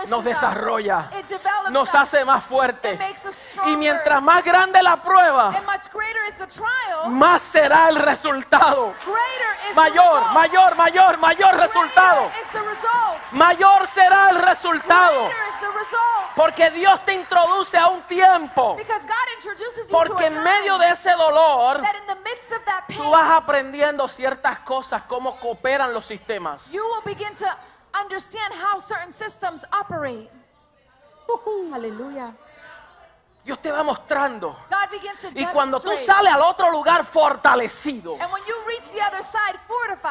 nos 0.07 0.23
desarrolla, 0.23 1.09
It 1.19 1.27
develops 1.27 1.71
nos 1.71 1.93
hace 1.93 2.23
más 2.25 2.43
It 2.43 2.49
fuerte. 2.49 2.95
makes 2.97 3.25
us 3.25 3.51
Y 3.65 3.75
mientras 3.75 4.21
más 4.21 4.43
grande 4.43 4.81
la 4.81 5.01
prueba, 5.01 5.49
and 5.55 5.65
much 5.65 5.91
greater 5.93 6.23
is 6.27 6.35
the 6.35 6.47
trial, 6.47 7.09
más 7.09 7.41
será 7.41 7.89
el 7.89 7.97
resultado. 7.97 8.93
greater 9.05 9.53
is 9.63 9.69
the 9.69 9.75
Mayor, 9.75 10.33
mayor, 10.33 10.75
mayor, 10.75 11.17
mayor 11.17 11.55
resultado. 11.55 12.31
Mayor 13.31 13.87
será 13.87 14.29
el 14.29 14.39
resultado. 14.39 15.29
Porque 16.35 16.69
Dios 16.69 17.03
te 17.03 17.13
introduce 17.13 17.77
a 17.77 17.87
un 17.87 18.01
tiempo. 18.03 18.75
Because 18.75 19.05
God 19.05 19.15
introduces 19.35 19.75
you 19.77 19.83
to 19.87 19.91
Porque 19.91 20.23
a 20.25 20.27
en 20.27 20.43
medio 20.43 20.77
de 20.77 20.89
ese 20.89 21.11
dolor, 21.11 21.81
that 21.81 21.95
in 21.95 22.07
the 22.07 22.15
midst 22.15 22.51
of 22.51 22.63
that 22.65 22.85
pain, 22.87 22.97
tú 22.99 23.09
vas 23.09 23.31
aprendiendo 23.31 24.07
ciertas 24.07 24.59
cosas, 24.59 25.01
cómo 25.07 25.39
cooperan 25.39 25.93
los 25.93 26.05
sistemas. 26.05 26.61
You 27.97 28.03
will 28.03 28.19
begin 28.19 28.49
to 28.49 28.53
understand 28.53 28.53
how 28.53 28.79
certain 28.79 29.11
systems 29.11 29.65
operate. 29.73 30.29
Hallelujah. 31.71 32.33
Dios 33.47 33.59
te 33.59 33.71
va 33.71 33.81
mostrando. 33.81 34.49
God 34.69 34.91
begins 34.91 35.21
to 35.21 35.29
Y 35.33 35.45
cuando 35.45 35.79
tú 35.79 35.89
sales 36.05 36.33
al 36.33 36.41
otro 36.41 36.69
lugar 36.69 37.05
fortalecido, 37.05 38.17
And 38.19 38.29
when 38.29 38.43
you 38.45 38.55
reach 38.67 38.91
the 38.91 39.01
other 39.01 39.23
side 39.23 39.57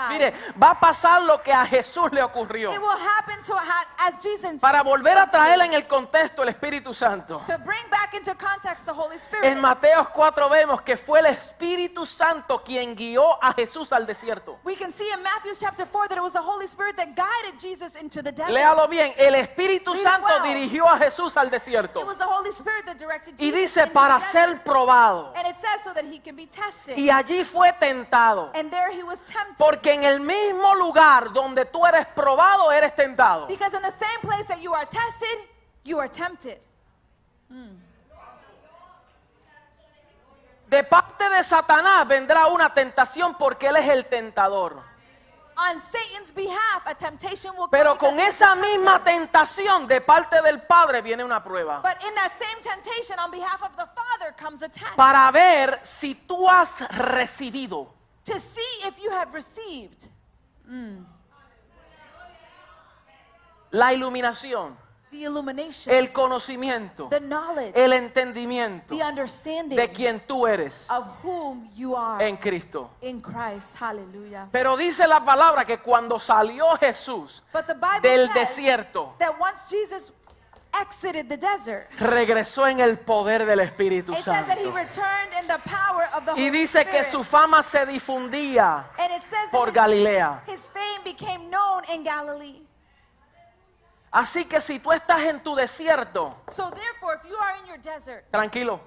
mire, 0.09 0.35
va 0.61 0.71
a 0.71 0.81
pasar 0.81 1.23
lo 1.23 1.43
que 1.43 1.53
a 1.53 1.67
Jesús 1.67 2.11
le 2.13 2.23
ocurrió. 2.23 2.73
it 2.73 2.81
will 2.81 2.89
happen 2.89 3.43
to 3.45 3.55
as 3.99 4.23
Jesus 4.23 4.61
Para 4.61 4.83
volver 4.83 5.19
a 5.19 5.31
traer 5.31 5.61
en 5.61 5.75
el 5.75 5.87
contexto 5.87 6.43
el 6.43 6.49
Espíritu 6.49 6.95
Santo. 6.95 7.43
to 7.47 7.59
bring 7.59 7.85
back 7.91 8.15
into 8.15 8.35
context 8.35 8.85
the 8.87 8.93
Holy 8.93 9.17
Spirit. 9.17 9.45
En 9.45 9.61
Mateo 9.61 10.09
4 10.13 10.49
vemos 10.49 10.83
que 10.83 10.97
fue 10.97 11.21
el 11.21 11.27
Espíritu 11.27 12.07
Santo 12.07 12.63
quien 12.63 12.95
guió 12.95 13.43
a 13.43 13.53
Jesús 13.53 13.93
al 13.93 14.07
desierto. 14.07 14.59
we 14.65 14.77
can 14.77 14.93
see 14.93 15.09
in 15.13 15.23
Matthew 15.23 15.53
chapter 15.59 15.87
4 15.87 16.09
that 16.09 16.19
it 16.19 16.23
was 16.23 16.33
the 16.33 16.41
Holy 16.41 16.67
Spirit 16.67 16.97
that 16.97 17.15
guided 17.15 17.59
Jesus 17.61 17.95
into 18.01 18.23
the 18.23 18.33
desert. 18.33 18.53
Léalo 18.53 18.89
bien, 18.89 19.13
el 19.17 19.35
Espíritu 19.35 19.95
Santo 19.97 20.41
dirigió 20.43 20.89
a 20.89 20.99
Jesús 20.99 21.37
al 21.37 21.51
desierto. 21.51 22.01
Y 23.39 23.51
dice 23.51 23.87
para 23.89 24.21
ser 24.21 24.63
probado. 24.63 25.33
And 25.37 25.47
it 25.49 25.57
says 25.57 25.83
so 25.83 25.93
that 25.93 26.05
he 26.05 26.19
can 26.19 26.37
be 26.37 26.47
tested. 26.47 26.97
Y 26.97 27.11
allí 27.11 27.45
fue 27.45 27.73
tentado. 27.73 28.51
And 28.55 28.71
there 28.71 28.91
he 28.91 29.03
was 29.03 29.21
tempted. 29.21 29.57
Porque 29.59 29.93
en 29.93 30.05
el 30.05 30.21
mismo 30.21 30.75
lugar 30.75 31.33
donde 31.33 31.65
tú 31.65 31.85
eres 31.87 32.07
probado, 32.07 32.71
eres 32.73 32.95
tentado. 32.95 33.47
Because 33.47 33.75
in 33.75 33.83
the 33.83 33.93
same 33.93 34.21
place 34.23 34.47
that 34.47 34.61
you 34.61 34.73
are 34.75 34.87
tested, 34.87 35.49
you 35.85 35.99
are 35.99 36.09
tempted. 36.09 36.59
De 40.69 40.83
parte 40.83 41.29
de 41.29 41.45
Satanás 41.45 42.07
vendrá 42.09 42.47
una 42.49 42.75
tentación 42.75 43.37
porque 43.39 43.69
él 43.69 43.77
es 43.77 43.89
el 43.89 44.07
tentador. 44.07 44.83
On 45.59 45.81
Satan's 45.81 46.33
behalf, 46.33 46.83
a 46.85 46.95
temptation 46.95 47.51
will 47.53 47.67
come. 47.67 47.71
Pero 47.71 47.97
con 47.97 48.21
esa 48.21 48.55
misma 48.57 49.03
tentación 49.03 49.89
de 49.89 50.01
parte 50.03 50.43
del 50.43 50.61
Padre 50.61 51.01
viene 51.01 51.25
una 51.25 51.43
prueba. 51.43 51.81
But 51.83 52.03
in 52.07 52.15
that 52.15 52.33
same 52.39 52.63
temptation, 52.63 53.19
on 53.19 53.31
behalf 53.31 53.63
of 53.63 53.75
the 53.77 53.89
Father, 53.95 54.35
comes 54.37 54.63
a 54.63 54.69
test. 54.69 54.95
Para 54.97 55.33
ver 55.33 55.81
si 55.83 56.15
tú 56.15 56.47
has 56.47 56.71
recibido. 56.91 57.89
To 58.27 58.39
see 58.39 58.83
if 58.85 59.03
you 59.03 59.11
have 59.11 59.33
received. 59.33 60.11
La 63.71 63.93
iluminación, 63.93 64.77
the 65.11 65.23
illumination, 65.25 65.95
el 65.95 66.13
conocimiento, 66.13 67.09
the 67.09 67.21
knowledge, 67.21 67.73
el 67.77 67.93
entendimiento 67.93 68.89
the 68.97 69.03
understanding 69.03 69.77
de 69.77 69.89
quien 69.93 70.21
tú 70.27 70.47
eres 70.47 70.85
of 70.91 71.05
whom 71.23 71.69
you 71.75 71.95
are 71.97 72.23
en 72.27 72.37
Cristo. 72.37 72.91
in 73.03 73.21
Christ. 73.21 73.77
Hallelujah. 73.79 74.49
Pero 74.51 74.77
dice 74.77 75.07
la 75.07 75.25
palabra 75.25 75.65
que 75.65 75.79
cuando 75.79 76.19
salió 76.19 76.77
Jesús 76.79 77.43
But 77.53 77.67
the 77.67 77.75
Bible 77.75 78.01
del 78.03 78.27
says 78.29 78.35
desierto, 78.57 79.15
that 79.19 79.39
once 79.41 79.69
Jesus 79.71 80.13
exited 80.79 81.29
the 81.29 81.37
desert, 81.39 81.89
regresó 81.99 82.67
en 82.67 82.81
el 82.81 82.99
poder 82.99 83.47
del 83.47 83.61
Espíritu 83.61 84.13
it 84.13 84.19
says 84.19 84.47
that 84.47 84.59
he 84.59 84.65
Santo. 84.65 84.73
returned 84.77 85.33
in 85.41 85.47
the 85.47 85.59
power 85.65 86.07
of 86.15 86.27
the 86.27 86.33
Y 86.33 86.49
Holy 86.49 86.51
dice 86.51 86.85
que 86.85 87.01
Spirit. 87.01 87.11
su 87.13 87.25
fama 87.25 87.63
se 87.63 87.87
difundía 87.87 88.85
and 88.99 89.13
it 89.13 89.23
says 89.31 89.49
por 89.51 89.73
that 89.73 89.89
his, 89.89 90.03
Galilea. 90.05 90.43
his 90.47 90.69
fame 90.69 91.03
became 91.05 91.49
known 91.49 91.83
in 91.95 92.03
Galilee. 92.05 92.67
Así 94.17 94.47
que 94.47 94.63
si 94.63 94.79
tú 94.79 94.91
estás 94.93 95.21
en 95.25 95.43
tu 95.43 95.55
desierto, 95.55 96.35
So 96.49 96.71
therefore, 96.71 97.19
if 97.23 97.29
you 97.29 97.37
are 97.37 97.59
in 97.59 97.67
your 97.67 97.79
desert, 97.79 98.25
tranquilo, 98.31 98.81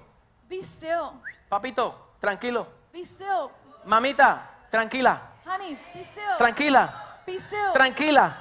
be 0.48 0.60
still. 0.64 1.12
papito, 1.48 1.94
tranquilo, 2.20 2.66
Be 2.92 3.06
still. 3.06 3.48
mamita, 3.84 4.42
tranquila, 4.72 5.20
Honey, 5.46 5.78
be 5.94 6.02
still. 6.04 6.36
tranquila, 6.36 7.22
be 7.24 7.40
still. 7.40 7.72
tranquila. 7.72 8.36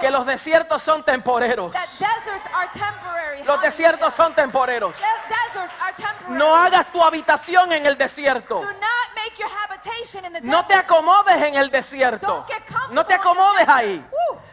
Que 0.00 0.10
los 0.10 0.26
desiertos 0.26 0.82
son 0.82 1.04
temporeros. 1.04 1.72
Los 3.44 3.62
desiertos 3.62 4.14
son 4.14 4.34
temporeros. 4.34 4.94
No 6.28 6.56
hagas 6.56 6.86
tu 6.92 7.02
habitación 7.02 7.72
en 7.72 7.86
el 7.86 7.96
desierto. 7.96 8.60
Do 8.60 8.66
not 8.66 9.14
make 9.14 9.38
your 9.38 9.48
habitation 9.48 10.24
in 10.24 10.32
the 10.32 10.40
No 10.40 10.66
te 10.66 10.74
acomodes 10.74 11.42
en 11.42 11.54
el 11.54 11.70
desierto. 11.70 12.44
No 12.90 13.06
te 13.06 13.14
acomodes 13.14 13.68
ahí. 13.68 14.04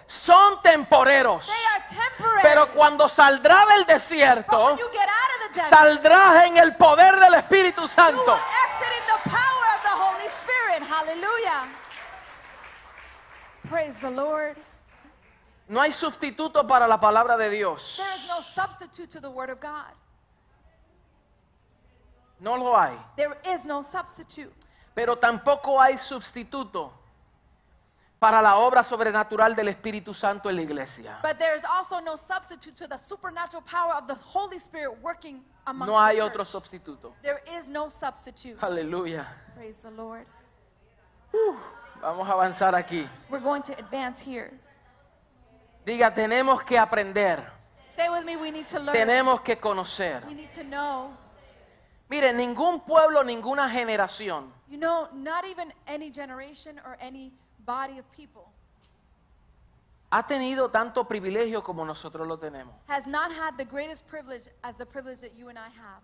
Son 0.05 0.61
temporeros. 0.61 1.49
Pero 2.41 2.69
cuando 2.71 3.07
saldrá 3.07 3.65
del 3.65 3.85
desierto, 3.85 4.65
when 4.65 4.77
you 4.77 4.89
get 4.91 5.07
out 5.07 5.09
of 5.09 5.41
the 5.47 5.61
desert, 5.61 5.69
saldrás 5.69 6.43
en 6.43 6.57
el 6.57 6.75
poder 6.75 7.17
del 7.19 7.33
Espíritu 7.35 7.81
you 7.81 7.87
Santo. 7.87 8.21
will 8.23 8.33
exit 8.33 8.93
in 8.97 9.05
the 9.07 9.29
power 9.29 9.65
of 9.75 9.81
the 9.83 9.89
Holy 9.89 10.27
Spirit. 10.27 10.83
Hallelujah. 10.83 11.67
Praise 13.69 13.99
the 14.01 14.09
Lord. 14.11 14.57
No 15.71 15.79
hay 15.79 15.93
sustituto 15.93 16.67
para 16.67 16.85
la 16.85 16.99
palabra 16.99 17.37
de 17.37 17.49
Dios. 17.49 17.95
There 17.95 18.13
is 18.13 18.27
no 18.27 18.41
substitute 18.41 19.09
to 19.11 19.21
the 19.21 19.29
Word 19.29 19.49
of 19.49 19.61
God. 19.61 19.93
No 22.41 22.55
lo 22.57 22.75
hay. 22.75 22.97
There 23.15 23.37
is 23.45 23.63
no 23.63 23.81
substitute. 23.81 24.51
Pero 24.93 25.15
tampoco 25.15 25.79
hay 25.79 25.97
sustituto 25.97 26.91
para 28.19 28.41
la 28.41 28.57
obra 28.57 28.83
sobrenatural 28.83 29.55
del 29.55 29.69
Espíritu 29.69 30.13
Santo 30.13 30.49
en 30.49 30.57
la 30.57 30.61
iglesia. 30.63 31.19
But 31.23 31.39
there 31.39 31.55
is 31.55 31.63
also 31.63 32.01
no 32.01 32.17
substitute 32.17 32.75
to 32.75 32.87
the 32.89 32.97
supernatural 32.97 33.63
power 33.63 33.93
of 33.93 34.07
the 34.07 34.15
Holy 34.15 34.59
Spirit 34.59 35.01
working 35.01 35.41
among 35.65 35.87
No 35.87 35.97
hay 35.97 36.17
the 36.17 36.21
otro 36.25 36.43
church. 36.43 36.63
sustituto. 36.63 37.13
There 37.21 37.41
is 37.57 37.69
no 37.69 37.87
substitute. 37.87 38.59
Aleluya. 38.59 39.25
Praise 39.55 39.79
the 39.79 39.91
Lord. 39.91 40.25
Vamos 42.01 42.27
a 42.27 42.33
avanzar 42.33 42.75
aquí. 42.75 43.07
We're 43.29 43.39
going 43.39 43.61
to 43.63 43.79
advance 43.79 44.21
here. 44.21 44.51
Diga, 45.85 46.13
tenemos 46.13 46.63
que 46.63 46.77
aprender. 46.77 47.41
Say 47.95 48.09
with 48.09 48.25
me, 48.25 48.35
we 48.35 48.51
need 48.51 48.67
to 48.67 48.79
learn. 48.79 48.93
Tenemos 48.93 49.41
que 49.41 49.57
conocer. 49.57 50.23
We 50.27 50.33
need 50.33 50.51
to 50.51 50.63
know. 50.63 51.11
Mire, 52.09 52.33
ningún 52.33 52.81
pueblo, 52.85 53.23
ninguna 53.23 53.69
generación 53.69 54.51
You 54.69 54.77
know, 54.77 55.07
not 55.13 55.45
even 55.45 55.73
any 55.87 56.09
generation 56.09 56.79
or 56.85 56.97
any 56.99 57.33
body 57.65 57.99
of 57.99 58.05
people 58.11 58.51
ha 60.11 60.27
tenido 60.27 60.69
tanto 60.69 61.05
privilegio 61.05 61.63
como 61.63 61.85
nosotros 61.85 62.27
lo 62.27 62.37
tenemos. 62.37 62.73
has 62.87 63.07
not 63.07 63.31
had 63.31 63.57
the 63.57 63.65
greatest 63.65 64.05
privilege 64.07 64.49
as 64.63 64.75
the 64.75 64.85
privilege 64.85 65.21
that 65.21 65.33
you 65.35 65.49
and 65.49 65.57
I 65.57 65.69
have. 65.69 66.03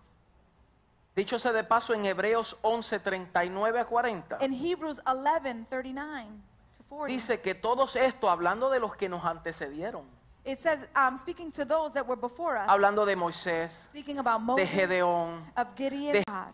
Dicho 1.15 1.38
sea 1.39 1.51
de 1.51 1.63
paso 1.63 1.93
en 1.93 2.05
Hebreos 2.05 2.57
11, 2.61 2.99
39 2.99 3.80
a 3.80 3.86
40. 3.86 4.38
In 4.41 4.53
Hebrews 4.53 5.01
11 5.05 5.67
39 5.69 6.25
to 6.25 6.56
40, 6.89 7.07
Dice 7.13 7.41
que 7.41 7.53
todos 7.55 7.95
esto, 7.95 8.29
hablando 8.29 8.69
de 8.69 8.79
los 8.79 8.95
que 8.95 9.09
nos 9.09 9.23
antecedieron, 9.25 10.05
it 10.45 10.57
says, 10.59 10.88
um, 10.95 11.17
speaking 11.17 11.51
to 11.51 11.65
those 11.65 11.93
that 11.93 12.05
were 12.07 12.15
before 12.19 12.57
us, 12.57 12.69
hablando 12.69 13.05
de 13.05 13.15
Moisés, 13.15 13.71
speaking 13.89 14.17
about 14.19 14.39
de 14.39 14.45
Moses, 14.45 14.69
Gedeón, 14.69 15.43
of 15.57 15.67
Gideon, 15.75 16.13
de- 16.13 16.23
God, 16.25 16.53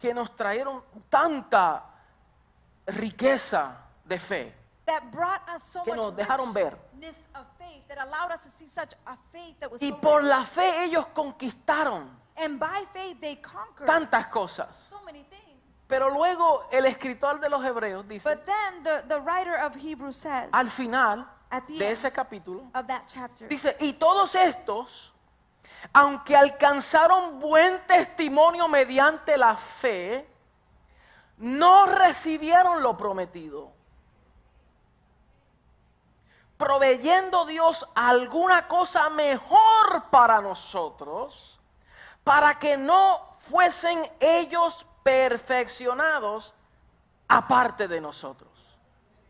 que 0.00 0.12
nos 0.14 0.34
trajeron 0.36 0.82
tanta 1.08 1.84
riqueza 2.86 3.76
de 4.04 4.18
fe. 4.18 4.52
that 4.86 5.10
brought 5.12 5.42
us 5.54 5.62
so 5.62 5.82
que 5.84 5.92
much 5.94 6.00
nos 6.00 6.16
dejaron 6.16 6.52
ver. 6.52 6.74
of 7.34 7.46
faith, 7.58 7.86
that 7.88 7.98
allowed 7.98 8.32
us 8.32 8.42
to 8.42 8.50
see 8.58 8.66
such 8.68 8.92
a 9.06 9.16
faith 9.32 9.54
that 9.60 9.70
was 9.70 9.80
Y 9.82 9.90
so 9.90 9.96
por 10.00 10.20
rich. 10.20 10.28
la 10.28 10.44
fe 10.44 10.84
ellos 10.84 11.06
conquistaron 11.14 12.08
And 12.36 12.58
by 12.58 12.84
faith 12.92 13.20
they 13.20 13.36
conquered 13.36 13.86
tantas 13.86 14.26
cosas. 14.30 14.74
so 14.90 15.00
many 15.04 15.22
things. 15.24 15.49
Pero 15.90 16.08
luego 16.08 16.68
el 16.70 16.86
escritor 16.86 17.40
de 17.40 17.50
los 17.50 17.64
Hebreos 17.64 18.06
dice, 18.06 18.28
But 18.28 18.46
then 18.46 18.82
the, 18.84 19.02
the 19.08 19.20
writer 19.20 19.56
of 19.56 19.74
Hebrews 19.74 20.16
says, 20.16 20.48
al 20.52 20.70
final 20.70 21.26
At 21.50 21.64
the 21.66 21.78
de 21.78 21.84
end. 21.88 21.98
ese 21.98 22.12
capítulo, 22.12 22.70
of 22.74 22.86
that 22.86 23.02
chapter, 23.08 23.48
dice, 23.48 23.76
y 23.80 23.94
todos 23.94 24.36
estos, 24.36 25.12
aunque 25.92 26.36
alcanzaron 26.36 27.40
buen 27.40 27.84
testimonio 27.88 28.68
mediante 28.68 29.36
la 29.36 29.56
fe, 29.56 30.28
no 31.38 31.86
recibieron 31.86 32.84
lo 32.84 32.96
prometido. 32.96 33.72
Proveyendo 36.56 37.46
Dios 37.46 37.84
alguna 37.96 38.68
cosa 38.68 39.10
mejor 39.10 40.04
para 40.10 40.40
nosotros, 40.40 41.58
para 42.22 42.60
que 42.60 42.76
no 42.76 43.30
fuesen 43.40 44.08
ellos 44.20 44.86
perfeccionados 45.10 46.52
aparte 47.28 47.88
de 47.88 48.00
nosotros. 48.00 48.50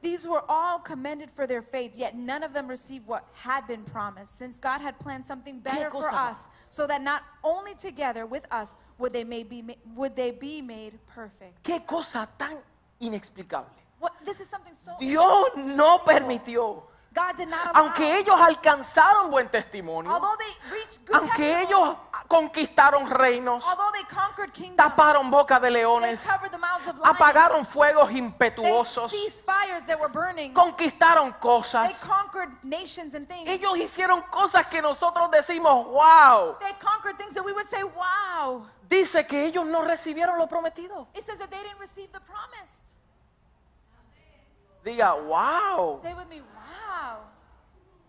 These 0.03 0.27
were 0.27 0.43
all 0.49 0.79
commended 0.79 1.31
for 1.31 1.47
their 1.47 1.61
faith, 1.61 1.93
yet 1.95 2.17
none 2.17 2.43
of 2.43 2.55
them 2.55 2.67
received 2.67 3.07
what 3.07 3.25
had 3.35 3.67
been 3.67 3.85
promised, 3.85 4.39
since 4.39 4.59
God 4.59 4.81
had 4.81 4.99
planned 4.99 5.27
something 5.27 5.61
better 5.61 5.91
for 5.91 6.09
us, 6.11 6.49
so 6.71 6.87
that 6.87 7.03
not 7.03 7.23
only 7.45 7.75
together 7.75 8.25
with 8.25 8.47
us 8.51 8.79
would 8.99 9.13
they, 9.13 9.25
may 9.25 9.43
be, 9.43 9.63
would 9.95 10.17
they 10.17 10.31
be 10.31 10.63
made 10.63 10.99
perfect. 11.07 11.63
Qué 11.63 11.87
cosa 11.87 12.27
tan 12.39 12.57
inexplicable. 12.99 13.67
What, 13.99 14.15
this 14.25 14.41
is 14.41 14.49
something 14.49 14.73
so. 14.75 14.93
Dios 14.99 15.51
no 15.57 15.99
permitió. 15.99 16.83
God 17.13 17.37
did 17.37 17.49
not 17.49 17.75
allow. 17.75 17.87
Aunque 17.87 18.19
ellos 18.19 18.41
alcanzaron 18.41 19.31
buen 19.31 19.49
testimonio, 19.49 20.13
although 20.13 20.37
they 20.39 20.73
reached 20.73 21.05
good 21.05 21.17
aunque 21.17 21.61
ellos 21.63 21.97
conquistaron 22.29 23.09
reinos, 23.11 23.65
although 23.65 23.91
they 23.93 24.05
conquered 24.05 24.53
kingdoms, 24.53 24.77
taparon 24.77 25.29
boca 25.29 25.59
de 25.59 25.71
leones, 25.71 26.21
covered 26.21 26.53
the 26.53 26.59
mouths 26.59 26.87
of 26.87 26.97
lions, 27.01 27.17
apagaron 27.17 27.67
fuegos 27.67 28.09
they 28.09 28.19
impetuosos, 28.19 29.11
ceased 29.11 29.45
fires 29.45 29.83
that 29.87 29.99
were 29.99 30.09
burning, 30.09 30.55
conquistaron 30.55 31.33
they 31.33 31.41
cosas. 31.41 31.93
conquered 32.01 32.51
nations 32.63 33.15
and 33.15 33.29
things. 33.29 33.49
Ellos 33.49 33.77
hicieron 33.77 34.23
cosas 34.31 34.69
que 34.69 34.81
nosotros 34.81 35.29
decimos, 35.33 35.89
wow. 35.89 36.57
They 36.61 36.75
conquered 36.79 37.19
things 37.19 37.35
that 37.35 37.45
we 37.45 37.53
would 37.53 37.67
say, 37.67 37.83
wow. 37.83 38.63
Dice 38.89 39.27
que 39.27 39.47
ellos 39.47 39.67
no 39.67 39.83
recibieron 39.83 40.39
lo 40.39 40.47
prometido. 40.47 41.09
It 41.15 41.27
says 41.27 41.39
that 41.39 41.51
they 41.51 41.63
didn't 41.63 41.81
receive 41.81 42.13
the 42.13 42.21
promise. 42.21 42.81
Diga, 44.85 45.15
wow. 45.27 46.01
Say 46.03 46.15
with 46.15 46.29
me, 46.29 46.41
wow. 46.41 46.60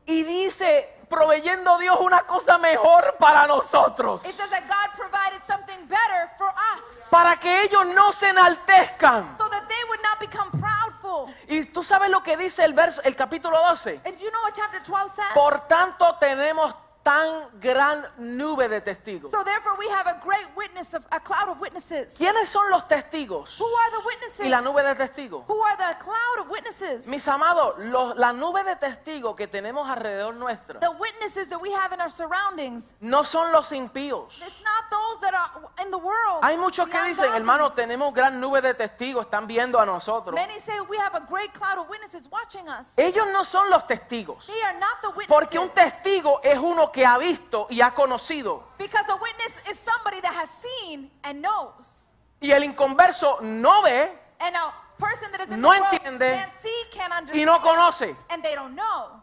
Y 0.05 0.23
dice, 0.23 0.97
proveyendo 1.09 1.77
Dios 1.77 1.97
una 1.99 2.21
cosa 2.21 2.57
mejor 2.57 3.15
para 3.19 3.45
nosotros. 3.47 4.25
It 4.25 4.33
says 4.33 4.49
that 4.49 4.63
God 4.67 4.95
provided 4.97 5.41
something 5.45 5.87
better 5.87 6.29
for 6.37 6.47
us 6.49 7.07
Para 7.09 7.35
que 7.37 7.63
ellos 7.63 7.85
no 7.87 8.11
se 8.11 8.29
enaltezcan. 8.29 9.37
so 9.37 9.47
that 9.49 9.67
they 9.67 9.83
would 9.89 10.01
not 10.01 10.19
become 10.19 10.49
proudful. 10.59 11.33
Y 11.47 11.65
tú 11.65 11.83
sabes 11.83 12.09
lo 12.09 12.23
que 12.23 12.35
dice 12.35 12.63
el 12.63 12.73
verso, 12.73 13.01
el 13.03 13.15
capítulo 13.15 13.59
12. 13.59 14.01
And 14.05 14.17
you 14.19 14.31
know 14.31 14.41
what 14.43 14.53
chapter 14.55 14.81
12 14.81 15.15
says? 15.15 15.25
Por 15.33 15.59
tanto 15.67 16.15
tenemos 16.19 16.73
tan 17.03 17.49
gran 17.59 18.05
nube 18.17 18.67
de 18.69 18.81
testigos. 18.81 19.31
so 19.31 19.43
therefore 19.43 19.75
we 19.77 19.87
have 19.89 20.07
a 20.07 20.19
great 20.23 20.45
witness 20.55 20.93
of 20.93 21.05
a 21.11 21.19
cloud 21.19 21.49
of 21.49 21.59
witnesses. 21.59 22.15
¿Quiénes 22.17 22.47
son 22.47 22.69
los 22.69 22.87
testigos? 22.87 23.57
Who 23.59 23.65
are 23.65 23.91
the 23.91 24.05
witnesses? 24.05 24.45
Y 24.45 24.49
la 24.49 24.61
nube 24.61 24.83
de 24.83 24.95
testigos. 24.95 25.45
Who 25.47 25.61
are 25.63 25.77
the 25.77 25.97
cloud 25.99 26.39
of 26.39 26.49
witnesses? 26.49 27.07
Mis 27.07 27.27
amados, 27.27 27.75
los- 27.79 28.15
la 28.17 28.31
nube 28.33 28.63
de 28.63 28.75
testigos 28.75 29.35
que 29.35 29.47
tenemos 29.47 29.89
alrededor 29.89 30.35
nuestra 30.35 30.79
the 30.79 30.91
witnesses 30.91 31.47
that 31.49 31.59
we 31.59 31.71
have 31.71 31.91
in 31.93 32.01
our 32.01 32.11
surroundings. 32.11 32.93
no 32.99 33.23
son 33.23 33.51
los 33.51 33.71
impíos. 33.71 34.39
It's 34.41 34.61
not 34.63 34.89
those 34.91 35.21
that 35.21 35.33
are 35.33 35.69
in 35.83 35.89
the 35.89 35.97
world. 35.97 36.43
Hay 36.43 36.57
muchos 36.57 36.87
que 36.87 37.01
dicen, 37.03 37.33
hermano, 37.33 37.71
tenemos 37.73 38.13
gran 38.13 38.39
nube 38.39 38.61
de 38.61 38.73
testigos, 38.73 39.25
están 39.25 39.47
viendo 39.47 39.79
a 39.79 39.85
nosotros. 39.85 40.35
Many 40.35 40.59
say 40.59 40.79
we 40.81 40.97
have 40.97 41.15
a 41.15 41.25
great 41.29 41.51
cloud 41.53 41.79
of 41.79 41.89
witnesses 41.89 42.27
watching 42.31 42.67
us. 42.69 42.97
Ellos 42.97 43.27
no 43.33 43.43
son 43.43 43.69
los 43.69 43.85
testigos. 43.87 44.45
They 44.45 44.61
are 44.63 44.77
not 44.79 45.01
the 45.01 45.09
witnesses. 45.09 45.27
Porque 45.29 45.57
un 45.57 45.69
testigo 45.69 46.39
es 46.43 46.57
uno 46.59 46.90
que 46.91 47.05
ha 47.05 47.17
visto 47.17 47.67
y 47.69 47.81
ha 47.81 47.93
conocido. 47.93 48.63
because 48.77 49.07
a 49.09 49.15
witness 49.15 49.53
is 49.69 49.77
somebody 49.79 50.19
that 50.21 50.33
has 50.33 50.49
seen 50.49 51.09
and 51.23 51.41
knows. 51.41 51.97
Y 52.41 52.51
el 52.51 52.63
inconverso 52.63 53.39
no 53.41 53.81
ve 53.83 54.17
And 54.39 54.55
a 54.55 54.73
person 54.97 55.31
that 55.31 55.41
is 55.41 55.51
in 55.51 55.61
No 55.61 55.71
the 55.71 55.79
world 55.81 55.93
entiende 55.93 56.33
can't 56.33 56.53
see, 56.61 56.83
can't 56.91 57.13
understand, 57.13 57.39
y 57.39 57.45
no 57.45 57.59
conoce. 57.61 58.15
and 58.29 58.41
they 58.43 58.55
don't 58.55 58.75
know. 58.75 59.21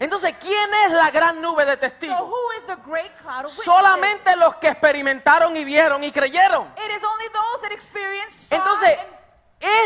Entonces, 0.00 0.34
¿quién 0.40 0.70
es 0.86 0.92
la 0.92 1.10
gran 1.10 1.40
nube 1.42 1.64
de 1.66 1.74
So 1.74 1.78
testigos? 1.80 2.20
who 2.20 2.50
is 2.58 2.64
the 2.66 2.76
great 2.84 3.14
cloud 3.18 3.44
of? 3.44 3.52
Solamente 3.52 4.34
los 4.36 4.56
que 4.56 4.68
experimentaron 4.68 5.54
y 5.56 5.64
vieron 5.64 6.02
y 6.02 6.10
creyeron. 6.10 6.68
It 6.76 6.90
is 6.96 7.04
only 7.04 7.26
those 7.28 7.62
that 7.62 7.70
experienced, 7.72 8.48
saw, 8.48 8.56
Entonces, 8.56 8.98
and 8.98 9.08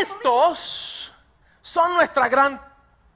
estos 0.01 1.11
son 1.61 1.93
nuestra 1.95 2.29
gran 2.29 2.61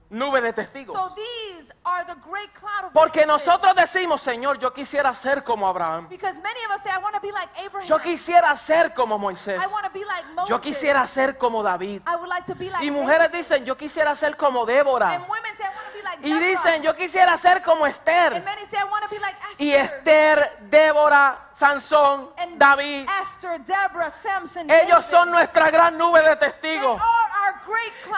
nube 0.09 0.41
de 0.41 0.51
testigos. 0.53 0.93
so 0.93 1.13
these 1.15 1.48
are 1.89 2.05
the 2.05 2.15
great 2.29 2.53
cloud 2.53 2.85
of 2.85 2.93
Porque 2.93 3.25
nosotros 3.25 3.75
decimos, 3.75 4.21
Señor, 4.21 4.59
yo 4.59 4.71
quisiera 4.71 5.13
ser 5.15 5.43
como 5.43 5.67
Abraham. 5.67 6.07
Because 6.07 6.39
many 6.41 6.59
of 6.65 6.71
us 6.75 6.81
say, 6.83 6.91
I 6.91 6.99
want 6.99 7.15
to 7.15 7.21
be 7.21 7.31
like 7.31 7.49
Abraham. 7.59 7.87
Yo 7.87 7.99
quisiera 7.99 8.55
ser 8.57 8.93
como 8.93 9.17
Moisés. 9.17 9.59
I 9.59 9.67
want 9.67 9.85
to 9.85 9.91
be 9.91 10.05
like 10.05 10.25
Moses. 10.35 10.49
Yo 10.49 10.59
quisiera 10.61 11.07
ser 11.07 11.37
como 11.37 11.63
David. 11.63 12.01
I 12.05 12.15
would 12.15 12.29
like 12.29 12.45
to 12.45 12.55
be 12.55 12.69
like 12.69 12.83
Y 12.83 12.89
David. 12.89 13.01
mujeres 13.01 13.31
dicen, 13.31 13.65
yo 13.65 13.75
quisiera 13.75 14.15
ser 14.15 14.37
como 14.37 14.65
Débora. 14.65 15.13
And 15.15 15.23
women 15.27 15.55
say, 15.57 15.65
I 15.65 15.69
want 15.75 15.87
to 15.87 15.93
be 15.97 16.03
like 16.03 16.27
Y 16.27 16.39
dicen, 16.39 16.83
yo 16.83 16.95
quisiera 16.95 17.37
ser 17.37 17.61
como 17.63 17.85
And 17.85 17.93
Esther. 17.95 18.43
many 18.43 18.65
say, 18.65 18.77
I 18.79 18.83
want 18.85 19.03
to 19.03 19.09
be 19.09 19.19
like 19.19 19.35
Esther. 19.51 19.65
Y 19.65 19.73
Esther, 19.73 20.57
Débora, 20.69 21.37
Sansón, 21.57 22.29
and 22.37 22.57
David. 22.59 23.05
Esther, 23.21 23.59
Deborah, 23.59 24.11
Samson, 24.11 24.69
Ellos 24.69 24.89
David. 24.89 25.03
son 25.03 25.31
nuestra 25.31 25.69
gran 25.71 25.97
nube 25.97 26.21
de 26.21 26.35
testigos. 26.37 27.01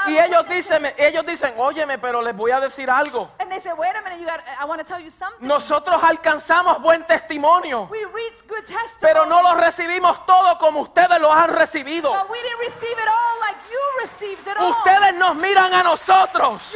Y 0.07 0.17
ellos 0.17 0.47
dicen, 0.47 0.93
ellos 0.97 1.25
dicen, 1.25 1.53
óyeme, 1.57 1.97
pero 1.97 2.21
les 2.21 2.36
voy 2.36 2.51
a 2.51 2.59
decir 2.59 2.89
algo. 2.89 3.32
Say. 5.11 5.27
Nosotros 5.39 6.03
alcanzamos 6.03 6.82
buen 6.82 7.05
testimonio, 7.05 7.89
pero 8.99 9.25
no 9.25 9.41
lo 9.41 9.55
recibimos 9.55 10.25
todo 10.25 10.57
como 10.57 10.82
ustedes 10.82 11.19
lo 11.19 11.32
han 11.32 11.49
recibido. 11.49 12.11
Like. 12.13 13.61
Ustedes 14.59 15.15
nos 15.15 15.36
miran 15.36 15.73
a 15.73 15.84
nosotros, 15.84 16.75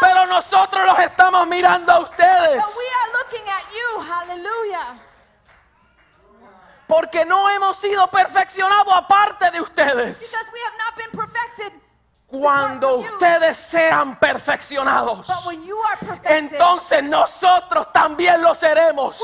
pero 0.00 0.26
nosotros 0.26 0.86
los 0.86 0.98
estamos 0.98 1.46
mirando 1.46 1.92
a 1.92 2.00
ustedes. 2.00 2.62
Porque 6.86 7.24
no 7.24 7.50
hemos 7.50 7.76
sido 7.76 8.06
perfeccionados 8.08 8.94
aparte 8.94 9.50
de 9.50 9.60
ustedes. 9.60 10.20
Because 10.20 10.50
we 10.52 10.60
have 10.60 10.76
not 10.78 10.96
been 10.96 11.10
perfected. 11.10 11.72
Cuando 12.26 12.96
ustedes 12.96 13.56
sean 13.56 14.18
perfeccionados, 14.18 15.28
entonces 16.24 17.02
nosotros 17.04 17.92
también 17.92 18.42
lo 18.42 18.52
seremos. 18.54 19.20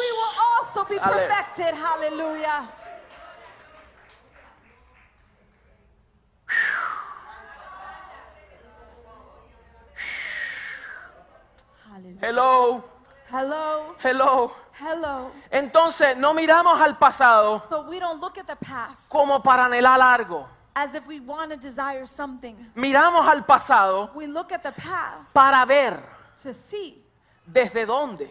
Hello, 12.20 12.84
Hello. 13.28 13.96
hello. 14.02 14.52
Hello. 14.78 15.30
Entonces 15.50 16.16
no 16.16 16.34
miramos 16.34 16.80
al 16.80 16.96
pasado 16.98 17.64
So 17.68 17.82
we 17.82 17.98
don't 18.00 18.20
look 18.20 18.38
at 18.38 18.46
the 18.46 18.56
past 18.56 19.08
como 19.08 19.42
para 19.42 19.66
anhelar 19.66 20.00
algo. 20.00 20.46
As 20.74 20.94
if 20.94 21.06
we 21.06 21.20
want 21.20 21.50
to 21.50 21.56
desire 21.56 22.06
something. 22.06 22.56
Miramos 22.74 23.26
al 23.26 23.44
pasado 23.44 24.10
We 24.14 24.26
look 24.26 24.52
at 24.52 24.62
the 24.62 24.72
past 24.72 25.34
para 25.34 25.64
ver 25.66 26.02
to 26.42 26.52
see 26.52 27.02
desde 27.46 27.86
dónde 27.86 28.30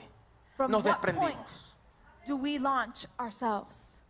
from 0.57 0.71
nos 0.71 0.83
what 0.83 0.95
desprendimos. 1.01 1.31
point 1.31 1.59
do 2.25 2.35
we 2.37 2.57
launch 2.59 3.05
ourselves. 3.19 4.01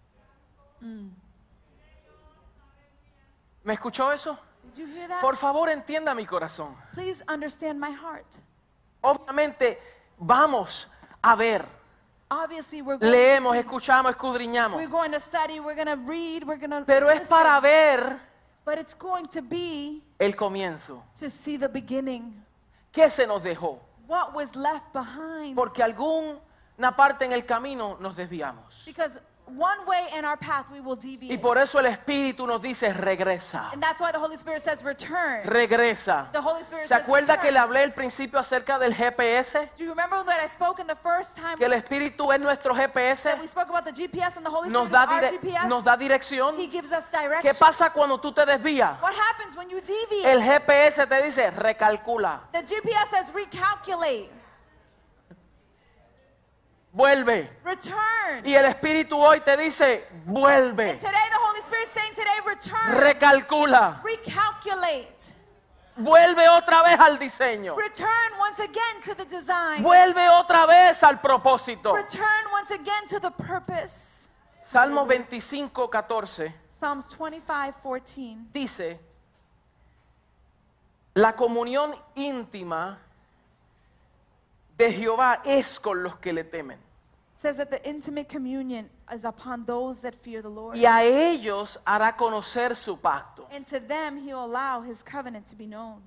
¿Me 3.64 3.74
escuchó 3.74 4.12
eso? 4.12 4.38
Did 4.64 4.78
you 4.78 4.88
hear 4.88 5.08
that? 5.08 5.22
Por 5.22 5.36
favor, 5.36 5.70
entienda 5.70 6.16
mi 6.16 6.26
corazón. 6.26 6.76
Please 6.94 7.24
understand 7.28 7.80
my 7.80 7.92
heart. 7.92 8.26
Obviamente, 9.02 9.80
vamos 10.18 10.88
a 11.22 11.36
ver. 11.36 11.66
Obviously, 12.34 12.82
we're 12.82 12.98
going, 12.98 13.12
Leemos, 13.12 13.54
to, 13.54 13.60
escuchamos, 13.60 14.12
escudriñamos. 14.16 14.78
we're 14.78 14.88
going 14.88 15.12
to 15.12 15.20
study, 15.20 15.60
we're 15.60 15.76
going 15.76 15.86
to 15.86 15.98
read, 15.98 16.46
we're 16.46 16.56
going 16.58 16.72
to 16.72 16.86
Pero 16.86 17.10
es 17.10 17.28
para 17.28 17.60
ver 17.60 18.18
But 18.64 18.78
it's 18.78 18.94
going 18.94 19.26
to 19.26 19.42
be 19.42 20.02
el 20.18 20.34
comienzo. 20.34 21.04
to 21.20 21.30
see 21.30 21.58
the 21.58 21.68
beginning. 21.68 22.42
¿Qué 22.94 23.10
se 23.10 23.28
nos 23.28 23.44
dejó? 23.44 23.80
What 24.08 24.34
was 24.34 24.56
left 24.56 24.94
behind? 24.94 25.56
Porque 25.56 25.84
alguna 25.84 26.96
parte 26.96 27.26
en 27.26 27.34
el 27.34 27.46
camino 27.46 27.98
nos 28.00 28.16
desviamos. 28.16 28.86
Because 28.86 29.20
one 29.58 29.86
way 29.86 30.08
in 30.18 30.26
our 30.26 30.38
path 30.38 30.66
we 30.72 30.80
will 30.82 30.96
deviate. 30.96 31.34
Y 31.34 31.38
por 31.38 31.58
eso 31.58 31.80
el 31.80 31.86
Espíritu 31.88 32.46
nos 32.48 32.62
dice, 32.62 32.92
regresa, 32.94 33.70
and 33.74 33.82
that's 33.82 34.00
why 34.02 34.12
the 34.12 34.20
Holy 34.20 34.36
Spirit 34.36 34.64
says 34.64 34.84
return. 34.84 35.44
regresa. 35.46 36.30
The 36.32 36.42
Holy 36.42 36.62
Spirit 36.64 36.84
¿Se 36.88 36.96
says 36.96 37.04
acuerda 37.04 37.34
return. 37.36 37.42
que 37.46 37.52
le 37.52 37.60
hablé 37.60 37.84
al 37.84 37.94
principio 37.94 38.40
acerca 38.40 38.80
del 38.80 38.94
GPS? 38.94 39.70
Do 39.78 39.84
you 39.84 39.90
remember 39.90 40.24
that 40.26 40.40
I 40.44 40.48
spoke 40.48 40.80
in 40.82 40.88
the 40.88 40.96
first 40.96 41.36
time 41.38 41.58
Que 41.58 41.66
el 41.66 41.74
Espíritu 41.74 42.32
es 42.32 42.40
nuestro 42.40 42.74
GPS. 42.74 43.24
that 43.24 43.40
we 43.42 43.48
spoke 43.48 43.70
about 43.70 43.86
the 43.86 43.92
GPS 43.92 44.38
and 44.38 44.46
the 44.46 44.50
Holy 44.52 44.70
Nos 44.70 44.88
Spirit 44.88 44.92
da, 44.92 45.18
is 45.26 45.32
our 45.32 45.40
GPS? 45.40 45.68
nos 45.70 45.84
da 45.84 45.98
dirección. 45.98 46.56
He 46.58 46.68
gives 46.68 46.92
us 46.92 47.04
¿Qué 47.12 47.20
direction. 47.22 47.56
pasa 47.60 47.90
cuando 47.92 48.18
tú 48.20 48.32
te 48.34 48.46
desvías? 48.46 49.00
What 49.02 49.14
happens 49.14 49.56
when 49.56 49.70
you 49.70 49.82
deviate? 49.82 50.26
El 50.32 50.42
GPS 50.42 51.06
te 51.08 51.22
dice, 51.24 51.52
recalcula, 51.52 52.42
the 52.52 52.64
GPS 52.64 53.10
says 53.10 53.32
recalculate, 53.34 54.30
vuelve. 56.94 57.50
return. 57.64 58.46
Y 58.46 58.56
el 58.56 58.66
Espíritu 58.66 59.18
hoy 59.18 59.40
te 59.42 59.56
dice, 59.58 60.08
vuelve, 60.26 60.96
today 60.96 61.30
the 61.30 61.38
Holy 61.38 61.62
saying 61.94 62.14
today 62.14 62.40
return, 62.46 63.02
recalcula, 63.02 64.02
recalculate, 64.04 65.36
vuelve 65.96 66.48
otra 66.50 66.84
vez 66.84 67.00
al 67.00 67.18
diseño, 67.20 67.76
return 67.76 68.34
once 68.40 68.60
again 68.60 69.02
to 69.04 69.16
the 69.16 69.26
design, 69.26 69.84
vuelve 69.84 70.30
otra 70.30 70.66
vez 70.66 71.04
al 71.04 71.20
propósito. 71.20 71.94
return 71.94 72.46
once 72.54 72.72
again 72.72 73.08
to 73.08 73.20
the 73.20 73.32
purpose. 73.32 74.30
Salmo 74.72 75.06
25, 75.06 75.90
14 75.90 76.54
Psalms 76.80 77.08
25, 77.10 77.76
14. 77.84 78.38
dice, 78.54 79.00
La 81.14 81.36
comunión 81.36 81.94
íntima 82.16 82.98
de 84.86 84.92
Jehová 84.94 85.42
es 85.46 85.80
con 85.80 86.02
los 86.04 86.18
que 86.18 86.34
le 86.34 86.44
temen. 86.44 86.78
Says 87.38 87.58
that 87.58 87.70
the 87.70 87.82
intimate 87.90 88.28
communion 88.28 88.88
is 89.14 89.26
upon 89.26 89.66
those 89.66 90.00
that 90.02 90.14
fear 90.14 90.42
the 90.44 90.50
Lord. 90.50 90.78
Y 90.78 90.86
a 90.86 91.04
ellos 91.04 91.80
hará 91.86 92.16
conocer 92.16 92.76
su 92.76 92.98
pacto. 92.98 93.48
And 93.52 93.66
to 93.68 93.80
them 93.80 94.18
he'll 94.18 94.44
allow 94.44 94.82
his 94.82 95.04
covenant 95.04 95.48
to 95.48 95.56
be 95.56 95.66
known. 95.66 96.02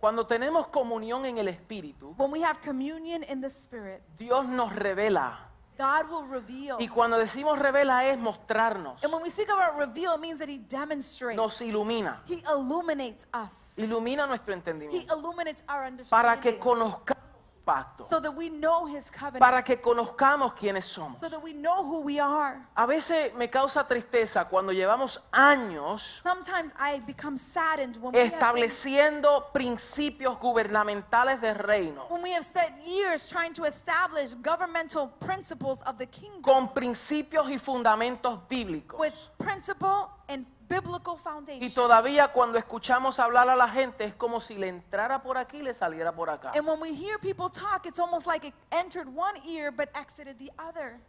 Cuando 0.00 0.26
tenemos 0.26 0.68
comunión 0.68 1.26
en 1.26 1.38
el 1.38 1.48
Espíritu, 1.48 2.14
When 2.16 2.30
we 2.30 2.42
have 2.42 2.60
communion 2.62 3.22
in 3.24 3.40
the 3.40 3.50
Spirit, 3.50 4.00
Dios 4.16 4.46
nos 4.48 4.72
revela. 4.74 5.46
God 5.76 6.08
will 6.10 6.26
reveal. 6.28 6.76
Y 6.78 6.88
cuando 6.88 7.18
decimos 7.18 7.58
revela 7.58 8.04
es 8.06 8.18
mostrarnos, 8.18 9.02
And 9.02 9.12
when 9.12 9.22
we 9.22 9.30
speak 9.30 9.48
about 9.48 9.76
reveal, 9.78 10.14
it 10.14 10.20
means 10.20 10.38
that 10.38 10.48
he 10.48 10.58
demonstrates. 10.58 11.36
nos 11.36 11.60
ilumina, 11.62 12.20
He 12.26 12.42
illuminates 12.46 13.26
us. 13.34 13.76
ilumina 13.78 14.26
nuestro 14.26 14.52
He 14.54 14.58
entendimiento 14.58 15.14
illuminates 15.18 15.62
our 15.68 15.90
para 16.08 16.38
que 16.38 16.50
understanding. 16.50 16.58
conozcamos 16.60 17.29
pacto, 17.64 18.04
So 18.04 18.20
that 18.20 18.32
we 18.34 18.48
know 18.50 18.86
his 18.86 19.10
covenant. 19.10 19.40
para 19.40 19.62
que 19.62 19.80
conozcamos 19.80 20.54
quiénes 20.54 20.84
somos. 20.86 21.18
So 21.20 21.28
that 21.28 21.42
we 21.42 21.52
know 21.52 21.84
who 21.84 22.00
we 22.02 22.18
are. 22.20 22.66
A 22.74 22.86
veces 22.86 23.34
me 23.34 23.48
causa 23.48 23.86
tristeza 23.86 24.46
cuando 24.48 24.72
llevamos 24.72 25.20
años 25.32 26.20
Sometimes 26.22 26.72
I 26.78 27.00
become 27.06 27.36
saddened 27.38 27.96
when 28.00 28.12
we, 28.12 28.18
have 28.20 28.30
been, 28.30 28.38
estableciendo 28.38 29.52
principios 29.52 30.38
gubernamentales 30.38 31.40
del 31.40 31.54
reino 31.56 32.06
when 32.08 32.22
we 32.22 32.32
have 32.32 32.44
spent 32.44 32.74
years 32.84 33.26
trying 33.26 33.52
to 33.52 33.64
establish 33.64 34.34
governmental 34.42 35.08
principles 35.20 35.80
of 35.86 35.96
the 35.98 36.06
kingdom 36.06 36.42
con 36.42 36.72
principios 36.74 37.48
y 37.50 37.58
fundamentos 37.58 38.40
bíblicos. 38.48 38.98
with 38.98 39.14
principle 39.38 40.08
and 40.28 40.46
biblical 40.70 41.16
Y 41.16 41.18
foundation. 41.22 41.70
todavía 41.74 42.28
cuando 42.28 42.56
escuchamos 42.56 43.18
hablar 43.18 43.48
a 43.50 43.56
la 43.56 43.68
gente 43.68 44.04
es 44.04 44.14
como 44.14 44.40
si 44.40 44.54
le 44.54 44.68
entrara 44.68 45.20
por 45.22 45.36
aquí 45.36 45.58
y 45.58 45.62
le 45.62 45.74
saliera 45.74 46.12
por 46.12 46.30
acá. 46.30 46.52
And 46.54 46.66
when 46.66 46.80
we 46.80 46.94
hear 46.94 47.18
people 47.18 47.50
talk, 47.50 47.84
it's 47.86 47.98
almost 47.98 48.26
like 48.26 48.46
it 48.46 48.54
entered 48.70 49.08
one 49.08 49.34
ear 49.46 49.72
but 49.72 49.88
exited 49.94 50.38
the 50.38 50.50
other. 50.58 51.00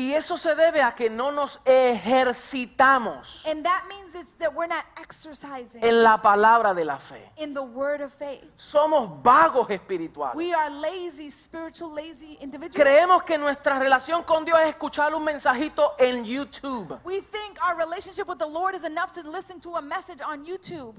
Y 0.00 0.14
eso 0.14 0.38
se 0.38 0.54
debe 0.54 0.80
a 0.80 0.94
que 0.94 1.10
no 1.10 1.30
nos 1.30 1.60
ejercitamos 1.66 3.44
And 3.46 3.62
that 3.64 3.84
means 3.86 4.14
it's 4.14 4.30
that 4.38 4.54
we're 4.54 4.66
not 4.66 4.86
exercising 4.96 5.84
en 5.84 6.02
la 6.02 6.16
palabra 6.22 6.72
de 6.74 6.86
la 6.86 6.96
fe. 6.96 7.30
in 7.36 7.52
the 7.52 7.62
word 7.62 8.00
of 8.00 8.10
faith. 8.10 8.50
Somos 8.56 9.22
vagos 9.22 9.68
espirituales. 9.68 10.34
We 10.34 10.54
are 10.54 10.70
lazy, 10.70 11.30
spiritual, 11.30 11.92
lazy 11.92 12.38
individuals. 12.40 12.76
Creemos 12.76 13.22
que 13.24 13.36
nuestra 13.36 13.78
relación 13.78 14.22
con 14.24 14.46
Dios 14.46 14.58
es 14.60 14.68
escuchar 14.68 15.14
un 15.14 15.22
mensajito 15.22 15.94
en 15.98 16.24
YouTube. 16.24 16.98
We 17.04 17.20
think 17.20 17.58
our 17.62 17.76
relationship 17.76 18.26
with 18.26 18.38
the 18.38 18.48
Lord 18.48 18.74
is 18.74 18.84
enough 18.84 19.12
to 19.12 19.22
listen 19.28 19.60
to 19.60 19.76
a 19.76 19.82
message 19.82 20.22
on 20.22 20.46
YouTube. 20.46 20.94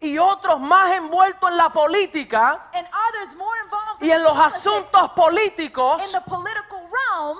Y 0.00 0.18
otros 0.18 0.60
más 0.60 0.90
envueltos 0.96 1.48
en 1.50 1.56
la 1.56 1.70
política 1.70 2.68
And 2.74 2.86
others 3.08 3.34
more 3.36 3.58
involved 3.64 4.02
y 4.02 4.10
en 4.10 4.22
los 4.22 4.32
politics, 4.34 4.66
asuntos 4.66 5.10
políticos 5.12 6.04
in 6.04 6.12
the 6.12 6.20
political 6.20 6.73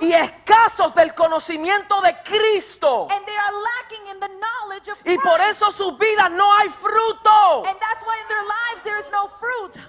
y 0.00 0.12
escasos 0.12 0.94
del 0.94 1.14
conocimiento 1.14 2.00
de 2.00 2.16
Cristo. 2.22 3.08
And 3.10 3.24
they 3.26 3.36
are 3.36 3.52
lacking 3.52 4.06
in 4.08 4.20
the 4.20 4.28
knowledge 4.28 4.88
of 4.88 4.98
Y 5.04 5.16
por 5.18 5.40
eso 5.40 5.70
sus 5.70 5.96
vidas 5.98 6.30
no 6.30 6.52
hay 6.56 6.68
fruto. 6.68 7.64
And 7.66 7.78
that's 7.80 8.04
why 8.04 8.18
in 8.20 8.28
their 8.28 8.42
lives 8.42 8.82
there 8.82 8.98
is 8.98 9.10
no 9.10 9.28
fruit. 9.40 9.80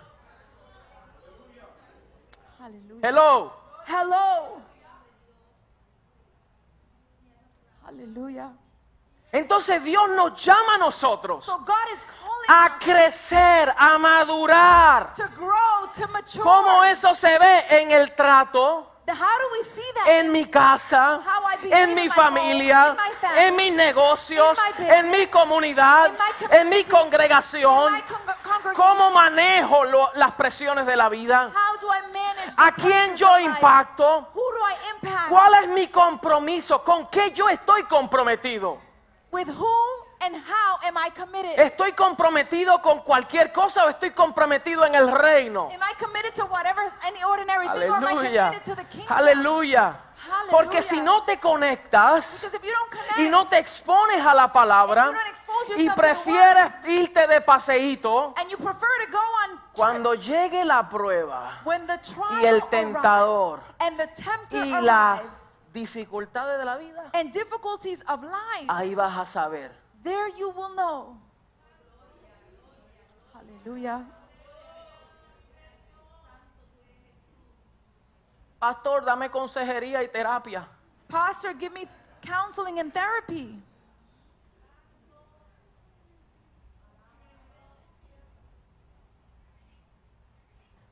Hallelujah. 2.59 3.01
Hello. 3.01 3.53
Hello. 3.86 4.61
Hallelujah. 7.86 8.51
Entonces 9.32 9.84
Dios 9.84 10.09
nos 10.09 10.41
llama 10.43 10.76
a 10.76 10.78
nosotros 10.78 11.45
So 11.45 11.63
a 12.47 12.78
crecer, 12.80 13.74
a 13.78 13.97
madurar. 13.97 15.13
to 15.13 15.28
grow, 15.36 15.89
to. 15.93 16.41
¿Cómo 16.41 16.84
eso 16.86 17.13
se 17.13 17.38
ve 17.38 17.66
en 17.70 17.91
el 17.91 18.16
trato? 18.16 18.95
How 19.08 19.38
do 19.39 19.49
we 19.51 19.64
see 19.64 19.91
that? 19.95 20.08
En 20.08 20.32
mi 20.32 20.45
casa, 20.45 21.22
How 21.24 21.45
I 21.45 21.58
behave 21.58 21.74
en 21.84 21.89
in 21.89 21.95
mi 21.95 22.08
my 22.08 22.14
familia, 22.16 22.76
home, 22.82 22.89
in 22.91 22.95
my 22.97 23.12
family, 23.22 23.39
en 23.47 23.56
mis 23.56 23.74
negocios, 23.74 24.58
in 24.58 24.64
my 24.64 24.72
business, 24.72 24.99
en 24.99 25.12
mi 25.12 25.28
comunidad, 25.28 26.08
in 26.08 26.14
my 26.18 26.58
en 26.58 26.70
mi 26.70 26.84
community, 26.84 26.91
congregación. 26.91 27.91
my 27.91 28.01
con- 28.01 28.18
congregation. 28.43 28.74
¿Cómo 28.76 29.12
manejo 29.12 29.84
lo- 29.86 30.12
las 30.16 30.32
presiones 30.32 30.86
de 30.88 30.95
la 30.95 31.10
vida? 31.10 31.51
How 31.53 31.78
do 31.80 31.88
I 31.88 32.01
manage 32.12 32.56
the 32.56 32.62
¿A 32.62 32.72
quién 32.72 33.16
yo 33.16 33.38
impacto? 33.39 34.28
Who 34.34 34.41
do 34.41 34.60
I 34.68 34.76
impact? 34.95 35.30
¿Cuál 35.30 35.53
es 35.64 35.68
mi 35.70 35.88
compromiso? 35.88 36.84
¿Con 36.84 37.06
qué 37.08 37.32
yo 37.32 37.47
estoy 37.49 37.84
comprometido? 37.84 38.80
With 39.32 39.49
who 39.49 40.05
and 40.22 40.36
how 40.36 40.80
am 40.84 40.97
I 40.97 41.09
committed? 41.11 41.57
¿Estoy 41.57 41.93
comprometido 41.93 42.82
con 42.82 43.01
cualquier 43.01 43.51
cosa 43.51 43.86
o 43.86 43.89
estoy 43.89 44.11
comprometido 44.11 44.86
en 44.86 44.95
el 44.95 45.11
reino? 45.11 45.70
Am 45.74 45.82
I 45.82 45.93
committed 45.97 46.34
to 46.36 46.45
whatever 46.45 46.82
any 47.05 47.24
ordinary 47.24 47.68
thing 47.70 47.89
or 47.89 47.97
am 47.97 48.05
I 48.05 48.13
committed 48.13 48.63
to 48.63 48.76
the 48.76 48.86
kingdom? 48.86 49.18
Aleluya. 49.18 50.01
Porque 50.49 50.78
Hallelujah. 50.78 50.82
si 50.82 51.01
no 51.01 51.24
te 51.24 51.39
conectas 51.39 52.39
Because 52.41 52.55
if 52.55 52.63
you 52.63 52.72
don't 52.72 52.89
connect 52.89 53.20
y 53.20 53.30
no 53.30 53.45
te 53.47 53.57
expones 53.57 54.26
a 54.26 54.34
la 54.34 54.51
palabra 54.51 55.13
y 55.76 55.89
prefieres 55.89 56.72
irte 56.88 57.28
de 57.28 57.41
paseíto, 57.41 58.34
and 58.38 58.49
you 58.49 58.57
prefer 58.57 58.88
to 59.05 59.11
go 59.11 59.20
on 59.20 59.61
cuando 59.76 60.16
llegue 60.16 60.66
la 60.66 60.89
prueba 60.89 61.61
when 61.63 61.86
the 61.86 61.97
trial 61.99 62.41
y 62.41 62.45
el 62.45 62.63
tentador 62.70 63.59
and 63.80 63.97
the 63.97 64.07
tempter 64.07 64.66
y 64.66 64.82
las 64.82 65.22
dificultades 65.74 66.57
de 66.57 66.66
la 66.66 66.78
vida, 66.78 67.11
and 67.13 67.32
difficulties 67.32 68.01
of 68.07 68.24
life, 68.24 68.66
ahí 68.68 68.95
vas 68.95 69.16
a 69.18 69.26
saber. 69.26 69.85
There 70.06 70.30
you 70.38 70.51
will 70.51 70.74
know. 70.76 71.18
Hallelujah. 73.34 74.06
Pastor, 78.62 79.01
dame 79.03 79.30
consejería 79.30 80.01
y 80.03 80.08
terapia. 80.08 80.68
Pastor, 81.08 81.53
give 81.53 81.74
me 81.74 81.86
counseling 82.22 82.80
and 82.80 82.93
therapy. 82.93 83.60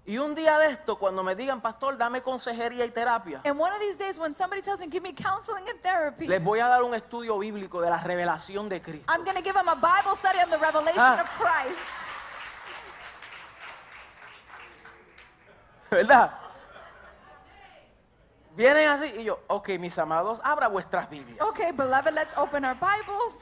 Y 0.06 0.18
un 0.18 0.36
día 0.36 0.58
de 0.60 0.68
esto, 0.72 0.98
cuando 0.98 1.24
me 1.24 1.34
digan, 1.34 1.62
pastor, 1.62 1.98
dame 1.98 2.22
consejería 2.22 2.84
y 2.86 2.92
terapia, 2.92 3.40
And 3.46 3.58
one 3.58 3.72
of 3.74 3.80
these 3.80 3.98
days, 3.98 4.20
when 4.20 4.36
somebody 4.36 4.62
tells 4.62 4.80
me, 4.82 4.88
give 4.88 5.02
me 5.02 5.14
counseling 5.14 5.64
and 5.70 5.80
therapy, 5.82 6.28
les 6.28 6.44
voy 6.44 6.60
a 6.60 6.68
dar 6.68 6.84
un 6.84 6.94
estudio 6.94 7.38
bíblico 7.40 7.80
de 7.80 7.90
la 7.90 7.98
revelación 8.00 8.68
de 8.68 8.82
Cristo. 8.82 9.06
I'm 9.10 9.24
going 9.24 9.38
to 9.38 9.42
give 9.44 9.54
them 9.56 9.70
a 9.70 9.76
Bible 9.76 10.18
study 10.18 10.40
on 10.40 10.50
the 10.50 10.58
revelation 10.58 11.00
Ah. 11.00 11.22
of 11.22 11.30
Christ. 11.40 11.80
¿Verdad? 15.90 16.32
Vienen 18.56 18.90
así 18.90 19.06
y 19.20 19.24
yo, 19.24 19.40
ok, 19.48 19.70
mis 19.80 19.98
amados, 19.98 20.40
abra 20.44 20.68
vuestras 20.68 21.10
Biblias. 21.10 21.40
Okay, 21.48 21.72
beloved, 21.72 22.14
let's 22.14 22.38
open 22.38 22.66
our 22.66 22.76
Bibles. 22.76 23.34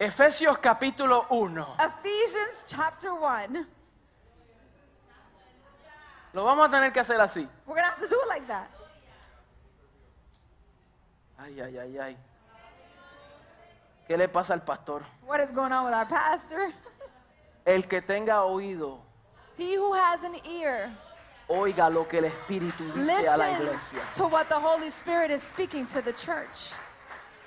Efesios 0.00 0.58
capítulo 0.58 1.24
1. 1.30 1.66
Ephesians 1.78 2.64
chapter 2.66 3.12
1. 3.14 3.75
Lo 6.36 6.44
vamos 6.44 6.68
a 6.68 6.70
tener 6.70 6.92
que 6.92 7.00
hacer 7.00 7.18
así. 7.18 7.48
We're 7.66 7.80
going 7.80 7.84
to 7.84 7.90
have 7.90 7.98
to 7.98 8.08
do 8.08 8.20
it 8.20 8.28
like 8.28 8.46
that. 8.46 8.68
Ay, 11.38 11.58
ay, 11.62 11.78
ay, 11.78 11.98
ay. 11.98 12.16
¿Qué 14.06 14.18
le 14.18 14.28
pasa 14.28 14.52
al 14.52 14.60
pastor? 14.60 15.02
What 15.26 15.40
is 15.40 15.50
going 15.50 15.72
on 15.72 15.86
with 15.86 15.94
our 15.94 16.04
pastor? 16.04 16.74
El 17.64 17.84
que 17.84 18.02
tenga 18.02 18.44
oído, 18.44 18.98
He 19.56 19.76
who 19.76 19.94
has 19.94 20.24
an 20.24 20.36
ear, 20.46 20.90
oiga 21.48 21.90
lo 21.90 22.04
que 22.06 22.18
el 22.18 22.26
Espíritu 22.26 22.84
dice 22.94 23.26
a 23.28 23.38
la 23.38 23.46
listen 23.46 23.62
iglesia. 23.62 24.00
to 24.14 24.26
what 24.28 24.46
the 24.50 24.60
Holy 24.60 24.90
Spirit 24.90 25.30
is 25.30 25.42
speaking 25.42 25.86
to 25.86 26.02
the 26.02 26.12
church. 26.12 26.72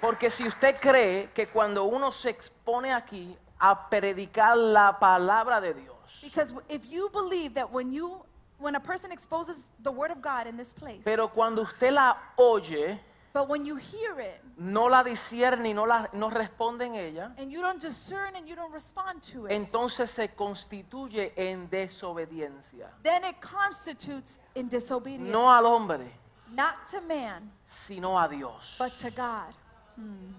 Porque 0.02 0.32
si 0.32 0.48
usted 0.48 0.80
cree 0.82 1.30
que 1.36 1.46
cuando 1.46 1.84
uno 1.86 2.10
se 2.10 2.30
expone 2.30 2.92
aquí 2.92 3.38
a 3.62 3.88
predicar 3.88 4.58
la 4.58 4.98
palabra 4.98 5.62
de 5.62 5.76
Dios, 5.76 5.96
Because 6.24 6.52
if 6.70 6.88
you 6.90 7.08
believe 7.10 7.54
that 7.54 7.72
when 7.72 7.94
you 7.94 8.24
when 8.60 8.76
a 8.76 8.80
person 8.80 9.12
exposes 9.12 9.64
the 9.84 9.92
word 9.92 10.12
of 10.12 10.22
God 10.22 10.48
in 10.48 10.58
this 10.58 10.74
place, 10.74 11.02
pero 11.04 11.28
cuando 11.30 11.62
usted 11.64 11.92
la 11.94 12.16
oye, 12.38 13.00
but 13.32 13.48
when 13.48 13.64
you 13.66 13.76
hear 13.76 14.20
it 14.20 14.42
no 14.58 14.86
la 14.88 15.04
discierne 15.04 15.68
y 15.70 15.74
no, 15.74 15.86
la, 15.86 16.08
no 16.14 16.30
responde 16.30 16.82
en 16.86 16.96
ella, 16.96 17.32
and 17.38 17.52
you 17.52 17.62
don't 17.62 17.80
discern 17.82 18.36
and 18.36 18.48
you 18.48 18.56
don't 18.56 18.74
respond 18.74 19.22
to 19.22 19.46
it, 19.46 19.52
entonces 19.52 20.10
se 20.10 20.30
constituye 20.30 21.32
en 21.38 21.70
desobediencia. 21.70 22.88
then 23.04 23.24
it 23.24 23.40
constitutes 23.40 24.40
in 24.56 24.68
disobedience. 24.68 25.32
No 25.32 25.48
al 25.50 25.66
hombre, 25.66 26.12
Not 26.56 26.90
to 26.92 27.02
man, 27.02 27.52
sino 27.68 28.18
a 28.18 28.28
Dios. 28.28 28.76
but 28.80 28.96
to 28.98 29.12
God. 29.12 29.54
Hmm. 29.96 30.34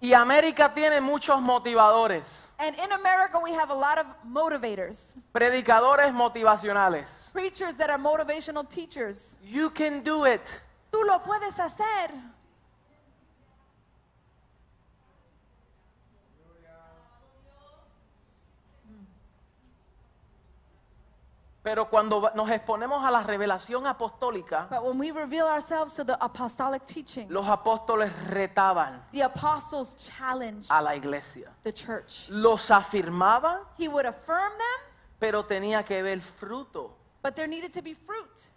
Y 0.00 0.12
América 0.12 0.72
tiene 0.74 1.00
muchos 1.00 1.40
motivadores, 1.40 2.48
And 2.58 2.74
in 2.78 2.90
America, 2.92 3.38
we 3.42 3.52
have 3.52 3.70
a 3.70 3.74
lot 3.74 3.98
of 3.98 4.06
motivators, 4.26 5.14
predicadores 5.32 6.12
motivacionales. 6.12 7.06
preachers 7.32 7.74
that 7.76 7.90
are 7.90 7.98
motivational 7.98 8.66
teachers. 8.68 9.38
You 9.42 9.70
can 9.70 10.02
do 10.02 10.24
it. 10.24 10.42
Tú 10.90 10.98
Tú 11.00 11.02
lo 11.04 11.18
puedes 11.22 11.58
hacer. 11.58 12.10
Pero 21.66 21.90
cuando 21.90 22.30
nos 22.36 22.48
exponemos 22.48 23.04
a 23.04 23.10
la 23.10 23.24
revelación 23.24 23.88
apostólica, 23.88 24.68
But 24.70 24.84
when 24.84 24.98
we 25.00 25.10
reveal 25.10 25.48
ourselves 25.48 25.94
to 25.94 26.04
the 26.04 26.16
apostolic 26.20 26.84
teaching, 26.86 27.26
los 27.28 27.44
apóstoles 27.48 28.12
retaban 28.30 29.02
the 29.12 29.22
apostles 29.24 29.96
challenged 29.96 30.70
a 30.70 30.80
la 30.80 30.94
iglesia. 30.94 31.50
the 31.64 31.72
church. 31.72 32.28
Los 32.30 32.70
afirmaban, 32.70 33.58
He 33.76 33.88
would 33.88 34.06
affirm 34.06 34.52
them, 34.52 34.90
pero 35.18 35.42
tenía 35.44 35.84
que 35.84 36.00
ver 36.04 36.20
fruto. 36.20 36.92
but 37.20 37.34
there 37.34 37.48
needed 37.48 37.72
to 37.72 37.82
be 37.82 37.94
fruit. 37.94 38.50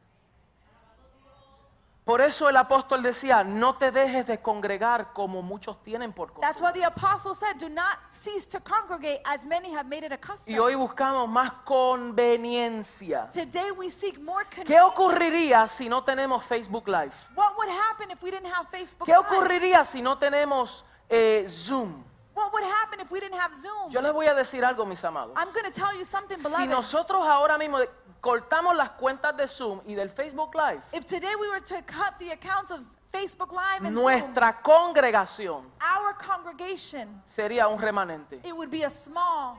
Por 2.09 2.21
eso 2.21 2.49
el 2.49 2.57
apóstol 2.57 3.03
decía, 3.03 3.43
no 3.43 3.75
te 3.75 3.91
dejes 3.91 4.25
de 4.25 4.41
congregar 4.41 5.13
como 5.13 5.43
muchos 5.43 5.83
tienen 5.83 6.11
por 6.11 6.29
That's 6.41 6.59
costumbre. 6.59 6.71
why 6.71 6.79
the 6.79 6.85
apostle 6.87 7.35
said, 7.35 7.59
Do 7.59 7.69
not 7.69 7.99
cease 8.09 8.47
to 8.47 8.59
congregate 8.59 9.21
as 9.25 9.45
many 9.45 9.69
have 9.71 9.87
made 9.87 10.03
it 10.03 10.11
a 10.11 10.17
custom. 10.17 10.51
Y 10.51 10.57
hoy 10.57 10.73
buscamos 10.73 11.29
más 11.29 11.51
conveniencia. 11.65 13.29
Today 13.31 13.69
we 13.77 13.91
seek 13.91 14.19
more 14.19 14.43
¿Qué 14.65 14.81
ocurriría 14.81 15.67
si 15.67 15.87
no 15.87 16.03
tenemos 16.03 16.43
Facebook 16.43 16.87
Live? 16.87 17.13
What 17.35 17.55
would 17.57 17.69
happen 17.69 18.09
if 18.09 18.23
we 18.23 18.31
didn't 18.31 18.51
have 18.51 18.67
Facebook 18.71 19.05
¿Qué 19.05 19.11
Live? 19.13 19.27
ocurriría 19.27 19.85
si 19.85 20.01
no 20.01 20.17
tenemos 20.17 20.83
eh, 21.09 21.45
Zoom? 21.47 22.08
What 22.39 22.53
would 22.53 22.63
happen 22.63 22.99
if 23.01 23.11
we 23.11 23.19
didn't 23.19 23.37
have 23.39 23.51
Zoom? 23.59 23.91
Yo 23.91 24.01
les 24.01 24.13
voy 24.13 24.27
a 24.27 24.33
decir 24.33 24.63
algo, 24.63 24.85
mis 24.85 25.03
amados. 25.03 25.33
I'm 25.35 25.51
going 25.51 25.65
to 25.65 25.71
tell 25.71 25.93
you 25.97 26.05
something, 26.05 26.37
Si 26.37 26.43
beloved. 26.43 26.67
nosotros 26.69 27.21
ahora 27.27 27.57
mismo 27.57 27.79
cortamos 28.21 28.75
las 28.75 28.91
cuentas 28.91 29.35
de 29.35 29.47
Zoom 29.47 29.81
y 29.85 29.93
del 29.93 30.09
Facebook 30.09 30.55
Live, 30.55 30.81
If 30.93 31.05
today 31.05 31.35
we 31.35 31.47
were 31.49 31.59
to 31.61 31.75
cut 31.85 32.17
the 32.17 32.31
accounts 32.31 32.71
of 32.71 32.85
Facebook 33.11 33.51
Live 33.51 33.85
and 33.85 33.95
Zoom, 33.95 34.03
nuestra 34.03 34.61
congregación 34.61 35.65
our 35.81 36.13
congregation, 36.17 37.21
sería 37.27 37.67
un 37.67 37.77
remanente. 37.79 38.39
it 38.43 38.53
would 38.55 38.69
be 38.71 38.83
a 38.85 38.89
small. 38.89 39.57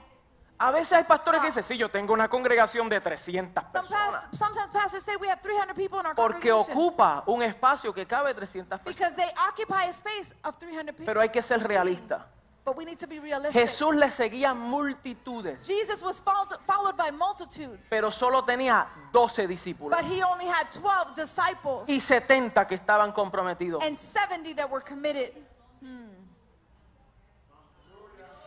A 0.63 0.71
veces 0.71 0.93
hay 0.93 1.05
pastores 1.05 1.41
que 1.41 1.47
dicen, 1.47 1.65
sí, 1.65 1.79
yo 1.79 1.89
tengo 1.91 2.13
una 2.13 2.29
congregación 2.29 2.87
de 2.91 3.01
300 3.01 3.65
Some 3.73 3.73
personas. 3.89 4.25
sometimes 4.33 4.71
pastors 4.71 5.03
say 5.03 5.17
we 5.17 5.27
have 5.29 5.41
300 5.43 5.75
people 5.75 5.99
in 6.01 6.07
our 6.07 6.15
Porque 6.15 6.53
ocupa 6.53 7.23
un 7.27 7.43
espacio 7.43 7.95
que 7.95 8.05
cabe 8.07 8.35
300 8.35 8.79
personas. 8.81 8.85
because 8.85 9.15
they 9.17 9.31
occupy 9.49 9.85
a 9.89 9.93
space 9.93 10.35
of 10.45 10.57
300 10.59 10.93
people. 10.95 11.07
Pero 11.07 11.21
hay 11.23 11.31
que 11.31 11.41
ser 11.43 11.61
realista. 11.67 12.27
But 12.71 12.77
we 12.77 12.85
need 12.85 13.01
to 13.01 13.09
be 13.09 13.19
realistic. 13.19 13.61
Jesús 13.61 13.97
le 13.97 14.13
seguía 14.13 14.55
multitudes, 14.55 15.67
Jesus 15.67 16.05
was 16.05 16.21
followed, 16.21 16.97
by 16.97 17.11
multitudes, 17.11 17.89
pero 17.91 18.13
solo 18.13 18.45
tenía 18.45 18.87
12 19.13 19.49
discípulos 19.49 19.91
but 19.91 20.05
he 20.05 20.23
only 20.23 20.47
had 20.47 20.71
12 20.71 21.17
disciples 21.17 21.89
y 21.89 21.99
70 21.99 22.69
que 22.69 22.77
estaban 22.77 23.13
comprometidos. 23.13 23.83
and 23.83 23.99
70 23.99 24.55
that 24.55 24.71
were 24.71 24.81
committed. 24.81 25.33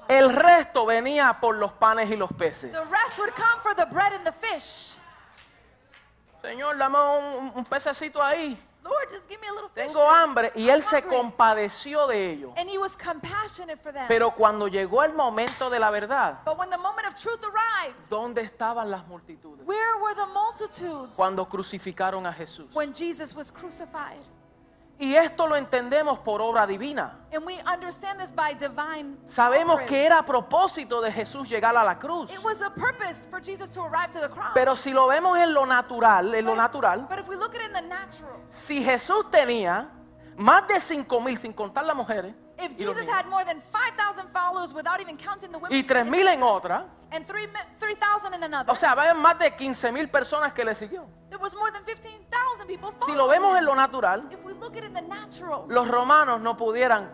El 0.08 0.30
resto 0.30 0.86
venía 0.86 1.38
por 1.42 1.56
los 1.58 1.74
panes 1.74 2.10
y 2.10 2.16
los 2.16 2.32
peces. 2.32 2.72
The 2.72 2.86
rest 2.86 3.20
would 3.20 3.36
come 3.36 3.60
for 3.62 3.74
the 3.76 3.88
bread 3.88 4.14
and 4.14 4.26
the 4.26 4.32
fish. 4.32 5.00
Señor, 6.42 6.78
dame 6.78 6.98
un, 6.98 7.52
un 7.56 7.66
pececito 7.66 8.24
ahí. 8.24 8.58
Lord, 8.84 9.10
just 9.10 9.28
give 9.30 9.40
me 9.40 9.48
a 9.48 9.54
little 9.54 9.70
fish. 9.70 9.88
Tengo 9.88 10.06
hambre. 10.10 10.52
Y 10.56 10.64
I'm 10.70 10.76
él 10.76 10.84
se 10.84 10.98
hungry. 11.02 11.16
compadeció 11.18 12.06
de 12.08 12.32
ellos. 12.34 12.52
And 12.58 12.70
he 12.70 12.78
was 12.78 12.96
compassionate 12.98 13.78
for 13.82 13.94
them. 13.94 14.06
Pero 14.08 14.32
cuando 14.32 14.68
llegó 14.68 15.04
el 15.04 15.14
momento 15.14 15.70
de 15.70 15.80
la 15.80 15.90
verdad, 15.90 16.40
but 16.46 16.58
when 16.58 16.70
the 16.70 16.78
moment 16.78 17.08
of 17.08 17.16
truth 17.16 17.42
arrived, 17.44 18.10
¿dónde 18.10 18.42
estaban 18.42 18.92
las 18.92 19.08
multitudes? 19.08 19.66
where 19.66 19.96
were 20.02 20.14
the 20.16 20.26
multitudes 20.34 21.16
Cuando 21.16 21.46
crucificaron 21.48 22.26
a 22.26 22.34
Jesús. 22.34 22.68
when 22.74 22.94
Jesus 22.94 23.34
was 23.34 23.50
crucified? 23.52 24.20
Y 25.04 25.18
esto 25.18 25.48
lo 25.48 25.58
entendemos 25.58 26.18
por 26.20 26.42
obra 26.42 26.66
divina. 26.66 27.20
And 27.34 27.46
we 27.46 27.60
understand 27.66 28.22
this 28.22 28.32
by 28.32 28.54
divine. 28.54 29.18
Sabemos 29.28 29.82
que 29.82 30.06
era 30.06 30.20
a 30.20 30.24
propósito 30.26 31.02
de 31.02 31.12
Jesús 31.12 31.50
llegar 31.50 31.76
a 31.76 31.84
la 31.84 32.00
cruz. 32.00 32.32
It 32.32 32.42
was 32.42 32.62
a 32.62 32.70
purpose 32.70 33.28
for 33.30 33.42
Jesus 33.42 33.70
to 33.72 33.82
arrive 33.84 34.12
to 34.14 34.22
the 34.22 34.30
cross. 34.30 34.52
Pero 34.54 34.78
si 34.78 34.94
lo 34.94 35.08
vemos 35.08 35.38
en 35.38 35.54
lo 35.54 35.66
natural, 35.66 36.34
en 36.34 36.46
lo 36.46 36.52
But- 36.52 36.58
natural, 36.58 37.06
But 37.10 37.20
if 37.20 37.28
we 37.28 37.36
look 37.36 37.54
at 37.54 37.62
it 37.62 37.68
in 37.68 37.74
the 37.74 37.82
natural, 37.82 38.40
si 38.50 38.82
Jesús 38.82 39.30
tenía 39.30 39.90
más 40.38 40.66
de 40.70 40.80
5 40.80 41.20
mil, 41.20 41.38
sin 41.38 41.52
contar 41.52 41.84
las 41.84 41.98
mujeres, 41.98 42.34
if 42.64 42.72
y, 42.80 42.84
los 42.86 42.94
Jesus 42.96 43.08
niños, 43.08 43.14
had 43.14 43.26
more 43.28 43.46
than 43.46 43.62
5,000 43.62 44.30
followers 44.32 44.74
without 44.74 45.00
even 45.02 45.18
counting 45.18 45.52
the 45.52 45.58
women, 45.58 45.72
y 45.78 45.84
3 45.84 46.06
mil 46.06 46.28
en 46.28 46.42
otra, 46.44 46.86
and 47.12 47.26
3 47.28 47.48
mi- 47.48 47.60
3,000 47.80 48.34
in 48.34 48.44
another, 48.44 48.72
o 48.72 48.76
sea, 48.76 48.92
había 48.92 49.14
más 49.14 49.38
de 49.38 49.52
15 49.56 49.92
mil 49.92 50.10
personas 50.10 50.54
que 50.54 50.64
le 50.64 50.74
siguió. 50.76 51.06
there 51.30 51.42
was 51.42 51.56
more 51.56 51.72
than 51.72 51.84
15,000 51.84 52.68
people 52.68 52.92
Si 52.92 52.98
following 53.00 53.18
lo 53.18 53.28
vemos 53.28 53.52
en 53.58 53.64
him. 53.64 53.66
lo 53.66 53.76
natural, 53.76 54.24
If 54.32 54.44
we 54.44 54.54
look 54.54 54.76
at 54.78 54.84
it 54.84 54.86
in 54.86 54.94
the 54.94 55.02
natural, 55.02 55.66
los 55.68 55.88
romanos 55.88 56.42
no 56.42 56.56
pudieran 56.58 57.10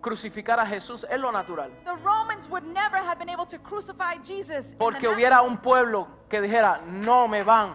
crucificar 0.00 0.60
a 0.60 0.66
Jesús 0.66 1.04
en 1.10 1.20
lo 1.20 1.32
natural. 1.32 1.70
the 1.84 1.94
Romans 1.96 2.48
would 2.48 2.64
never 2.64 2.96
have 2.98 3.18
been 3.18 3.28
able 3.28 3.44
to 3.46 3.58
crucify 3.58 4.14
Jesus 4.22 4.72
in 4.72 4.78
Porque 4.78 5.00
the 5.00 5.08
hubiera 5.08 5.36
natural. 5.36 5.50
un 5.50 5.58
pueblo 5.58 6.08
que 6.28 6.40
dijera, 6.40 6.80
no 6.86 7.26
me 7.26 7.42
van, 7.42 7.74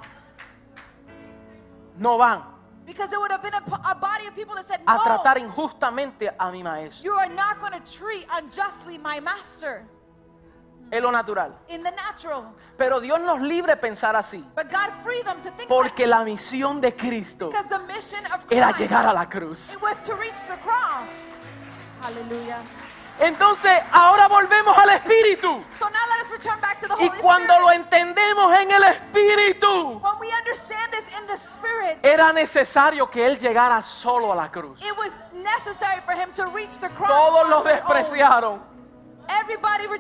no 1.98 2.18
van 2.18 2.44
Because 2.92 3.10
there 3.10 3.20
would 3.22 3.32
have 3.32 3.42
been 3.42 3.54
a, 3.54 3.62
po- 3.62 3.80
a 3.90 3.96
body 3.96 4.28
of 4.28 4.36
people 4.36 4.54
that 4.56 4.68
said, 4.68 4.82
a 4.86 4.96
no, 4.98 5.00
tratar 5.04 5.38
injustamente 5.38 6.30
a 6.38 6.52
mi 6.52 6.62
maestro. 6.62 7.04
you 7.06 7.14
are 7.18 7.30
not 7.30 7.60
going 7.62 7.72
to 7.72 7.80
treat 7.92 8.26
unjustly 8.34 8.98
my 8.98 9.20
master 9.22 9.86
En 10.92 11.02
lo 11.02 11.10
natural. 11.10 11.54
in 11.70 11.84
the 11.84 11.92
natural. 11.92 12.54
Pero 12.78 13.00
Dios 13.00 13.20
nos 13.22 13.40
libre 13.40 13.78
pensar 13.78 14.14
así. 14.16 14.44
But 14.56 14.70
God 14.70 14.90
freed 15.04 15.24
them 15.26 15.40
to 15.42 15.50
think 15.52 15.70
Porque 15.70 16.06
like 16.06 16.08
la 16.08 16.26
misión 16.26 16.82
de 16.82 16.92
Cristo 16.92 17.48
Because 17.50 17.68
the 17.70 17.80
mission 17.88 18.26
of 18.26 18.46
era 18.52 18.74
Christ, 18.74 18.80
llegar 18.80 19.06
a 19.06 19.14
la 19.14 19.26
cruz. 19.30 19.72
it 19.74 19.82
was 19.82 19.98
to 20.02 20.14
reach 20.16 20.40
the 20.50 20.58
cross. 20.58 21.32
Hallelujah. 22.02 22.62
Entonces, 23.22 23.72
ahora 23.92 24.28
volvemos 24.28 24.78
al 24.78 24.90
Espíritu. 24.92 25.64
So 25.80 25.90
now 25.90 26.00
let 26.10 26.26
us 26.26 26.32
return 26.32 26.60
back 26.60 26.80
to 26.80 26.88
the 26.88 26.96
Y 27.00 27.08
Holy 27.08 27.20
cuando 27.22 27.60
lo 27.60 27.70
Spirit. 27.72 27.86
entendemos 27.94 28.60
en 28.60 28.72
el 28.72 28.84
Espíritu, 28.84 30.00
When 30.02 30.20
we 30.20 30.28
understand 30.34 30.92
this 30.92 31.08
in 31.20 31.28
the 31.28 31.38
Spirit, 31.38 32.00
era 32.04 32.34
necesario 32.34 33.10
que 33.10 33.26
Él 33.26 33.38
llegara 33.40 33.82
solo 33.84 34.32
a 34.34 34.36
la 34.36 34.50
cruz. 34.52 34.80
it 34.82 34.98
was 34.98 35.14
necessary 35.34 36.02
for 36.06 36.14
him 36.16 36.32
to 36.34 36.46
reach 36.48 36.78
the 36.80 36.90
cross. 36.90 37.10
Todos 37.10 37.50
lo 37.50 37.58
own. 37.60 37.64
despreciaron, 37.66 38.62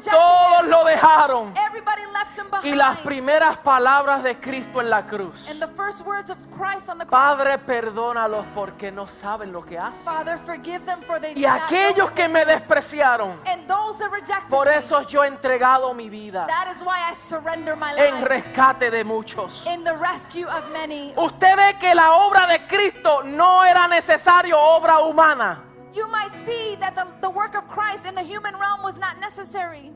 todos 0.10 0.68
lo 0.68 0.84
dejaron. 0.86 1.54
Everybody 1.58 2.04
left 2.14 2.38
him 2.38 2.50
behind. 2.50 2.66
Y 2.66 2.76
las 2.76 2.98
primeras 3.00 3.58
palabras 3.58 4.24
de 4.24 4.40
Cristo 4.40 4.82
en 4.82 4.90
la 4.90 5.06
cruz. 5.06 5.48
and 5.50 5.60
the 5.60 5.68
first 5.76 6.02
words 6.06 6.30
of 6.30 6.38
Christ 6.52 6.90
on 6.90 6.98
the 6.98 7.06
cross. 7.06 7.38
Padre, 7.38 7.58
perdónalos 7.58 8.46
porque 8.54 8.92
no 8.92 9.08
saben 9.08 9.52
lo 9.52 9.64
que 9.64 9.78
hacen. 9.78 10.02
Father, 10.04 10.38
forgive 10.38 10.86
them 10.86 11.02
for 11.02 11.20
they 11.20 11.34
Y 11.36 11.46
aquellos 11.46 12.12
que 12.12 12.28
me 12.28 12.46
despreciaron, 12.46 13.40
And 13.46 13.68
those 13.68 13.98
that 14.00 14.12
rejected 14.12 14.50
por 14.50 14.68
eso 14.68 15.02
yo 15.08 15.24
he 15.24 15.28
entregado 15.28 15.94
mi 15.94 16.10
vida 16.10 16.48
that 16.48 16.74
is 16.76 16.82
why 16.82 16.98
I 17.10 17.16
surrender 17.16 17.76
my 17.76 17.94
en 17.98 18.26
rescate 18.26 18.90
de 18.92 19.04
muchos. 19.04 19.66
in 19.68 19.84
the 19.84 19.96
rescue 19.96 20.48
of 20.48 20.70
many. 20.72 21.14
Usted 21.16 21.56
ve 21.56 21.78
que 21.80 21.94
la 21.96 22.12
obra 22.14 22.48
de 22.48 22.66
Cristo 22.68 23.22
no 23.24 23.64
era 23.64 23.88
necesario 23.88 24.58
obra 24.60 25.00
humana, 25.00 25.64
You 25.94 26.08
might 26.08 26.32
see 26.32 26.76
that 26.80 26.96
the, 26.96 27.06
the 27.22 27.30
work 27.30 27.56
of 27.56 27.68
Christ 27.68 28.06
in 28.08 28.16
the 28.16 28.24
human 28.24 28.54
realm 28.56 28.82
was 28.84 28.98
not 28.98 29.20
necessary 29.20 29.92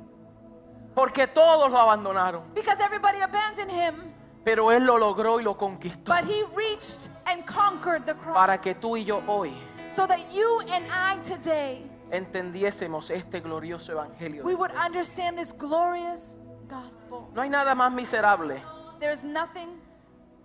porque 0.96 1.28
todos 1.28 1.70
lo 1.72 1.78
abandonaron. 1.78 2.42
because 2.54 2.80
everybody 2.80 3.20
abandoned 3.22 3.72
him. 3.72 4.14
Pero 4.44 4.72
Él 4.72 4.86
lo 4.86 4.98
logró 4.98 5.40
y 5.40 5.44
lo 5.44 5.56
conquistó 5.58 6.06
But 6.06 6.24
he 6.26 6.44
reached 6.56 7.10
and 7.26 7.46
conquered 7.46 8.06
the 8.06 8.14
cross 8.14 8.36
para 8.36 8.58
que 8.58 8.76
tú 8.76 8.96
y 8.98 9.04
yo 9.04 9.22
hoy 9.28 9.54
so 9.90 10.06
that 10.08 10.20
you 10.34 10.62
and 10.72 10.86
I 10.92 11.18
today 11.24 11.90
entendiésemos 12.12 13.10
este 13.10 13.42
glorioso 13.42 13.92
evangelio. 13.94 14.44
we 14.44 14.56
would 14.56 14.72
understand 14.72 15.38
this 15.38 15.52
glorious 15.52 16.38
gospel. 16.68 17.30
No 17.34 17.42
hay 17.42 17.50
nada 17.50 17.74
más 17.76 17.92
miserable 17.92 18.62
There's 19.00 19.24
nothing 19.24 19.82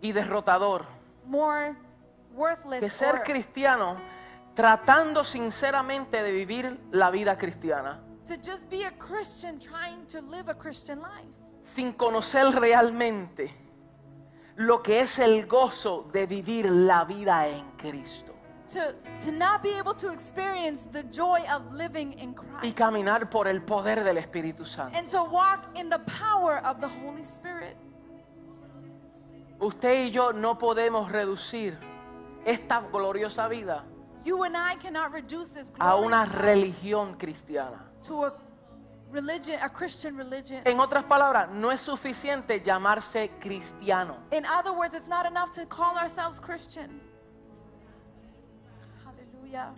y 0.02 0.12
derrotador 0.12 0.86
more 1.26 1.76
que 2.32 2.36
worthless 2.36 2.92
ser 2.92 3.16
or 3.16 3.22
cristiano 3.22 3.96
tratando 4.54 5.24
sinceramente 5.24 6.22
de 6.22 6.32
vivir 6.32 6.80
la 6.90 7.10
vida 7.10 7.36
cristiana 7.36 8.00
to 8.26 8.34
just 8.36 8.68
be 8.70 8.84
a 8.84 8.92
Christian 8.98 9.58
trying 9.58 10.06
to 10.06 10.20
live 10.20 10.50
a 10.50 10.54
Christian 10.54 11.00
life 11.00 11.34
sin 11.62 11.92
conocer 11.92 12.50
realmente 12.52 13.54
lo 14.56 14.82
que 14.82 15.00
es 15.00 15.18
el 15.18 15.46
gozo 15.46 16.08
de 16.12 16.26
vivir 16.26 16.70
la 16.70 17.04
vida 17.04 17.48
en 17.48 17.70
Cristo 17.76 18.34
to, 18.72 18.94
to 19.20 19.32
not 19.32 19.62
be 19.62 19.72
able 19.78 19.94
to 19.94 20.10
experience 20.10 20.86
the 20.86 21.02
joy 21.04 21.40
of 21.52 21.72
living 21.72 22.12
in 22.18 22.34
y 22.62 22.72
Christ 22.72 22.76
caminar 22.76 23.30
por 23.30 23.48
el 23.48 23.62
poder 23.62 24.04
del 24.04 24.18
Espíritu 24.18 24.64
Santo. 24.66 24.96
and 24.96 25.08
to 25.08 25.22
walk 25.24 25.66
in 25.74 25.88
the 25.88 25.98
power 26.00 26.58
of 26.64 26.80
the 26.80 26.88
Holy 26.88 27.24
Spirit. 27.24 27.76
Usted 29.60 30.06
y 30.06 30.10
yo 30.10 30.32
no 30.32 30.56
podemos 30.56 31.10
reducir 31.10 31.76
esta 32.46 32.80
gloriosa 32.80 33.48
vida 33.48 33.84
You 34.24 34.44
and 34.44 34.56
I 34.56 34.76
cannot 34.76 35.12
reduce 35.12 35.50
this 35.50 35.72
a 35.80 35.96
una 35.96 36.26
religión 36.26 37.16
cristiana. 37.16 37.80
to 38.02 38.24
a 38.24 38.32
religion, 39.10 39.58
a 39.62 39.68
Christian 39.68 40.16
religion. 40.16 40.62
En 40.64 40.78
otras 40.78 41.04
palabras, 41.04 41.48
no 41.50 41.70
es 41.70 41.80
suficiente 41.80 42.60
llamarse 42.62 43.30
cristiano. 43.40 44.16
In 44.30 44.44
other 44.46 44.72
words, 44.72 44.94
it's 44.94 45.08
not 45.08 45.26
enough 45.26 45.52
to 45.52 45.66
call 45.66 45.96
ourselves 45.96 46.38
Christian. 46.40 47.00
Hallelujah. 49.04 49.72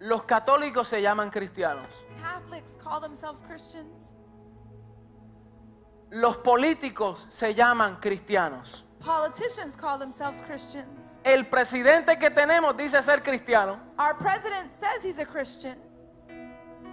Los 0.00 0.24
católicos 0.24 0.88
se 0.88 1.00
llaman 1.00 1.30
cristianos. 1.30 1.86
Catholics 2.20 2.76
call 2.82 3.00
themselves 3.00 3.42
Christians. 3.42 4.16
Los 6.10 6.36
políticos 6.38 7.24
se 7.30 7.54
llaman 7.54 7.96
cristianos. 8.00 8.84
Politicians 9.04 9.74
call 9.76 9.98
themselves 9.98 10.40
Christians. 10.46 10.86
El 11.24 11.44
presidente 11.46 12.18
que 12.18 12.30
tenemos 12.30 12.76
dice 12.76 13.02
ser 13.02 13.22
cristiano, 13.22 13.78
Our 13.98 14.14
president 14.14 14.74
says 14.74 15.02
he's 15.04 15.18
a 15.18 15.26
Christian, 15.26 15.76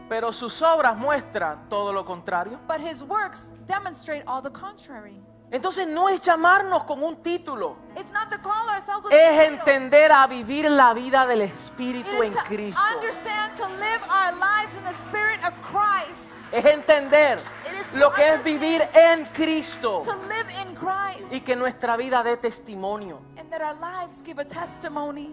pero 0.07 0.31
sus 0.31 0.61
obras 0.61 0.95
muestran 0.97 1.67
todo 1.69 1.91
lo 1.91 2.03
contrario. 2.03 2.59
but 2.67 2.79
his 2.79 3.01
works 3.03 3.53
demonstrate 3.65 4.23
all 4.27 4.41
the 4.41 4.51
contrary. 4.51 5.19
Entonces 5.51 5.87
no 5.87 6.07
es 6.09 6.21
llamarnos 6.21 6.83
con 6.85 7.01
un 7.01 7.15
título, 7.23 7.75
It's 7.97 8.11
not 8.11 8.29
to 8.29 8.37
call 8.37 8.69
ourselves 8.69 9.03
with 9.05 9.13
es 9.13 9.47
entender 9.47 10.11
a 10.11 10.27
vivir 10.27 10.69
la 10.69 10.93
vida 10.93 11.25
del 11.25 11.41
It 11.41 11.51
Espíritu 11.51 12.21
en 12.23 12.29
is 12.29 12.35
to 12.35 12.43
Cristo. 12.43 12.79
understand 12.95 13.55
to 13.55 13.65
live 13.67 14.01
our 14.11 14.31
lives 14.33 14.73
in 14.77 14.83
the 14.83 14.93
spirit 15.01 15.43
of 15.43 15.53
Christ. 15.63 16.53
Es 16.53 16.65
entender 16.65 17.37
is 17.37 17.43
to 17.43 17.49
lo 17.95 18.11
que 18.13 18.27
es 18.35 18.43
vivir 18.43 18.81
en 18.93 19.25
Cristo 19.33 20.01
To 20.03 20.15
live 20.27 20.51
in 20.61 20.75
Christ. 20.75 21.33
y 21.33 21.41
que 21.41 21.55
nuestra 21.55 21.95
vida 21.97 22.23
dé 22.23 22.37
testimonio. 22.37 23.19
and 23.37 23.49
that 23.51 23.61
our 23.61 23.75
lives 23.75 24.21
give 24.23 24.39
a 24.39 24.45
testimony. 24.45 25.29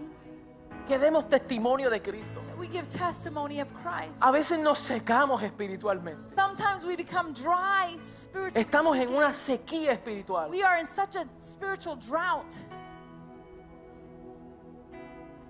Que 0.86 0.98
demos 0.98 1.28
testimonio 1.28 1.90
de 1.90 2.00
Cristo. 2.00 2.40
That 2.48 2.58
we 2.58 2.68
give 2.68 2.88
testimony 2.88 3.60
of 3.60 3.68
Christ. 3.74 4.22
A 4.22 4.30
veces 4.30 4.60
nos 4.60 4.78
secamos 4.78 5.42
espiritualmente. 5.42 6.32
Sometimes 6.34 6.84
we 6.84 6.94
become 6.96 7.32
dry 7.32 7.96
spiritually. 8.02 8.60
Estamos 8.64 8.96
en 8.96 9.08
una 9.08 9.34
sequía 9.34 9.90
espiritual. 9.92 10.48
We 10.48 10.62
are 10.62 10.78
in 10.78 10.86
such 10.86 11.16
a 11.16 11.26
spiritual 11.40 11.96
drought. 11.96 12.54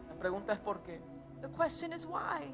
La 0.08 0.14
pregunta 0.18 0.52
es 0.54 0.58
por 0.58 0.82
qué. 0.82 1.00
The 1.42 1.48
question 1.48 1.92
is 1.92 2.06
why? 2.06 2.46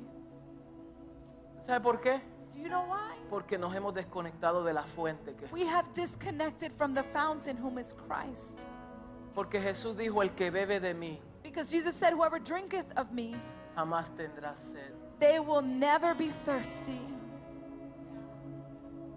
¿Sabe 1.65 1.81
por 1.81 2.01
qué? 2.01 2.21
Do 2.55 2.61
you 2.61 2.69
know 2.69 2.83
why? 2.87 3.17
Porque 3.31 3.57
nos 3.59 3.75
hemos 3.75 3.95
desconectado 3.95 4.63
de 4.65 4.73
la 4.73 4.83
fuente. 4.83 5.35
Que, 5.35 5.47
We 5.53 5.65
have 5.67 5.91
disconnected 5.93 6.73
from 6.73 6.95
the 6.95 7.03
fountain 7.03 7.57
whom 7.57 7.79
is 7.79 7.95
Christ. 7.95 8.69
porque 9.35 9.61
Jesús 9.61 9.97
dijo, 9.97 10.21
el 10.23 10.31
que 10.35 10.51
bebe 10.51 10.79
de 10.81 10.93
mí 10.95 11.19
Because 11.43 11.71
Jesus 11.71 11.95
said, 11.97 12.13
Whoever 12.13 12.39
drinketh 12.39 12.93
of 12.97 13.11
me, 13.13 13.35
jamás 13.77 14.07
tendrá 14.17 14.55
sed. 14.73 14.93
they 15.19 15.41
will 15.41 15.63
never 15.63 16.15
be 16.15 16.29
thirsty. 16.45 17.01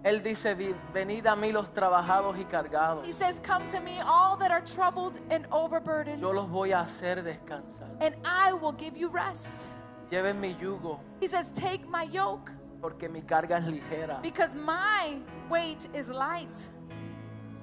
Él 0.04 0.22
dice, 0.22 0.54
"Vi- 0.54 0.74
venid 0.94 1.26
a 1.26 1.34
mí 1.34 1.52
los 1.52 1.68
trabajados 1.72 2.36
y 2.38 2.44
cargados. 2.44 3.04
He 3.06 3.12
says, 3.12 3.40
Come 3.40 3.66
to 3.68 3.80
me, 3.80 4.00
all 4.04 4.36
that 4.38 4.52
are 4.52 4.60
troubled 4.62 5.18
and 5.30 5.46
overburdened, 5.50 6.20
Yo 6.20 6.28
los 6.30 6.48
voy 6.48 6.70
a 6.72 6.80
hacer 6.84 7.22
descansar. 7.24 7.88
and 8.00 8.14
I 8.24 8.52
will 8.52 8.72
give 8.72 8.96
you 8.96 9.08
rest. 9.08 9.68
Lleven 10.10 10.38
mi 10.40 10.54
yugo, 10.54 11.00
He 11.20 11.26
says, 11.26 11.50
Take 11.50 11.88
my 11.88 12.04
yoke, 12.04 12.52
porque 12.80 13.08
mi 13.08 13.22
carga 13.22 13.58
es 13.58 13.64
ligera. 13.64 14.20
because 14.22 14.56
my 14.56 15.18
weight 15.48 15.88
is 15.94 16.08
light. 16.08 16.70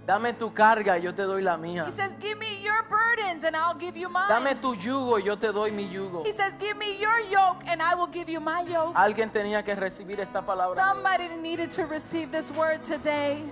Dame 0.05 0.33
tu 0.33 0.49
carga 0.51 1.01
yo 1.01 1.13
te 1.13 1.23
doy 1.23 1.41
la 1.41 1.55
mía. 1.55 1.85
He 1.85 1.91
says, 1.91 2.11
Give 2.19 2.37
me 2.37 2.61
your 2.61 2.83
burdens, 2.89 3.45
and 3.45 3.55
I'll 3.55 3.73
give 3.73 3.95
you 3.95 4.09
Dame 4.27 4.43
mine. 4.43 4.61
tu 4.61 4.75
yugo 4.75 5.17
yo 5.23 5.37
te 5.37 5.47
doy 5.53 5.71
mi 5.71 5.87
yugo. 5.87 6.25
He 6.25 6.33
says, 6.33 6.57
Give 6.59 6.77
me 6.77 6.99
your 6.99 7.21
yoke, 7.31 7.63
and 7.65 7.81
I 7.81 7.95
will 7.95 8.07
give 8.07 8.27
you 8.27 8.41
my 8.41 8.63
yoke. 8.63 8.93
Alguien 8.95 9.31
tenía 9.31 9.63
que 9.63 9.73
recibir 9.75 10.19
esta 10.19 10.41
palabra. 10.41 10.75
Somebody 10.75 11.29
needed 11.41 11.71
to 11.71 11.85
receive 11.85 12.31
this 12.31 12.51
word 12.51 12.83
today. 12.83 13.43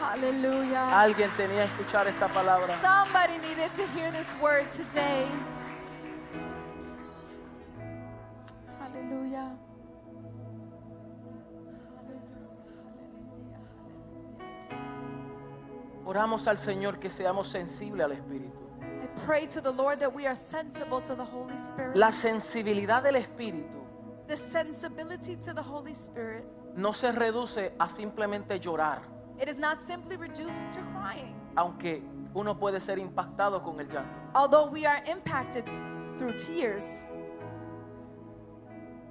Hallelujah. 0.00 0.90
Alguien 1.00 1.30
tenía 1.36 1.66
que 1.66 1.82
escuchar 1.82 2.08
esta 2.08 2.26
palabra. 2.26 2.76
Somebody 2.82 3.38
needed 3.38 3.72
to 3.76 3.86
hear 3.96 4.10
this 4.10 4.34
word 4.42 4.68
today. 4.70 5.26
Hallelujah. 9.14 9.56
Oramos 16.06 16.46
al 16.48 16.58
Señor 16.58 16.98
que 16.98 17.08
seamos 17.08 17.48
sensibles 17.48 18.04
al 18.04 18.12
Espíritu. 18.12 18.58
I 19.02 19.06
pray 19.26 19.46
to 19.48 19.60
the 19.60 19.70
Lord 19.70 19.98
that 20.00 20.12
we 20.14 20.26
are 20.26 20.36
sensible 20.36 21.00
to 21.02 21.14
the 21.14 21.24
Holy 21.24 21.56
Spirit. 21.58 21.96
La 21.96 22.12
sensibilidad 22.12 23.02
del 23.02 23.16
Espíritu 23.16 23.82
The 24.26 24.36
sensibility 24.36 25.36
to 25.36 25.52
the 25.54 25.62
Holy 25.62 25.94
Spirit. 25.94 26.44
no 26.76 26.92
se 26.92 27.12
reduce 27.12 27.72
a 27.78 27.88
simplemente 27.88 28.58
llorar, 28.58 29.00
It 29.40 29.48
is 29.48 29.58
not 29.58 29.78
simply 29.80 30.16
reduced 30.16 30.70
to 30.72 30.80
crying, 30.92 31.34
aunque 31.56 32.02
uno 32.34 32.54
puede 32.58 32.80
ser 32.80 32.98
impactado 32.98 33.62
con 33.62 33.78
el 33.80 33.86
llanto. 33.86 34.14
although 34.34 34.66
we 34.70 34.86
are 34.86 35.02
impacted 35.06 35.64
through 36.16 36.34
tears. 36.36 37.06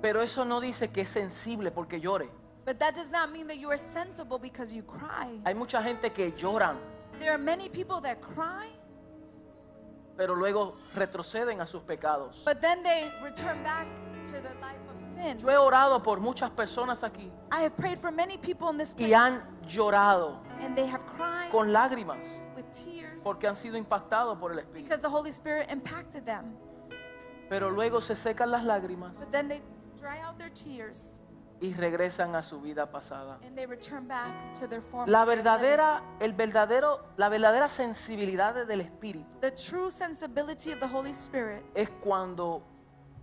Pero 0.04 0.22
eso 0.22 0.44
no 0.44 0.60
dice 0.60 0.90
que 0.92 1.02
es 1.02 1.10
sensible 1.10 1.72
porque 1.72 2.00
llore. 2.02 2.30
But 2.66 2.78
that 2.80 2.94
does 2.94 3.10
not 3.10 3.32
mean 3.32 3.48
that 3.48 3.56
you 3.58 3.70
are 3.70 3.78
sensible 3.78 4.38
because 4.38 4.76
you 4.76 4.84
cry. 4.84 5.42
Hay 5.46 5.56
mucha 5.56 5.82
gente 5.82 6.12
que 6.12 6.32
lloran, 6.34 6.78
There 7.20 7.32
are 7.32 7.38
many 7.38 7.70
people 7.70 8.02
that 8.02 8.20
cry, 8.20 8.68
pero 10.18 10.36
luego 10.36 10.76
retroceden 10.94 11.62
a 11.62 11.66
sus 11.66 11.84
pecados. 11.84 12.44
but 12.46 12.60
then 12.60 12.84
they 12.84 13.12
return 13.24 13.64
back 13.64 13.88
to 14.26 14.34
their 14.42 14.56
life 14.60 14.82
of 14.90 15.00
sin. 15.16 15.40
Yo 15.40 15.50
he 15.50 15.56
orado 15.58 16.04
por 16.04 16.20
muchas 16.20 16.50
personas 16.52 17.02
aquí 17.04 17.32
I 17.52 17.62
have 17.64 17.76
prayed 17.78 18.00
for 18.00 18.12
many 18.12 18.38
people 18.38 18.70
in 18.70 18.78
this 18.78 18.94
place, 18.94 19.10
y 19.10 19.14
han 19.14 19.42
llorado 19.68 20.40
and 20.62 20.76
they 20.76 20.86
have 20.86 21.06
cried 21.18 21.50
con 21.52 21.72
lágrimas 21.72 22.18
with 22.58 22.66
tears 22.74 23.24
porque 23.24 23.48
han 23.48 23.56
sido 23.56 23.78
impactados 23.78 24.38
por 24.38 24.52
el 24.52 24.60
Espíritu. 24.60 24.84
because 24.84 25.02
the 25.02 25.10
Holy 25.10 25.32
Spirit 25.32 25.72
impacted 25.72 26.26
them. 26.26 26.56
Pero 27.50 27.70
luego 27.70 28.02
se 28.02 28.16
secan 28.16 28.52
las 28.52 28.64
lágrimas 28.64 29.14
But 29.20 29.32
then 29.32 29.48
they 29.48 29.62
dry 30.04 30.20
out 30.22 30.38
their 30.38 30.52
tears 30.52 31.22
y 31.62 31.74
regresan 31.74 32.36
a 32.36 32.42
su 32.44 32.60
vida 32.60 32.92
pasada. 32.92 33.40
and 33.46 33.56
they 33.56 33.66
return 33.66 34.06
back 34.06 34.54
to 34.60 34.68
their 34.68 34.82
former 34.82 35.10
La 35.10 35.24
way 35.24 35.40
of 35.40 35.46
living. 35.46 35.46
verdadera, 35.46 36.02
el 36.20 36.34
verdadero, 36.34 37.00
la 37.16 37.30
verdadera 37.30 37.70
sensibilidad 37.70 38.54
del 38.68 38.82
Espíritu 38.82 39.26
The 39.40 39.52
true 39.52 39.90
sensibility 39.90 40.72
of 40.74 40.80
the 40.82 40.88
Holy 40.88 41.12
Spirit. 41.12 41.64
es 41.74 41.90
cuando 42.04 42.64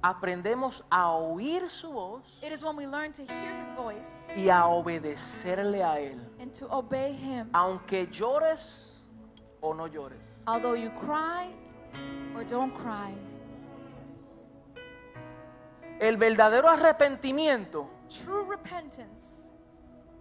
aprendemos 0.03 0.83
a 0.91 1.11
oír 1.13 1.69
su 1.69 1.93
voz 1.93 2.23
It 2.43 2.53
is 2.53 2.63
when 2.63 2.77
we 2.77 2.87
learn 2.87 3.13
to 3.13 3.23
hear 3.23 3.55
His 3.63 3.75
voice 3.75 4.09
y 4.35 4.49
a 4.49 4.67
obedecerle 4.67 5.85
a 5.85 6.01
Él. 6.01 6.19
and 6.41 6.51
to 6.55 6.67
obey 6.75 7.13
Him. 7.13 7.51
Aunque 7.53 8.07
llores 8.11 9.03
o 9.61 9.75
no 9.75 9.87
llores. 9.87 10.23
Although 10.47 10.75
you 10.75 10.91
cry 10.99 11.51
or 12.35 12.43
don't 12.45 12.73
cry. 12.73 13.13
El 16.01 16.17
verdadero 16.17 16.69
arrepentimiento 16.69 17.89
True 18.09 18.47
repentance. 18.49 19.53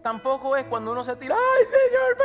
tampoco 0.03 0.55
es 0.55 0.65
cuando 0.67 0.91
uno 0.91 1.03
se 1.03 1.15
tira, 1.15 1.35
ay 1.35 1.65
Señor, 1.65 2.17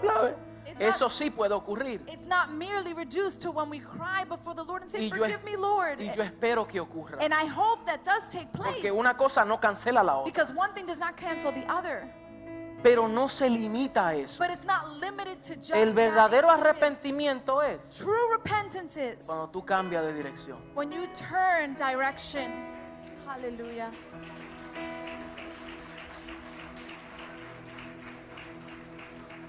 perdóname. 0.00 0.52
It's 0.64 0.80
Eso 0.80 1.06
not- 1.06 1.12
sí 1.12 1.28
puede 1.30 1.54
ocurrir. 1.54 2.02
It's 2.08 2.26
not 2.26 2.48
merely 2.50 2.94
reduced 2.94 3.42
to 3.42 3.50
when 3.50 3.68
we 3.68 3.80
cry 3.80 4.24
before 4.28 4.54
the 4.54 4.64
Lord 4.64 4.82
and 4.82 4.90
say, 4.90 5.02
Y 5.06 5.10
yo, 5.10 5.24
es- 5.24 5.32
Forgive 5.32 5.44
me, 5.44 5.56
Lord. 5.56 6.00
y 6.00 6.10
yo 6.14 6.22
espero 6.22 6.66
que 6.66 6.80
ocurra. 6.80 7.18
And 7.20 7.34
I 7.34 7.46
hope 7.46 7.84
that 7.84 8.00
does 8.04 8.28
take 8.30 8.46
place. 8.52 8.74
Porque 8.74 8.92
una 8.92 9.16
cosa 9.16 9.44
no 9.44 9.58
cancela 9.60 10.02
la 10.04 10.16
otra. 10.18 10.24
Because 10.32 10.52
one 10.56 10.72
thing 10.72 10.86
does 10.86 11.00
not 11.00 11.16
cancel 11.16 11.52
the 11.52 11.66
other. 11.68 12.04
Pero 12.82 13.06
no 13.08 13.28
se 13.28 13.48
limita 13.50 14.08
a 14.08 14.14
eso. 14.14 14.38
But 14.42 14.50
it's 14.52 14.64
not 14.64 14.88
limited 15.00 15.40
to 15.42 15.54
just 15.56 15.72
El 15.74 15.92
verdadero 15.94 16.48
arrepentimiento 16.50 17.60
es 17.62 17.80
True 17.98 18.30
repentance 18.32 18.96
is 18.96 19.26
cuando 19.26 19.48
tú 19.50 19.64
cambias 19.64 20.02
de 20.04 20.12
dirección. 20.14 20.58
when 20.74 20.90
you 20.92 21.06
turn 21.08 21.74
direction. 21.76 22.50
Hallelujah. 23.32 23.90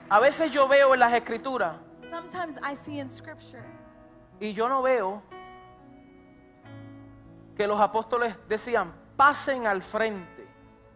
A 0.09 0.19
veces 0.19 0.51
yo 0.53 0.69
veo 0.69 0.93
en 0.93 0.99
las 0.99 1.11
escrituras 1.13 1.75
Sometimes 2.09 2.57
I 2.63 2.75
see 2.75 2.99
in 2.99 3.09
scripture 3.09 3.63
y 4.39 4.53
yo 4.53 4.69
no 4.69 4.81
veo 4.81 5.21
que 7.57 7.67
los 7.67 7.79
apóstoles 7.79 8.35
decían, 8.47 8.93
pasen 9.17 9.67
al 9.67 9.83
frente. 9.83 10.32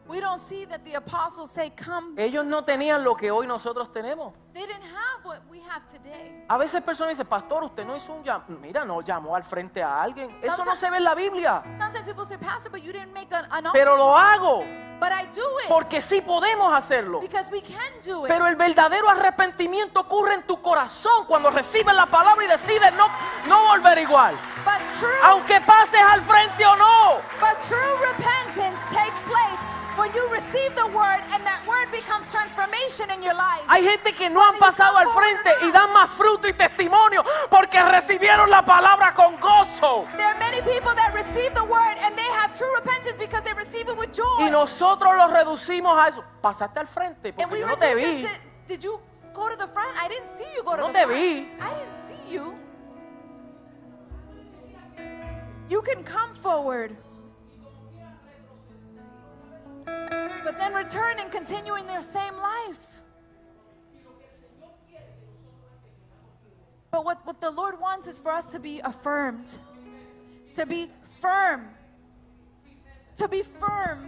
We 0.08 0.20
don't 0.20 0.39
see 0.39 0.66
that 0.66 0.84
the 0.84 0.95
apostles 0.95 1.51
say, 1.51 1.72
Come. 1.72 2.14
Ellos 2.18 2.45
no 2.45 2.64
tenían 2.64 3.03
lo 3.03 3.16
que 3.16 3.30
hoy 3.32 3.45
nosotros 3.47 3.91
tenemos. 3.91 4.34
They 4.53 4.66
didn't 4.66 4.84
have 4.84 5.24
what 5.24 5.39
we 5.49 5.60
have 5.70 5.86
today. 5.86 6.43
A 6.49 6.58
veces 6.58 6.82
personas 6.82 7.10
dicen, 7.18 7.28
pastor, 7.28 7.64
usted 7.64 7.86
no 7.86 7.95
hizo 7.95 8.12
un 8.14 8.24
llamado. 8.24 8.58
Mira, 8.60 8.84
no 8.86 9.01
llamó 9.01 9.36
al 9.36 9.43
frente 9.43 9.84
a 9.84 10.01
alguien. 10.01 10.36
Eso 10.41 10.64
no 10.66 10.76
se 10.76 10.89
ve 10.89 10.97
en 10.97 11.03
la 11.03 11.14
Biblia. 11.14 11.62
Sometimes 11.80 12.05
people 12.08 12.26
say, 12.26 12.38
Pastor, 12.38 12.72
but 12.72 12.82
you 12.82 12.91
didn't 12.91 13.14
make 13.14 13.32
an, 13.36 13.45
an 13.51 13.66
Pero 13.74 13.95
lo 13.95 14.05
call." 14.08 14.18
hago 14.18 14.64
But 14.99 15.12
I 15.12 15.26
do 15.28 15.43
it 15.64 15.68
porque 15.70 16.01
sí 16.01 16.22
podemos 16.22 16.74
hacerlo. 16.74 17.20
because 17.20 17.51
we 17.51 17.62
can 17.62 17.78
do 18.03 18.26
it. 18.26 18.30
Pero 18.30 18.47
el 18.47 18.55
verdadero 18.55 19.08
arrepentimiento 19.10 19.99
ocurre 19.99 20.34
en 20.34 20.47
tu 20.47 20.60
corazón 20.60 21.26
cuando 21.28 21.51
recibes 21.51 21.93
la 21.93 22.08
palabra 22.08 22.43
y 22.43 22.47
decides 22.47 22.91
no, 22.93 23.08
no 23.47 23.68
volver 23.68 23.99
igual. 23.99 24.34
but 24.66 24.80
true 24.99 25.14
Aunque 25.26 25.62
pases 25.62 26.01
al 26.01 26.22
frente 26.24 26.66
o 26.66 26.76
no. 26.78 27.18
But 27.39 27.60
true 27.68 28.08
repentance 28.08 28.80
takes 28.89 29.22
place 29.22 29.60
When 29.98 30.14
you 30.14 30.28
receive 30.30 30.76
the 30.76 30.86
word 30.88 31.22
and 31.34 31.43
that 31.43 31.66
word 31.68 31.91
becomes 31.91 32.32
transformation 32.32 33.10
in 33.10 33.24
your 33.24 33.34
life. 33.34 33.64
Hay 33.68 33.82
gente 33.84 34.14
que 34.14 34.30
no 34.30 34.41
han 34.45 34.56
pasado 34.60 34.95
al 34.95 35.08
frente 35.10 35.50
y 35.64 35.72
dan 35.72 35.91
más 35.91 36.12
fruto 36.12 36.48
y 36.48 36.54
testimonio 36.54 37.24
porque 37.50 37.82
recibieron 37.84 38.50
la 38.50 38.64
palabra 38.64 39.14
con 39.16 39.38
gozo. 39.39 40.06
There 40.16 40.28
are 40.28 40.38
many 40.38 40.62
people 40.62 40.93
that 40.95 41.14
receive 41.16 41.54
the 41.56 41.64
word 41.64 41.98
and 42.02 42.16
they 42.16 42.30
have 42.39 42.56
true 42.56 42.72
repentance 42.76 43.18
because 43.18 43.41
they 43.43 43.54
receive 43.54 43.89
it 43.89 43.98
with 43.98 44.12
joy. 44.14 44.38
Y 44.39 44.50
nosotros 44.52 45.16
lo 45.18 45.28
reducimos 45.30 45.98
a 45.98 46.10
eso. 46.10 46.24
Pasaste 46.41 46.78
al 46.80 46.88
frente 46.88 47.34
porque 47.34 47.52
we 47.52 47.60
yo 47.62 47.68
no 47.68 47.76
te 47.76 47.95
vi. 47.95 48.22
to, 48.22 48.30
did 48.68 48.84
you 48.84 49.00
go 49.34 49.50
to 49.50 49.56
the 49.56 49.68
front? 49.68 49.89
I 50.00 50.08
didn't 50.08 50.30
see 50.38 50.45
you 50.56 50.64
go 50.64 50.76
to 50.76 50.82
No 50.84 50.88
the 50.88 50.93
te 50.93 51.04
front. 51.06 51.20
vi. 51.20 51.48
I 51.60 51.74
didn't 51.74 52.08
see 52.08 52.34
you. 52.36 52.54
You 55.70 55.82
can 55.82 56.04
come 56.04 56.34
forward. 56.36 56.95
But 60.48 60.58
then 60.58 60.74
return 60.74 61.20
and 61.20 61.30
continuing 61.30 61.86
their 61.88 62.02
same 62.02 62.34
life. 62.38 62.80
But 66.89 67.04
what, 67.04 67.20
what 67.28 67.41
the 67.41 67.52
Lord 67.52 67.78
wants 67.82 68.08
is 68.08 68.22
for 68.22 68.32
us 68.32 68.45
to 68.54 68.60
be 68.60 68.80
affirmed, 68.80 69.60
to 70.54 70.66
be 70.66 70.88
firm, 71.22 71.68
to 73.18 73.28
be 73.28 73.41
firm, 73.43 74.08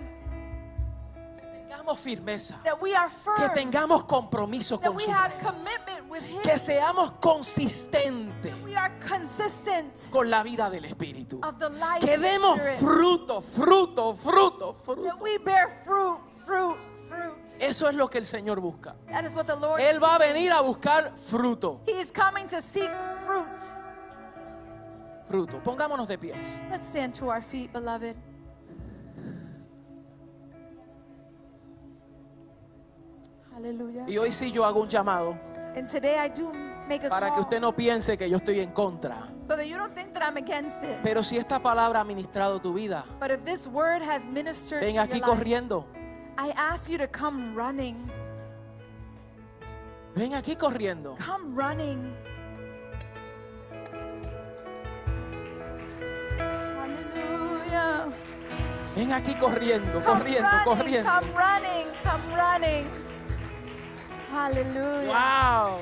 Tengamos 1.69 1.99
firmeza. 1.99 2.63
that 2.63 2.81
we 2.81 2.95
are 2.95 3.09
Que 3.09 3.49
firm, 3.49 3.55
tengamos 3.55 4.07
compromiso 4.07 4.77
that 4.79 4.87
con 4.87 4.95
we 4.95 5.03
su 5.03 5.11
have 5.11 5.37
commitment 5.39 6.09
with 6.09 6.23
Him, 6.23 6.41
Que 6.41 6.57
seamos 6.57 7.19
consistentes 7.19 8.53
we 8.63 8.75
are 8.75 8.91
consistent 9.05 10.09
con 10.09 10.29
la 10.29 10.41
vida 10.41 10.69
del 10.69 10.85
Espíritu. 10.85 11.39
of 11.43 11.59
the 11.59 11.69
life 11.69 11.99
Que 11.99 12.17
demos 12.17 12.57
Spirit, 12.59 12.79
fruto, 12.79 13.41
fruto, 13.43 14.15
fruto, 14.15 14.73
that 14.73 14.85
fruto. 14.85 15.21
we 15.21 15.37
bear 15.39 15.67
fruit, 15.85 16.17
fruit, 16.49 16.77
fruit. 17.07 17.61
Eso 17.61 17.87
es 17.87 17.95
lo 17.95 18.09
que 18.09 18.17
el 18.17 18.25
Señor 18.25 18.59
busca. 18.59 18.95
That 19.11 19.23
is 19.25 19.35
what 19.35 19.45
the 19.45 19.55
Lord. 19.55 19.79
Él 19.79 20.01
va 20.01 20.15
a 20.15 20.17
venir 20.17 20.51
a 20.51 20.61
buscar 20.61 21.13
fruto. 21.15 21.81
He 21.85 22.01
is 22.01 22.11
coming 22.11 22.47
to 22.47 22.61
seek 22.61 22.89
fruit. 23.25 23.45
Fruto. 25.27 25.61
Pongámonos 25.63 26.07
de 26.07 26.17
pies. 26.17 26.59
Let's 26.71 26.87
stand 26.87 27.13
to 27.19 27.29
our 27.29 27.41
feet, 27.41 27.71
beloved. 27.71 28.15
Hallelujah. 33.53 34.05
Y 34.07 34.17
hoy 34.17 34.31
sí 34.31 34.51
yo 34.51 34.65
hago 34.65 34.81
un 34.81 34.89
llamado 34.89 35.37
And 35.75 35.87
today 35.87 36.17
I 36.17 36.29
do 36.29 36.51
make 36.87 37.05
a 37.05 37.09
para 37.09 37.33
que 37.33 37.41
usted 37.41 37.59
no 37.59 37.75
piense 37.75 38.17
que 38.17 38.29
yo 38.29 38.37
estoy 38.37 38.59
en 38.59 38.71
contra. 38.71 39.27
so 39.47 39.55
that 39.55 39.67
you 39.67 39.77
don't 39.77 39.93
think 39.93 40.13
that 40.13 40.23
I'm 40.23 40.37
against 40.37 40.83
it. 40.83 40.97
Pero 41.03 41.23
si 41.23 41.37
esta 41.37 41.59
palabra 41.59 42.01
ha 42.01 42.03
ministrado 42.03 42.59
tu 42.61 42.73
vida, 42.73 43.05
But 43.19 43.31
if 43.31 43.43
this 43.43 43.67
word 43.67 44.01
has 44.01 44.27
ministered 44.27 44.81
ven 44.81 44.97
aquí 44.97 45.19
your 45.19 45.27
life, 45.27 45.37
corriendo. 45.37 45.85
I 46.39 46.51
ask 46.55 46.89
you 46.89 46.97
to 46.97 47.07
come 47.07 47.53
running. 47.53 48.09
Ven 50.15 50.31
aquí 50.33 50.55
corriendo. 50.55 51.17
Come 51.19 51.53
running. 51.53 52.15
Hallelujah. 56.79 58.11
Ven 58.95 59.11
aquí 59.11 59.35
corriendo, 59.35 60.01
Come 60.01 60.19
corriendo, 60.19 60.49
running, 60.49 60.77
corriendo. 60.77 61.09
come 61.09 61.33
running, 61.35 61.87
come 62.03 62.35
running. 62.35 62.85
Hallelujah. 64.31 65.09
Wow. 65.09 65.79